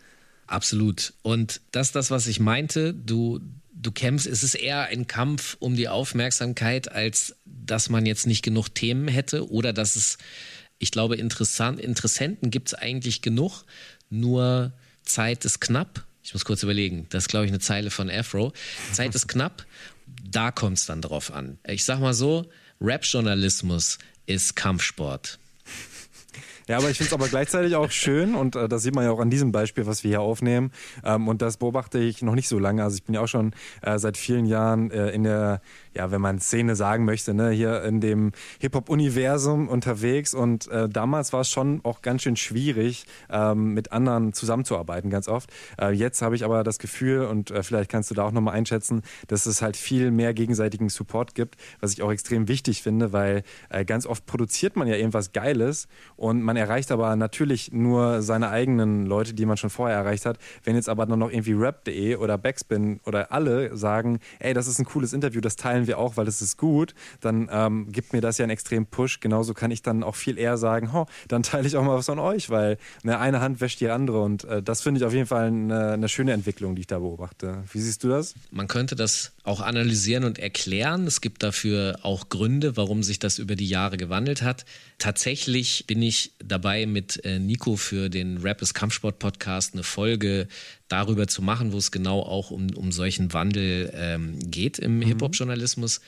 [0.49, 1.15] Absolut.
[1.23, 2.95] Und das ist das, was ich meinte.
[2.95, 3.41] Du,
[3.73, 8.43] du kämpfst, es ist eher ein Kampf um die Aufmerksamkeit, als dass man jetzt nicht
[8.43, 10.19] genug Themen hätte oder dass es,
[10.79, 13.65] ich glaube, interessant, Interessenten gibt es eigentlich genug,
[14.11, 14.73] nur
[15.05, 17.07] Zeit ist knapp ich muss kurz überlegen.
[17.11, 18.53] Das ist, glaube ich, eine Zeile von Afro.
[18.93, 19.65] Zeit ist knapp.
[20.29, 21.59] Da kommt es dann drauf an.
[21.65, 22.51] Ich sag mal so:
[22.81, 25.39] Rap-Journalismus ist Kampfsport.
[26.69, 29.13] Ja, aber ich finde es aber gleichzeitig auch schön und äh, das sieht man ja
[29.13, 30.73] auch an diesem Beispiel, was wir hier aufnehmen.
[31.05, 32.83] Ähm, und das beobachte ich noch nicht so lange.
[32.83, 33.53] Also ich bin ja auch schon
[33.83, 35.61] äh, seit vielen Jahren äh, in der
[35.97, 40.35] ja, wenn man Szene sagen möchte, ne, hier in dem Hip-Hop-Universum unterwegs.
[40.35, 45.27] Und äh, damals war es schon auch ganz schön schwierig, ähm, mit anderen zusammenzuarbeiten, ganz
[45.27, 45.51] oft.
[45.81, 48.55] Äh, jetzt habe ich aber das Gefühl, und äh, vielleicht kannst du da auch nochmal
[48.55, 53.13] einschätzen, dass es halt viel mehr gegenseitigen Support gibt, was ich auch extrem wichtig finde,
[53.13, 53.43] weil
[53.87, 59.07] ganz oft produziert man ja irgendwas Geiles und man erreicht aber natürlich nur seine eigenen
[59.07, 60.39] Leute, die man schon vorher erreicht hat.
[60.65, 64.85] Wenn jetzt aber noch irgendwie rap.de oder Backspin oder alle sagen, ey, das ist ein
[64.85, 68.39] cooles Interview, das teilen wir auch, weil es ist gut, dann ähm, gibt mir das
[68.39, 69.21] ja einen extremen Push.
[69.21, 72.07] Genauso kann ich dann auch viel eher sagen, ho, dann teile ich auch mal was
[72.07, 75.13] von euch, weil ne, eine Hand wäscht die andere und äh, das finde ich auf
[75.13, 77.65] jeden Fall eine, eine schöne Entwicklung, die ich da beobachte.
[77.73, 78.35] Wie siehst du das?
[78.51, 81.07] Man könnte das auch analysieren und erklären.
[81.07, 84.65] Es gibt dafür auch Gründe, warum sich das über die Jahre gewandelt hat.
[84.99, 90.49] Tatsächlich bin ich dabei, mit äh, Nico für den Rap ist Kampfsport Podcast eine Folge
[90.89, 95.03] darüber zu machen, wo es genau auch um, um solchen Wandel ähm, geht im mhm.
[95.03, 96.01] Hip-Hop-Journalismus.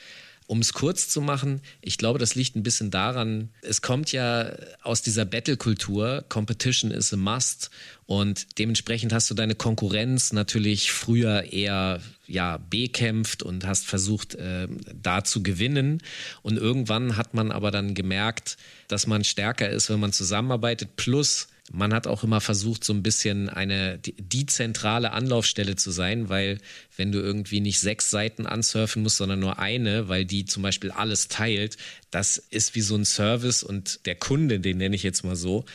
[0.49, 4.51] Um es kurz zu machen, ich glaube, das liegt ein bisschen daran, es kommt ja
[4.81, 7.69] aus dieser Battle-Kultur, Competition is a must
[8.07, 14.67] und dementsprechend hast du deine Konkurrenz natürlich früher eher ja, bekämpft und hast versucht, äh,
[14.99, 16.01] da zu gewinnen.
[16.41, 18.57] Und irgendwann hat man aber dann gemerkt,
[18.87, 20.95] dass man stärker ist, wenn man zusammenarbeitet.
[20.95, 26.29] Plus, man hat auch immer versucht, so ein bisschen eine die, zentrale Anlaufstelle zu sein,
[26.29, 26.59] weil
[26.97, 30.91] wenn du irgendwie nicht sechs Seiten ansurfen musst, sondern nur eine, weil die zum Beispiel
[30.91, 31.77] alles teilt,
[32.11, 35.65] das ist wie so ein Service und der Kunde, den nenne ich jetzt mal so,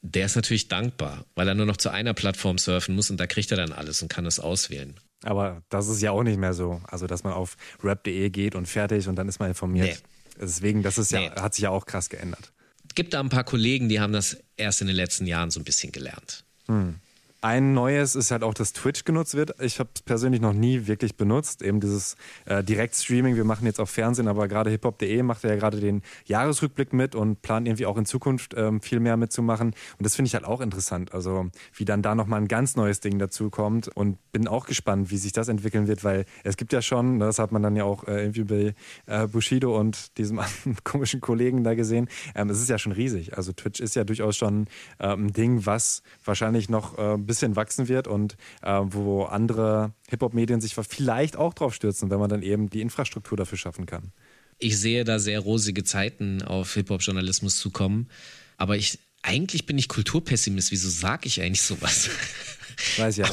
[0.00, 3.26] der ist natürlich dankbar, weil er nur noch zu einer Plattform surfen muss und da
[3.26, 4.98] kriegt er dann alles und kann es auswählen.
[5.22, 6.82] Aber das ist ja auch nicht mehr so.
[6.86, 9.86] Also, dass man auf rap.de geht und fertig und dann ist man informiert.
[9.86, 10.40] Nee.
[10.40, 11.30] Deswegen, das ist ja, nee.
[11.30, 12.53] hat sich ja auch krass geändert
[12.94, 15.64] gibt da ein paar Kollegen, die haben das erst in den letzten Jahren so ein
[15.64, 16.44] bisschen gelernt.
[16.66, 16.96] Hm.
[17.44, 19.60] Ein neues ist halt auch, dass Twitch genutzt wird.
[19.60, 21.60] Ich habe es persönlich noch nie wirklich benutzt.
[21.60, 22.16] Eben dieses
[22.46, 23.36] äh, Direktstreaming.
[23.36, 27.42] Wir machen jetzt auch Fernsehen, aber gerade hiphop.de macht ja gerade den Jahresrückblick mit und
[27.42, 29.74] plant irgendwie auch in Zukunft ähm, viel mehr mitzumachen.
[29.98, 31.12] Und das finde ich halt auch interessant.
[31.12, 33.88] Also wie dann da nochmal ein ganz neues Ding dazu kommt.
[33.88, 37.38] Und bin auch gespannt, wie sich das entwickeln wird, weil es gibt ja schon, das
[37.38, 40.40] hat man dann ja auch äh, irgendwie bei äh, Bushido und diesem
[40.84, 42.08] komischen Kollegen da gesehen.
[42.34, 43.36] Ähm, es ist ja schon riesig.
[43.36, 44.66] Also Twitch ist ja durchaus schon
[44.98, 49.92] ähm, ein Ding, was wahrscheinlich noch äh, bis bisschen wachsen wird und äh, wo andere
[50.08, 54.12] Hip-Hop-Medien sich vielleicht auch drauf stürzen, wenn man dann eben die Infrastruktur dafür schaffen kann.
[54.58, 58.08] Ich sehe da sehr rosige Zeiten auf Hip-Hop-Journalismus zukommen,
[58.56, 60.70] aber ich eigentlich bin ich Kulturpessimist.
[60.70, 62.10] Wieso sage ich eigentlich sowas?
[62.98, 63.26] Weiß ja,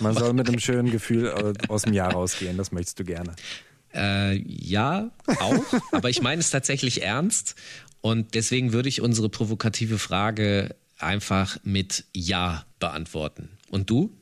[0.00, 3.34] man soll mit einem schönen Gefühl aus dem Jahr rausgehen, das möchtest du gerne.
[3.92, 7.56] Äh, ja, auch, aber ich meine es tatsächlich ernst
[8.00, 13.50] und deswegen würde ich unsere provokative Frage einfach mit Ja beantworten.
[13.70, 14.16] Und du?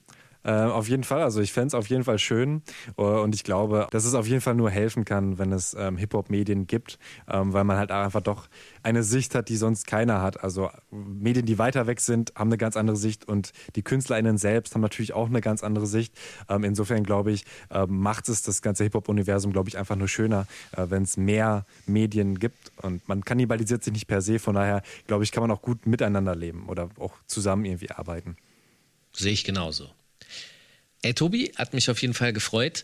[0.49, 2.63] Äh, auf jeden Fall, also ich fände es auf jeden Fall schön
[2.97, 5.99] uh, und ich glaube, dass es auf jeden Fall nur helfen kann, wenn es ähm,
[5.99, 6.99] Hip-Hop-Medien gibt,
[7.29, 8.49] ähm, weil man halt einfach doch
[8.83, 10.43] eine Sicht hat, die sonst keiner hat.
[10.43, 14.75] Also Medien, die weiter weg sind, haben eine ganz andere Sicht und die KünstlerInnen selbst
[14.75, 16.15] haben natürlich auch eine ganz andere Sicht.
[16.49, 20.47] Ähm, insofern glaube ich, äh, macht es das ganze Hip-Hop-Universum, glaube ich, einfach nur schöner,
[20.73, 24.81] äh, wenn es mehr Medien gibt und man kannibalisiert sich nicht per se, von daher
[25.07, 28.39] glaube ich, kann man auch gut miteinander leben oder auch zusammen irgendwie arbeiten.
[29.13, 29.91] Sehe ich genauso.
[31.03, 32.83] Ey, Tobi, hat mich auf jeden Fall gefreut.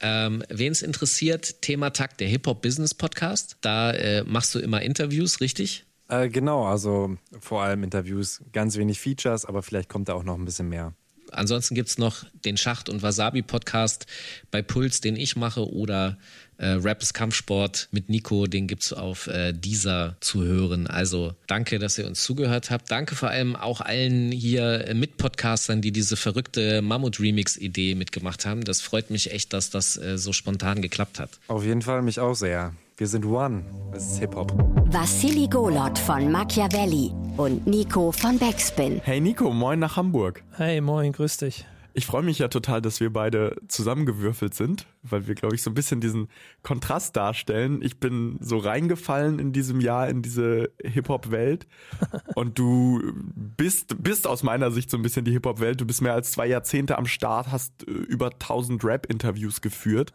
[0.00, 3.56] Ähm, Wen es interessiert, Thema Takt, der Hip-Hop-Business-Podcast.
[3.62, 5.86] Da äh, machst du immer Interviews, richtig?
[6.08, 10.34] Äh, genau, also vor allem Interviews, ganz wenig Features, aber vielleicht kommt da auch noch
[10.34, 10.92] ein bisschen mehr.
[11.34, 14.06] Ansonsten gibt's noch den Schacht- und Wasabi-Podcast
[14.50, 16.18] bei Puls, den ich mache, oder
[16.56, 20.86] äh, Rap Kampfsport mit Nico, den gibt's auf äh, dieser zu hören.
[20.86, 22.90] Also danke, dass ihr uns zugehört habt.
[22.90, 28.64] Danke vor allem auch allen hier äh, Mitpodcastern, die diese verrückte Mammut-Remix-Idee mitgemacht haben.
[28.64, 31.30] Das freut mich echt, dass das äh, so spontan geklappt hat.
[31.48, 32.72] Auf jeden Fall mich auch sehr.
[32.96, 33.64] Wir sind One.
[33.92, 34.52] Es ist Hip-Hop.
[34.92, 39.00] Vassili Golot von Machiavelli und Nico von Backspin.
[39.02, 40.44] Hey Nico, moin nach Hamburg.
[40.52, 41.66] Hey, moin, grüß dich.
[41.96, 45.70] Ich freue mich ja total, dass wir beide zusammengewürfelt sind, weil wir, glaube ich, so
[45.70, 46.28] ein bisschen diesen
[46.62, 47.82] Kontrast darstellen.
[47.82, 51.66] Ich bin so reingefallen in diesem Jahr in diese Hip-Hop-Welt
[52.36, 53.00] und du
[53.34, 55.80] bist, bist aus meiner Sicht so ein bisschen die Hip-Hop-Welt.
[55.80, 60.12] Du bist mehr als zwei Jahrzehnte am Start, hast äh, über 1000 Rap-Interviews geführt.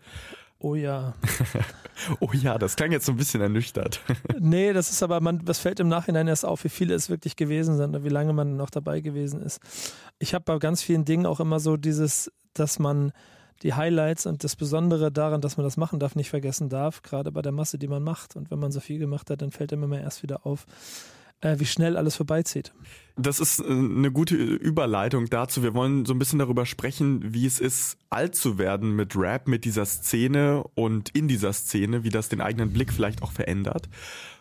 [0.59, 1.13] Oh ja.
[2.19, 4.01] oh ja, das klang jetzt so ein bisschen ernüchtert.
[4.39, 7.37] nee, das ist aber, man, das fällt im Nachhinein erst auf, wie viele es wirklich
[7.37, 9.61] gewesen sind und wie lange man noch dabei gewesen ist.
[10.19, 13.13] Ich habe bei ganz vielen Dingen auch immer so dieses, dass man
[13.63, 17.31] die Highlights und das Besondere daran, dass man das machen darf, nicht vergessen darf, gerade
[17.31, 18.35] bei der Masse, die man macht.
[18.35, 20.65] Und wenn man so viel gemacht hat, dann fällt einem immer erst wieder auf,
[21.41, 22.73] wie schnell alles vorbeizieht.
[23.15, 25.63] Das ist äh, eine gute Überleitung dazu.
[25.63, 29.47] Wir wollen so ein bisschen darüber sprechen, wie es ist, alt zu werden mit Rap,
[29.47, 33.89] mit dieser Szene und in dieser Szene, wie das den eigenen Blick vielleicht auch verändert.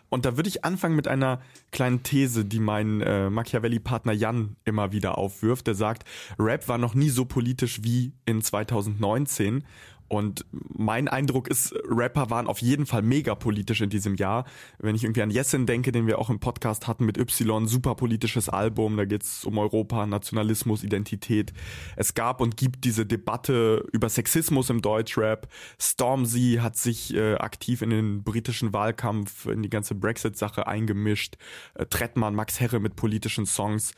[0.09, 1.39] Und da würde ich anfangen mit einer
[1.71, 5.67] kleinen These, die mein äh, Machiavelli-Partner Jan immer wieder aufwirft.
[5.67, 6.03] Der sagt,
[6.39, 9.63] Rap war noch nie so politisch wie in 2019.
[10.09, 14.45] Und mein Eindruck ist, Rapper waren auf jeden Fall mega politisch in diesem Jahr.
[14.79, 17.95] Wenn ich irgendwie an Jessin denke, den wir auch im Podcast hatten mit Y, super
[17.95, 21.53] politisches Album, da geht's um Europa, Nationalismus, Identität.
[21.95, 25.47] Es gab und gibt diese Debatte über Sexismus im Deutschrap.
[25.79, 31.37] Stormzy hat sich äh, aktiv in den britischen Wahlkampf, in die ganze Brexit-Sache eingemischt.
[31.75, 33.93] Äh, Trettmann, Max Herre mit politischen Songs.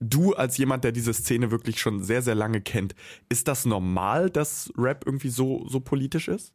[0.00, 2.94] Du als jemand, der diese Szene wirklich schon sehr, sehr lange kennt,
[3.28, 6.52] ist das normal, dass Rap irgendwie so, so politisch ist?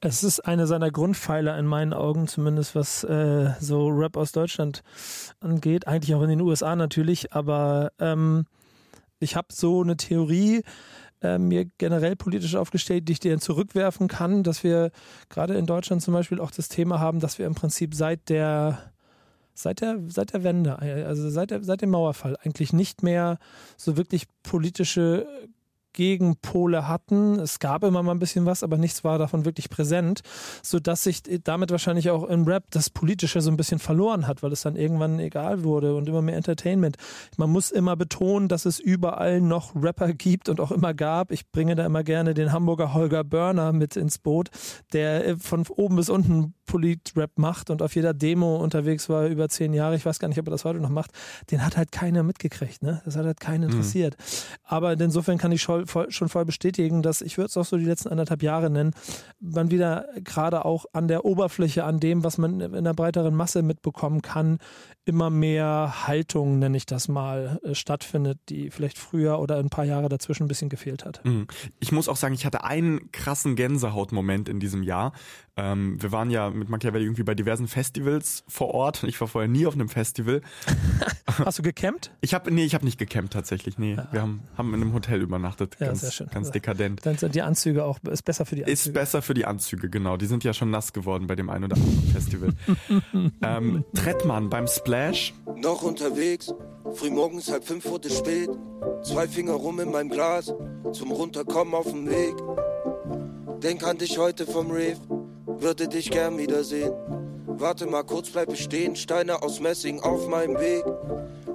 [0.00, 4.82] Es ist eine seiner Grundpfeiler in meinen Augen, zumindest was äh, so Rap aus Deutschland
[5.40, 5.86] angeht.
[5.86, 8.46] Eigentlich auch in den USA natürlich, aber ähm,
[9.18, 10.62] ich habe so eine Theorie
[11.22, 14.90] äh, mir generell politisch aufgestellt, die ich dir zurückwerfen kann, dass wir
[15.28, 18.92] gerade in Deutschland zum Beispiel auch das Thema haben, dass wir im Prinzip seit der
[19.62, 23.38] seit der, seit der Wende, also seit, der, seit dem Mauerfall, eigentlich nicht mehr
[23.76, 25.26] so wirklich politische
[25.92, 27.38] Gegenpole hatten.
[27.38, 30.20] Es gab immer mal ein bisschen was, aber nichts war davon wirklich präsent,
[30.62, 34.52] sodass sich damit wahrscheinlich auch im Rap das Politische so ein bisschen verloren hat, weil
[34.52, 36.96] es dann irgendwann egal wurde und immer mehr Entertainment.
[37.36, 41.30] Man muss immer betonen, dass es überall noch Rapper gibt und auch immer gab.
[41.30, 44.48] Ich bringe da immer gerne den Hamburger Holger Börner mit ins Boot,
[44.92, 49.74] der von oben bis unten Polit-Rap macht und auf jeder Demo unterwegs war über zehn
[49.74, 49.96] Jahre.
[49.96, 51.10] Ich weiß gar nicht, ob er das heute noch macht.
[51.50, 53.02] Den hat halt keiner mitgekriegt, ne?
[53.04, 53.70] Das hat halt keinen mhm.
[53.70, 54.16] interessiert.
[54.16, 54.56] Mhm.
[54.62, 57.76] Aber insofern kann ich schon voll, schon voll bestätigen, dass ich würde es auch so
[57.76, 58.92] die letzten anderthalb Jahre nennen,
[59.40, 63.62] man wieder gerade auch an der Oberfläche, an dem, was man in der breiteren Masse
[63.62, 64.58] mitbekommen kann,
[65.04, 69.84] immer mehr Haltung, nenne ich das mal, äh, stattfindet, die vielleicht früher oder ein paar
[69.84, 71.24] Jahre dazwischen ein bisschen gefehlt hat.
[71.24, 71.46] Mhm.
[71.80, 75.12] Ich muss auch sagen, ich hatte einen krassen Gänsehautmoment in diesem Jahr.
[75.60, 79.02] Ähm, wir waren ja mit Machiavelli irgendwie bei diversen Festivals vor Ort.
[79.04, 80.40] Ich war vorher nie auf einem Festival.
[81.26, 82.10] Hast du gecampt?
[82.22, 83.78] Ich habe nee, ich habe nicht gecampt tatsächlich.
[83.78, 84.08] Nee, ja.
[84.10, 85.76] wir haben, haben in einem Hotel übernachtet.
[85.78, 86.28] Ja, ganz, sehr schön.
[86.28, 87.04] ganz dekadent.
[87.04, 88.72] Dann sind die Anzüge auch ist besser für die Anzüge.
[88.72, 90.16] Ist besser für die Anzüge, genau.
[90.16, 92.50] Die sind ja schon nass geworden bei dem einen oder anderen Festival.
[93.42, 95.34] ähm, Trettmann beim Splash.
[95.56, 96.54] Noch unterwegs,
[96.94, 98.48] frühmorgens halb fünf wurde spät.
[99.02, 100.54] Zwei Finger rum in meinem Glas,
[100.92, 102.34] zum Runterkommen auf dem Weg.
[103.62, 104.96] Denk an dich heute vom Rave
[105.60, 106.92] würde dich gern wiedersehen.
[107.46, 110.84] Warte mal kurz, bleib ich stehen, Steine aus Messing auf meinem Weg.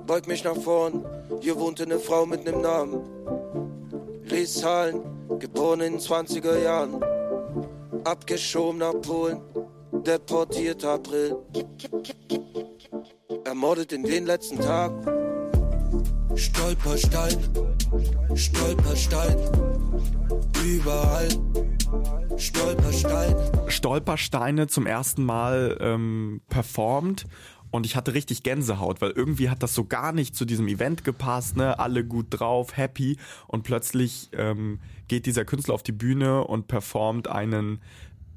[0.05, 1.03] Beug mich nach vorn,
[1.41, 3.01] hier wohnte eine Frau mit nem Namen.
[4.25, 5.01] Lies Zahlen,
[5.39, 7.03] geboren in den 20er Jahren.
[8.03, 9.41] Abgeschoben nach Polen,
[10.05, 11.37] deportiert April.
[13.45, 14.91] Ermordet in den letzten Tag.
[16.35, 17.37] Stolperstein,
[18.35, 19.37] Stolperstein,
[20.63, 21.29] überall
[22.37, 23.51] Stolpersteine.
[23.67, 27.25] Stolpersteine zum ersten Mal ähm, performt
[27.71, 31.03] und ich hatte richtig Gänsehaut, weil irgendwie hat das so gar nicht zu diesem Event
[31.03, 31.79] gepasst, ne?
[31.79, 33.17] Alle gut drauf, happy
[33.47, 37.81] und plötzlich ähm, geht dieser Künstler auf die Bühne und performt einen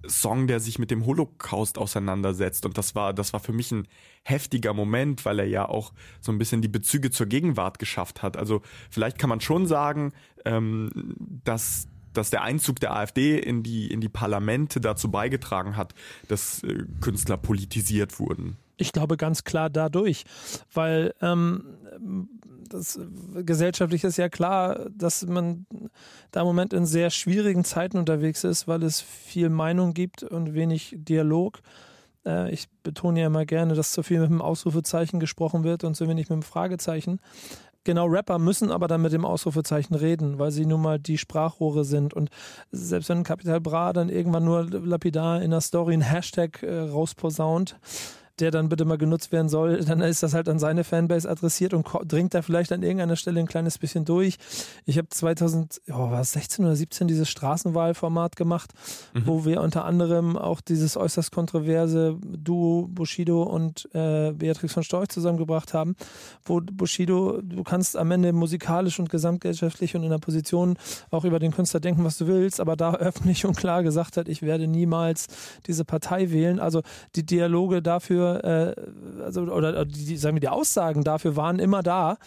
[0.07, 3.89] Song, der sich mit dem Holocaust auseinandersetzt und das war das war für mich ein
[4.23, 8.37] heftiger Moment, weil er ja auch so ein bisschen die Bezüge zur Gegenwart geschafft hat.
[8.37, 10.13] Also vielleicht kann man schon sagen,
[10.45, 10.91] ähm,
[11.45, 11.89] dass
[12.19, 15.95] dass der Einzug der AfD in die, in die Parlamente dazu beigetragen hat,
[16.29, 18.57] dass äh, Künstler politisiert wurden.
[18.77, 20.25] Ich glaube ganz klar dadurch,
[20.73, 21.65] weil ähm,
[22.69, 23.01] das
[23.35, 25.67] gesellschaftlich ist ja klar, dass man
[26.31, 30.55] da im Moment in sehr schwierigen Zeiten unterwegs ist, weil es viel Meinung gibt und
[30.55, 31.61] wenig Dialog.
[32.27, 35.95] Äh, ich betone ja immer gerne, dass zu viel mit dem Ausrufezeichen gesprochen wird und
[35.95, 37.21] zu wenig mit dem Fragezeichen.
[37.89, 41.87] Genau, Rapper müssen aber dann mit dem Ausrufezeichen reden, weil sie nun mal die Sprachrohre
[41.87, 42.13] sind.
[42.13, 42.29] Und
[42.71, 47.79] selbst wenn Capital Bra dann irgendwann nur lapidar in der Story ein Hashtag äh, rausposaunt,
[48.41, 51.75] der dann bitte mal genutzt werden soll, dann ist das halt an seine Fanbase adressiert
[51.75, 54.39] und dringt da vielleicht an irgendeiner Stelle ein kleines bisschen durch.
[54.87, 58.73] Ich habe 2016 oder 17 dieses Straßenwahlformat gemacht,
[59.15, 59.27] mhm.
[59.27, 65.09] wo wir unter anderem auch dieses äußerst kontroverse Duo Bushido und äh, Beatrix von Storch
[65.09, 65.97] zusammengebracht haben,
[66.45, 70.77] wo Bushido, du kannst am Ende musikalisch und gesamtgesellschaftlich und in der Position
[71.11, 74.29] auch über den Künstler denken, was du willst, aber da öffentlich und klar gesagt hat,
[74.29, 75.27] ich werde niemals
[75.67, 76.61] diese Partei wählen.
[76.61, 76.83] Also
[77.15, 78.75] die Dialoge dafür äh,
[79.23, 82.19] also, oder die, sagen wir, die Aussagen dafür waren immer da.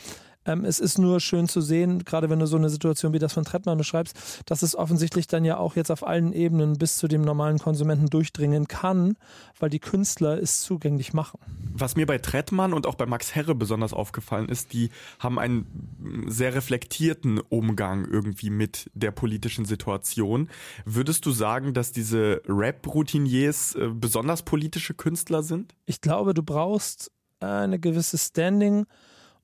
[0.46, 3.34] Ähm, es ist nur schön zu sehen, gerade wenn du so eine Situation wie das
[3.34, 7.08] von Trettmann beschreibst, dass es offensichtlich dann ja auch jetzt auf allen Ebenen bis zu
[7.08, 9.18] dem normalen Konsumenten durchdringen kann,
[9.60, 11.40] weil die Künstler es zugänglich machen.
[11.74, 14.90] Was mir bei Trettmann und auch bei Max Herre besonders aufgefallen ist, die
[15.20, 20.50] haben einen sehr reflektierten Umgang irgendwie mit der politischen Situation.
[20.86, 25.76] Würdest du sagen, dass diese Rap-Routiniers äh, besonders politische Künstler sind?
[25.86, 28.86] Ich glaube, du brauchst eine gewisse Standing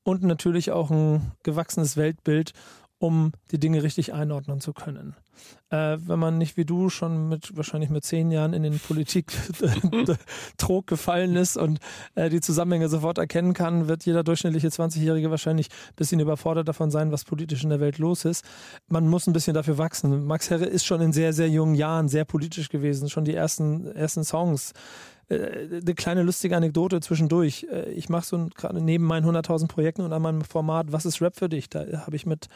[0.07, 2.53] und natürlich auch ein gewachsenes Weltbild,
[2.97, 5.17] um die Dinge richtig einordnen zu können.
[5.69, 10.87] Äh, wenn man nicht wie du schon mit wahrscheinlich mit zehn Jahren in den Politik-Trog
[10.93, 11.81] gefallen ist und
[12.15, 16.89] äh, die Zusammenhänge sofort erkennen kann, wird jeder durchschnittliche 20-Jährige wahrscheinlich ein bisschen überfordert davon
[16.89, 18.45] sein, was politisch in der Welt los ist.
[18.87, 20.25] Man muss ein bisschen dafür wachsen.
[20.25, 23.09] Max Herre ist schon in sehr, sehr jungen Jahren sehr politisch gewesen.
[23.09, 24.71] Schon die ersten, ersten Songs
[25.29, 27.67] eine kleine lustige Anekdote zwischendurch.
[27.71, 31.21] Äh, ich mache so gerade neben meinen 100.000 Projekten und an meinem Format Was ist
[31.21, 31.69] Rap für dich?
[31.69, 32.47] Da habe ich mit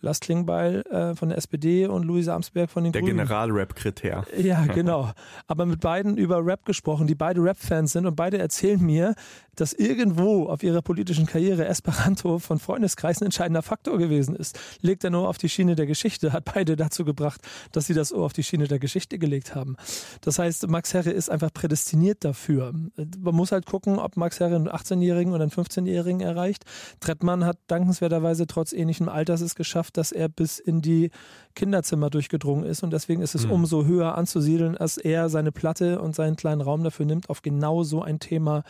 [0.00, 3.16] Lars Klingbeil äh, von der SPD und Luise Amsberg von den der Grünen.
[3.16, 4.24] Der General-Rap-Kriter.
[4.38, 5.10] Ja, genau.
[5.46, 9.14] Aber mit beiden über Rap gesprochen, die beide Rap-Fans sind und beide erzählen mir,
[9.56, 14.58] dass irgendwo auf ihrer politischen Karriere Esperanto von Freundeskreisen ein entscheidender Faktor gewesen ist.
[14.80, 18.12] Legt er nur auf die Schiene der Geschichte, hat beide dazu gebracht, dass sie das
[18.12, 19.76] Ohr auf die Schiene der Geschichte gelegt haben.
[20.22, 22.72] Das heißt, Max Herre ist einfach prädestiniert dafür.
[22.72, 26.64] Man muss halt gucken, ob Max Herre einen 18-Jährigen oder einen 15-Jährigen erreicht.
[27.00, 31.10] Trettmann hat dankenswerterweise trotz ähnlichem Alters es geschafft, dass er bis in die
[31.54, 33.52] Kinderzimmer durchgedrungen ist und deswegen ist es mhm.
[33.52, 37.82] umso höher anzusiedeln, als er seine Platte und seinen kleinen Raum dafür nimmt, auf genau
[37.82, 38.62] so ein Thema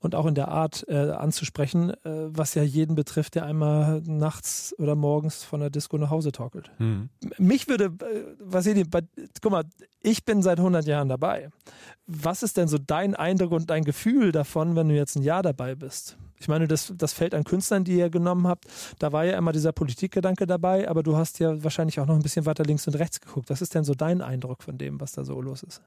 [0.00, 4.74] und auch in der Art äh, anzusprechen, äh, was ja jeden betrifft, der einmal nachts
[4.78, 6.70] oder morgens von der Disco nach Hause torkelt.
[6.78, 7.08] Mhm.
[7.38, 8.84] Mich würde, äh, Vassili,
[9.42, 9.64] guck mal,
[10.00, 11.50] ich bin seit 100 Jahren dabei.
[12.06, 15.42] Was ist denn so dein Eindruck und dein Gefühl davon, wenn du jetzt ein Jahr
[15.42, 16.16] dabei bist?
[16.40, 18.66] Ich meine, das, das Feld an Künstlern, die ihr genommen habt,
[18.98, 22.22] da war ja immer dieser Politikgedanke dabei, aber du hast ja wahrscheinlich auch noch ein
[22.22, 23.50] bisschen weiter links und rechts geguckt.
[23.50, 25.82] Was ist denn so dein Eindruck von dem, was da so los ist?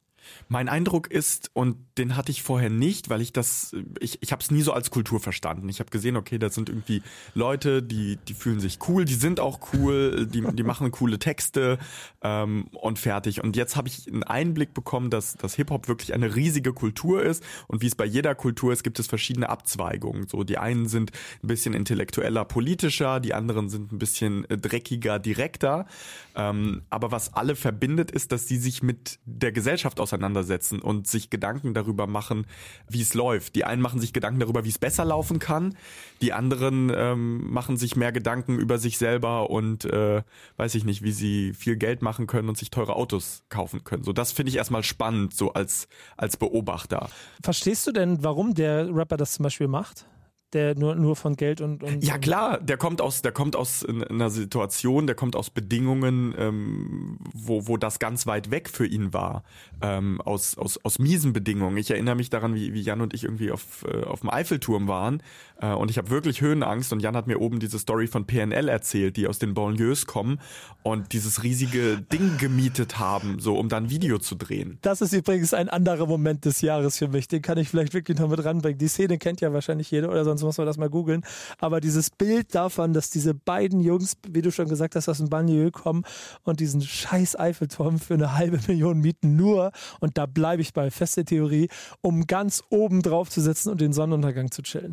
[0.49, 4.41] Mein Eindruck ist, und den hatte ich vorher nicht, weil ich das, ich, ich habe
[4.41, 5.68] es nie so als Kultur verstanden.
[5.69, 7.02] Ich habe gesehen, okay, das sind irgendwie
[7.34, 11.80] Leute, die, die fühlen sich cool, die sind auch cool, die, die machen coole Texte
[12.22, 13.44] ähm, und fertig.
[13.44, 17.44] Und jetzt habe ich einen Einblick bekommen, dass, dass Hip-Hop wirklich eine riesige Kultur ist
[17.68, 20.28] und wie es bei jeder Kultur ist, gibt es verschiedene Abzweigungen.
[20.28, 21.11] So, die einen sind
[21.43, 25.88] ein bisschen intellektueller, politischer, die anderen sind ein bisschen äh, dreckiger, direkter.
[26.35, 31.07] Ähm, aber was alle verbindet, ist, dass sie sich mit der Gesellschaft aus auseinandersetzen und
[31.07, 32.45] sich Gedanken darüber machen,
[32.89, 33.55] wie es läuft.
[33.55, 35.76] Die einen machen sich Gedanken darüber, wie es besser laufen kann.
[36.22, 40.22] Die anderen ähm, machen sich mehr Gedanken über sich selber und äh,
[40.57, 44.03] weiß ich nicht, wie sie viel Geld machen können und sich teure Autos kaufen können.
[44.03, 45.88] So, das finde ich erstmal spannend, so als,
[46.18, 47.09] als Beobachter.
[47.41, 50.05] Verstehst du denn, warum der Rapper das zum Beispiel macht?
[50.53, 53.86] Der nur, nur von Geld und, und Ja klar, der kommt aus, der kommt aus
[53.86, 59.14] einer Situation, der kommt aus Bedingungen, ähm, wo, wo das ganz weit weg für ihn
[59.14, 59.44] war.
[59.82, 61.78] Ähm, aus, aus, aus miesen Bedingungen.
[61.78, 64.88] Ich erinnere mich daran, wie, wie Jan und ich irgendwie auf, äh, auf dem Eiffelturm
[64.88, 65.23] waren.
[65.60, 68.68] Äh, und ich habe wirklich Höhenangst und Jan hat mir oben diese Story von PNL
[68.68, 70.40] erzählt, die aus den Banlieues kommen
[70.84, 74.78] und dieses riesige Ding gemietet haben, so um dann Video zu drehen.
[74.82, 77.28] Das ist übrigens ein anderer Moment des Jahres für mich.
[77.28, 78.78] Den kann ich vielleicht wirklich noch mit ranbringen.
[78.78, 81.23] Die Szene kennt ja wahrscheinlich jeder oder sonst sonst muss man das mal googeln.
[81.59, 85.30] Aber dieses Bild davon, dass diese beiden Jungs, wie du schon gesagt hast, aus dem
[85.30, 86.03] Banlieue kommen
[86.43, 90.91] und diesen scheiß Eiffelturm für eine halbe Million mieten, nur, und da bleibe ich bei,
[90.91, 91.69] feste Theorie,
[92.01, 94.91] um ganz oben drauf zu sitzen und den Sonnenuntergang zu chillen.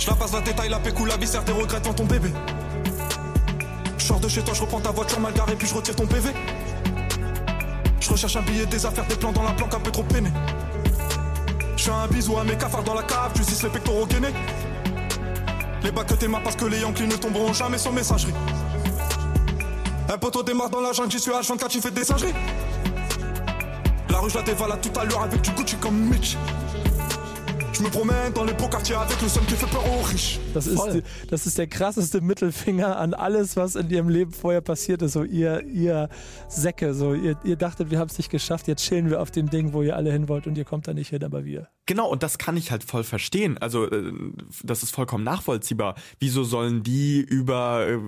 [0.00, 2.30] Je la passe la détaille, la pécou, la viscère, tes regrets dans ton bébé.
[3.98, 6.06] Je sors de chez toi, je reprends ta voiture mal garée, puis je retire ton
[6.06, 6.30] PV.
[8.00, 10.30] Je recherche un billet, des affaires, des plans dans la planque, un peu trop peiné.
[11.80, 14.34] Je fais un bisou à mes cafards dans la cave, tu suces les pectoraux gainés.
[15.82, 18.34] Les bacs que t'aimas parce que les Yankees ne tomberont jamais sans messagerie.
[20.06, 22.34] Un poteau démarre dans la jungle, j'y suis H24, tu fais des singeries.
[24.10, 26.36] La rue, je la dévalade tout à l'heure avec du Gucci comme Mitch.
[27.80, 30.38] Je me promène dans les beaux quartiers avec le seul qui fait peur aux riches.
[30.52, 34.60] Das ist, die, das ist der krasseste Mittelfinger an alles, was in ihrem Leben vorher
[34.60, 35.14] passiert ist.
[35.14, 36.10] So ihr, ihr
[36.46, 39.48] Säcke, so ihr, ihr dachtet, wir haben es nicht geschafft, jetzt chillen wir auf dem
[39.48, 41.68] Ding, wo ihr alle hin wollt und ihr kommt da nicht hin, aber wir.
[41.90, 43.58] Genau, und das kann ich halt voll verstehen.
[43.58, 44.12] Also, äh,
[44.62, 45.96] das ist vollkommen nachvollziehbar.
[46.20, 47.98] Wieso sollen die über äh,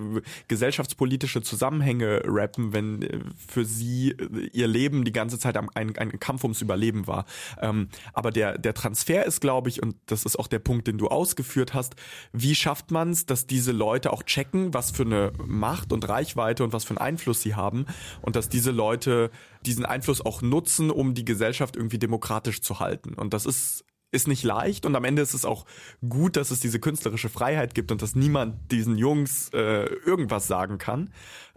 [0.47, 5.97] gesellschaftspolitische Zusammenhänge rappen, wenn äh, für sie äh, ihr Leben die ganze Zeit ein, ein,
[5.97, 7.25] ein Kampf ums Überleben war?
[7.59, 10.97] Ähm, aber der, der Transfer ist, glaube ich, und das ist auch der Punkt, den
[10.97, 11.95] du ausgeführt hast,
[12.31, 16.63] wie schafft man es, dass diese Leute auch checken, was für eine Macht und Reichweite
[16.63, 17.85] und was für einen Einfluss sie haben
[18.21, 19.31] und dass diese Leute
[19.65, 23.13] diesen Einfluss auch nutzen, um die Gesellschaft irgendwie demokratisch zu halten.
[23.13, 25.65] Und das ist ist nicht leicht und am Ende ist es auch
[26.07, 30.77] gut, dass es diese künstlerische Freiheit gibt und dass niemand diesen Jungs äh, irgendwas sagen
[30.77, 31.09] kann.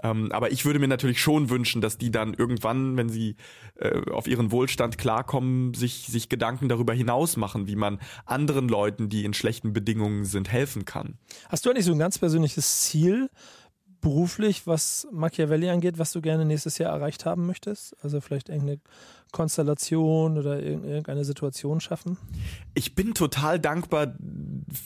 [0.02, 3.36] Ähm, aber ich würde mir natürlich schon wünschen, dass die dann irgendwann, wenn sie
[3.76, 9.08] äh, auf ihren Wohlstand klarkommen, sich, sich Gedanken darüber hinaus machen, wie man anderen Leuten,
[9.08, 11.18] die in schlechten Bedingungen sind, helfen kann.
[11.48, 13.30] Hast du eigentlich so ein ganz persönliches Ziel,
[14.00, 17.96] beruflich, was Machiavelli angeht, was du gerne nächstes Jahr erreicht haben möchtest?
[18.02, 18.80] Also vielleicht irgendeine
[19.32, 22.16] Konstellation oder irgendeine Situation schaffen?
[22.74, 24.14] Ich bin total dankbar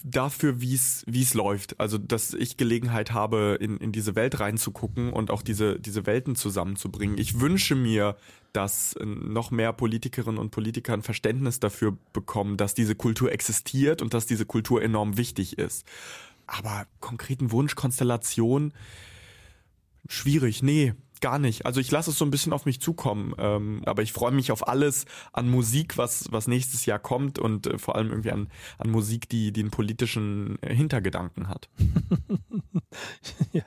[0.02, 1.78] dafür, wie es wie es läuft.
[1.78, 6.34] Also, dass ich Gelegenheit habe, in, in diese Welt reinzugucken und auch diese, diese Welten
[6.34, 7.18] zusammenzubringen.
[7.18, 8.16] Ich wünsche mir,
[8.52, 14.14] dass noch mehr Politikerinnen und Politiker ein Verständnis dafür bekommen, dass diese Kultur existiert und
[14.14, 15.86] dass diese Kultur enorm wichtig ist.
[16.52, 18.74] Aber konkreten Wunsch, Konstellation,
[20.09, 20.64] schwierig.
[20.64, 21.66] Nee, gar nicht.
[21.66, 23.34] Also ich lasse es so ein bisschen auf mich zukommen.
[23.38, 27.66] Ähm, aber ich freue mich auf alles an Musik, was, was nächstes Jahr kommt und
[27.66, 28.48] äh, vor allem irgendwie an,
[28.78, 31.68] an Musik, die, die einen politischen äh, Hintergedanken hat.
[33.52, 33.62] ja,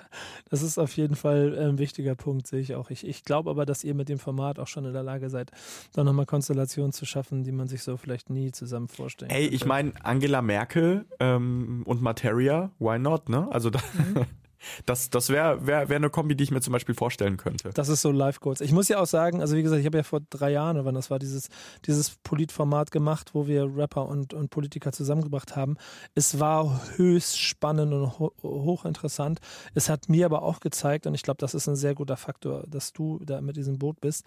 [0.49, 2.89] das ist auf jeden Fall ein wichtiger Punkt, sehe ich auch.
[2.89, 5.51] Ich, ich glaube aber, dass ihr mit dem Format auch schon in der Lage seid,
[5.93, 9.55] da nochmal Konstellationen zu schaffen, die man sich so vielleicht nie zusammen vorstellen Ey, könnte.
[9.55, 13.47] ich meine, Angela Merkel ähm, und Materia, why not, ne?
[13.51, 14.25] Also da, Mhm.
[14.85, 17.71] das, das wäre wär, wär eine Kombi, die ich mir zum Beispiel vorstellen könnte.
[17.73, 18.61] Das ist so Live Goals.
[18.61, 20.95] Ich muss ja auch sagen, also wie gesagt, ich habe ja vor drei Jahren, wann
[20.95, 21.49] das war, dieses,
[21.85, 25.77] dieses Politformat gemacht, wo wir Rapper und, und Politiker zusammengebracht haben.
[26.15, 29.39] Es war höchst spannend und ho hochinteressant.
[29.73, 32.63] Es hat mir aber auch gezeigt, und ich glaube, das ist ein sehr guter Faktor,
[32.67, 34.25] dass du da mit diesem Boot bist,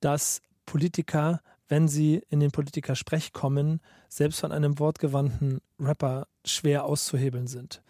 [0.00, 7.46] dass Politiker, wenn sie in den Politikersprech kommen, selbst von einem wortgewandten Rapper schwer auszuhebeln
[7.46, 7.82] sind.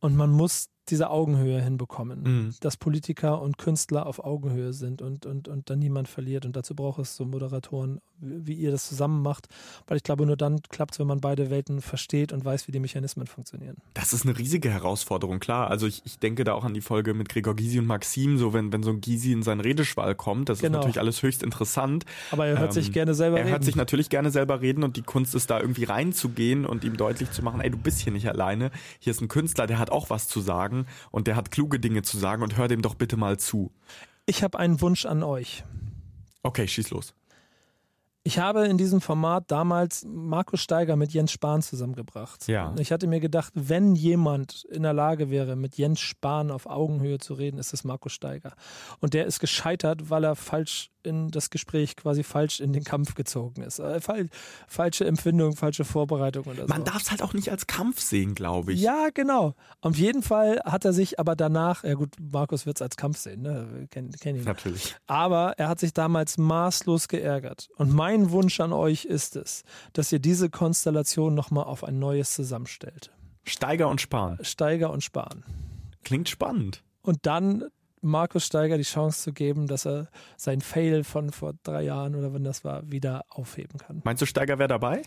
[0.00, 2.54] Und man muss diese Augenhöhe hinbekommen, Mhm.
[2.60, 6.44] dass Politiker und Künstler auf Augenhöhe sind und, und, und dann niemand verliert.
[6.46, 9.48] Und dazu braucht es so Moderatoren, wie, ihr das zusammen macht,
[9.86, 12.72] weil ich glaube, nur dann klappt es, wenn man beide Welten versteht und weiß, wie
[12.72, 13.76] die Mechanismen funktionieren.
[13.94, 15.70] Das ist eine riesige Herausforderung, klar.
[15.70, 18.52] Also ich, ich denke da auch an die Folge mit Gregor Gysi und Maxim, so
[18.52, 20.78] wenn, wenn so ein Gysi in seinen Redeschwall kommt, das Genau.
[20.78, 22.04] ist natürlich alles höchst interessant.
[22.30, 23.64] Aber er hört sich gerne selber Er hört reden.
[23.64, 27.30] sich natürlich gerne selber reden und die Kunst ist da irgendwie reinzugehen und ihm deutlich
[27.30, 28.70] zu machen, ey, du bist hier nicht alleine.
[28.98, 32.02] Hier ist ein Künstler, der hat auch was zu sagen und der hat kluge Dinge
[32.02, 33.70] zu sagen und hör dem doch bitte mal zu.
[34.26, 35.64] Ich habe einen Wunsch an euch.
[36.42, 37.14] Okay, schieß los.
[38.28, 42.46] Ich habe in diesem Format damals Markus Steiger mit Jens Spahn zusammengebracht.
[42.46, 42.74] Ja.
[42.78, 47.16] Ich hatte mir gedacht, wenn jemand in der Lage wäre, mit Jens Spahn auf Augenhöhe
[47.16, 48.52] zu reden, ist es Markus Steiger.
[49.00, 53.14] Und der ist gescheitert, weil er falsch in das Gespräch quasi falsch in den Kampf
[53.14, 53.80] gezogen ist.
[53.80, 54.28] Äh, fal
[54.68, 56.68] falsche Empfindung, falsche Vorbereitung oder so.
[56.68, 58.80] Man darf es halt auch nicht als Kampf sehen, glaube ich.
[58.80, 59.54] Ja, genau.
[59.80, 63.18] Auf jeden Fall hat er sich aber danach, ja gut, Markus wird es als Kampf
[63.18, 63.88] sehen, ne?
[63.90, 64.44] Kennen kenn ihn.
[64.44, 64.94] Natürlich.
[65.06, 67.68] Aber er hat sich damals maßlos geärgert.
[67.76, 69.64] Und mein Wunsch an euch ist es,
[69.94, 73.10] dass ihr diese Konstellation nochmal auf ein neues zusammenstellt.
[73.44, 74.38] Steiger und Spahn.
[74.42, 75.42] Steiger und Spahn.
[76.04, 76.82] Klingt spannend.
[77.02, 77.64] Und dann
[78.00, 82.32] Markus Steiger die Chance zu geben, dass er sein Fail von vor drei Jahren oder
[82.32, 84.00] wann das war, wieder aufheben kann.
[84.04, 85.02] Meinst du, Steiger wäre dabei?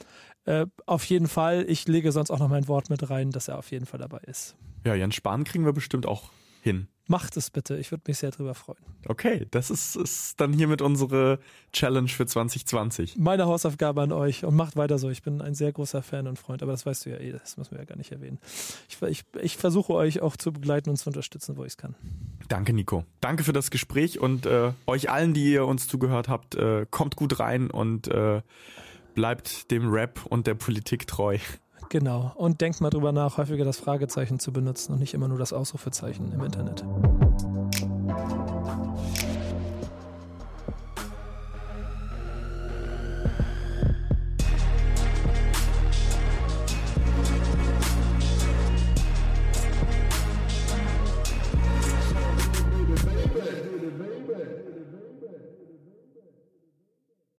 [0.46, 1.66] Äh, auf jeden Fall.
[1.68, 4.20] Ich lege sonst auch noch mein Wort mit rein, dass er auf jeden Fall dabei
[4.26, 4.56] ist.
[4.86, 6.32] Ja, Jens Spahn kriegen wir bestimmt auch
[6.62, 6.88] hin.
[7.08, 7.78] Macht es bitte.
[7.78, 8.80] Ich würde mich sehr drüber freuen.
[9.08, 11.40] Okay, das ist, ist dann hiermit unsere
[11.74, 13.18] Challenge für 2020.
[13.18, 15.10] Meine Hausaufgabe an euch und macht weiter so.
[15.10, 17.58] Ich bin ein sehr großer Fan und Freund, aber das weißt du ja eh, das
[17.58, 18.40] müssen wir ja gar nicht erwähnen.
[18.88, 21.96] Ich, ich, ich versuche euch auch zu begleiten und zu unterstützen, wo ich es kann.
[22.48, 23.06] Danke, Nico.
[23.20, 27.16] Danke für das Gespräch und äh, euch allen, die ihr uns zugehört habt, äh, kommt
[27.16, 28.42] gut rein und äh,
[29.16, 31.38] bleibt dem Rap und der Politik treu.
[31.92, 32.32] Genau.
[32.36, 35.52] Und denkt mal drüber nach, häufiger das Fragezeichen zu benutzen und nicht immer nur das
[35.52, 36.86] Ausrufezeichen im Internet.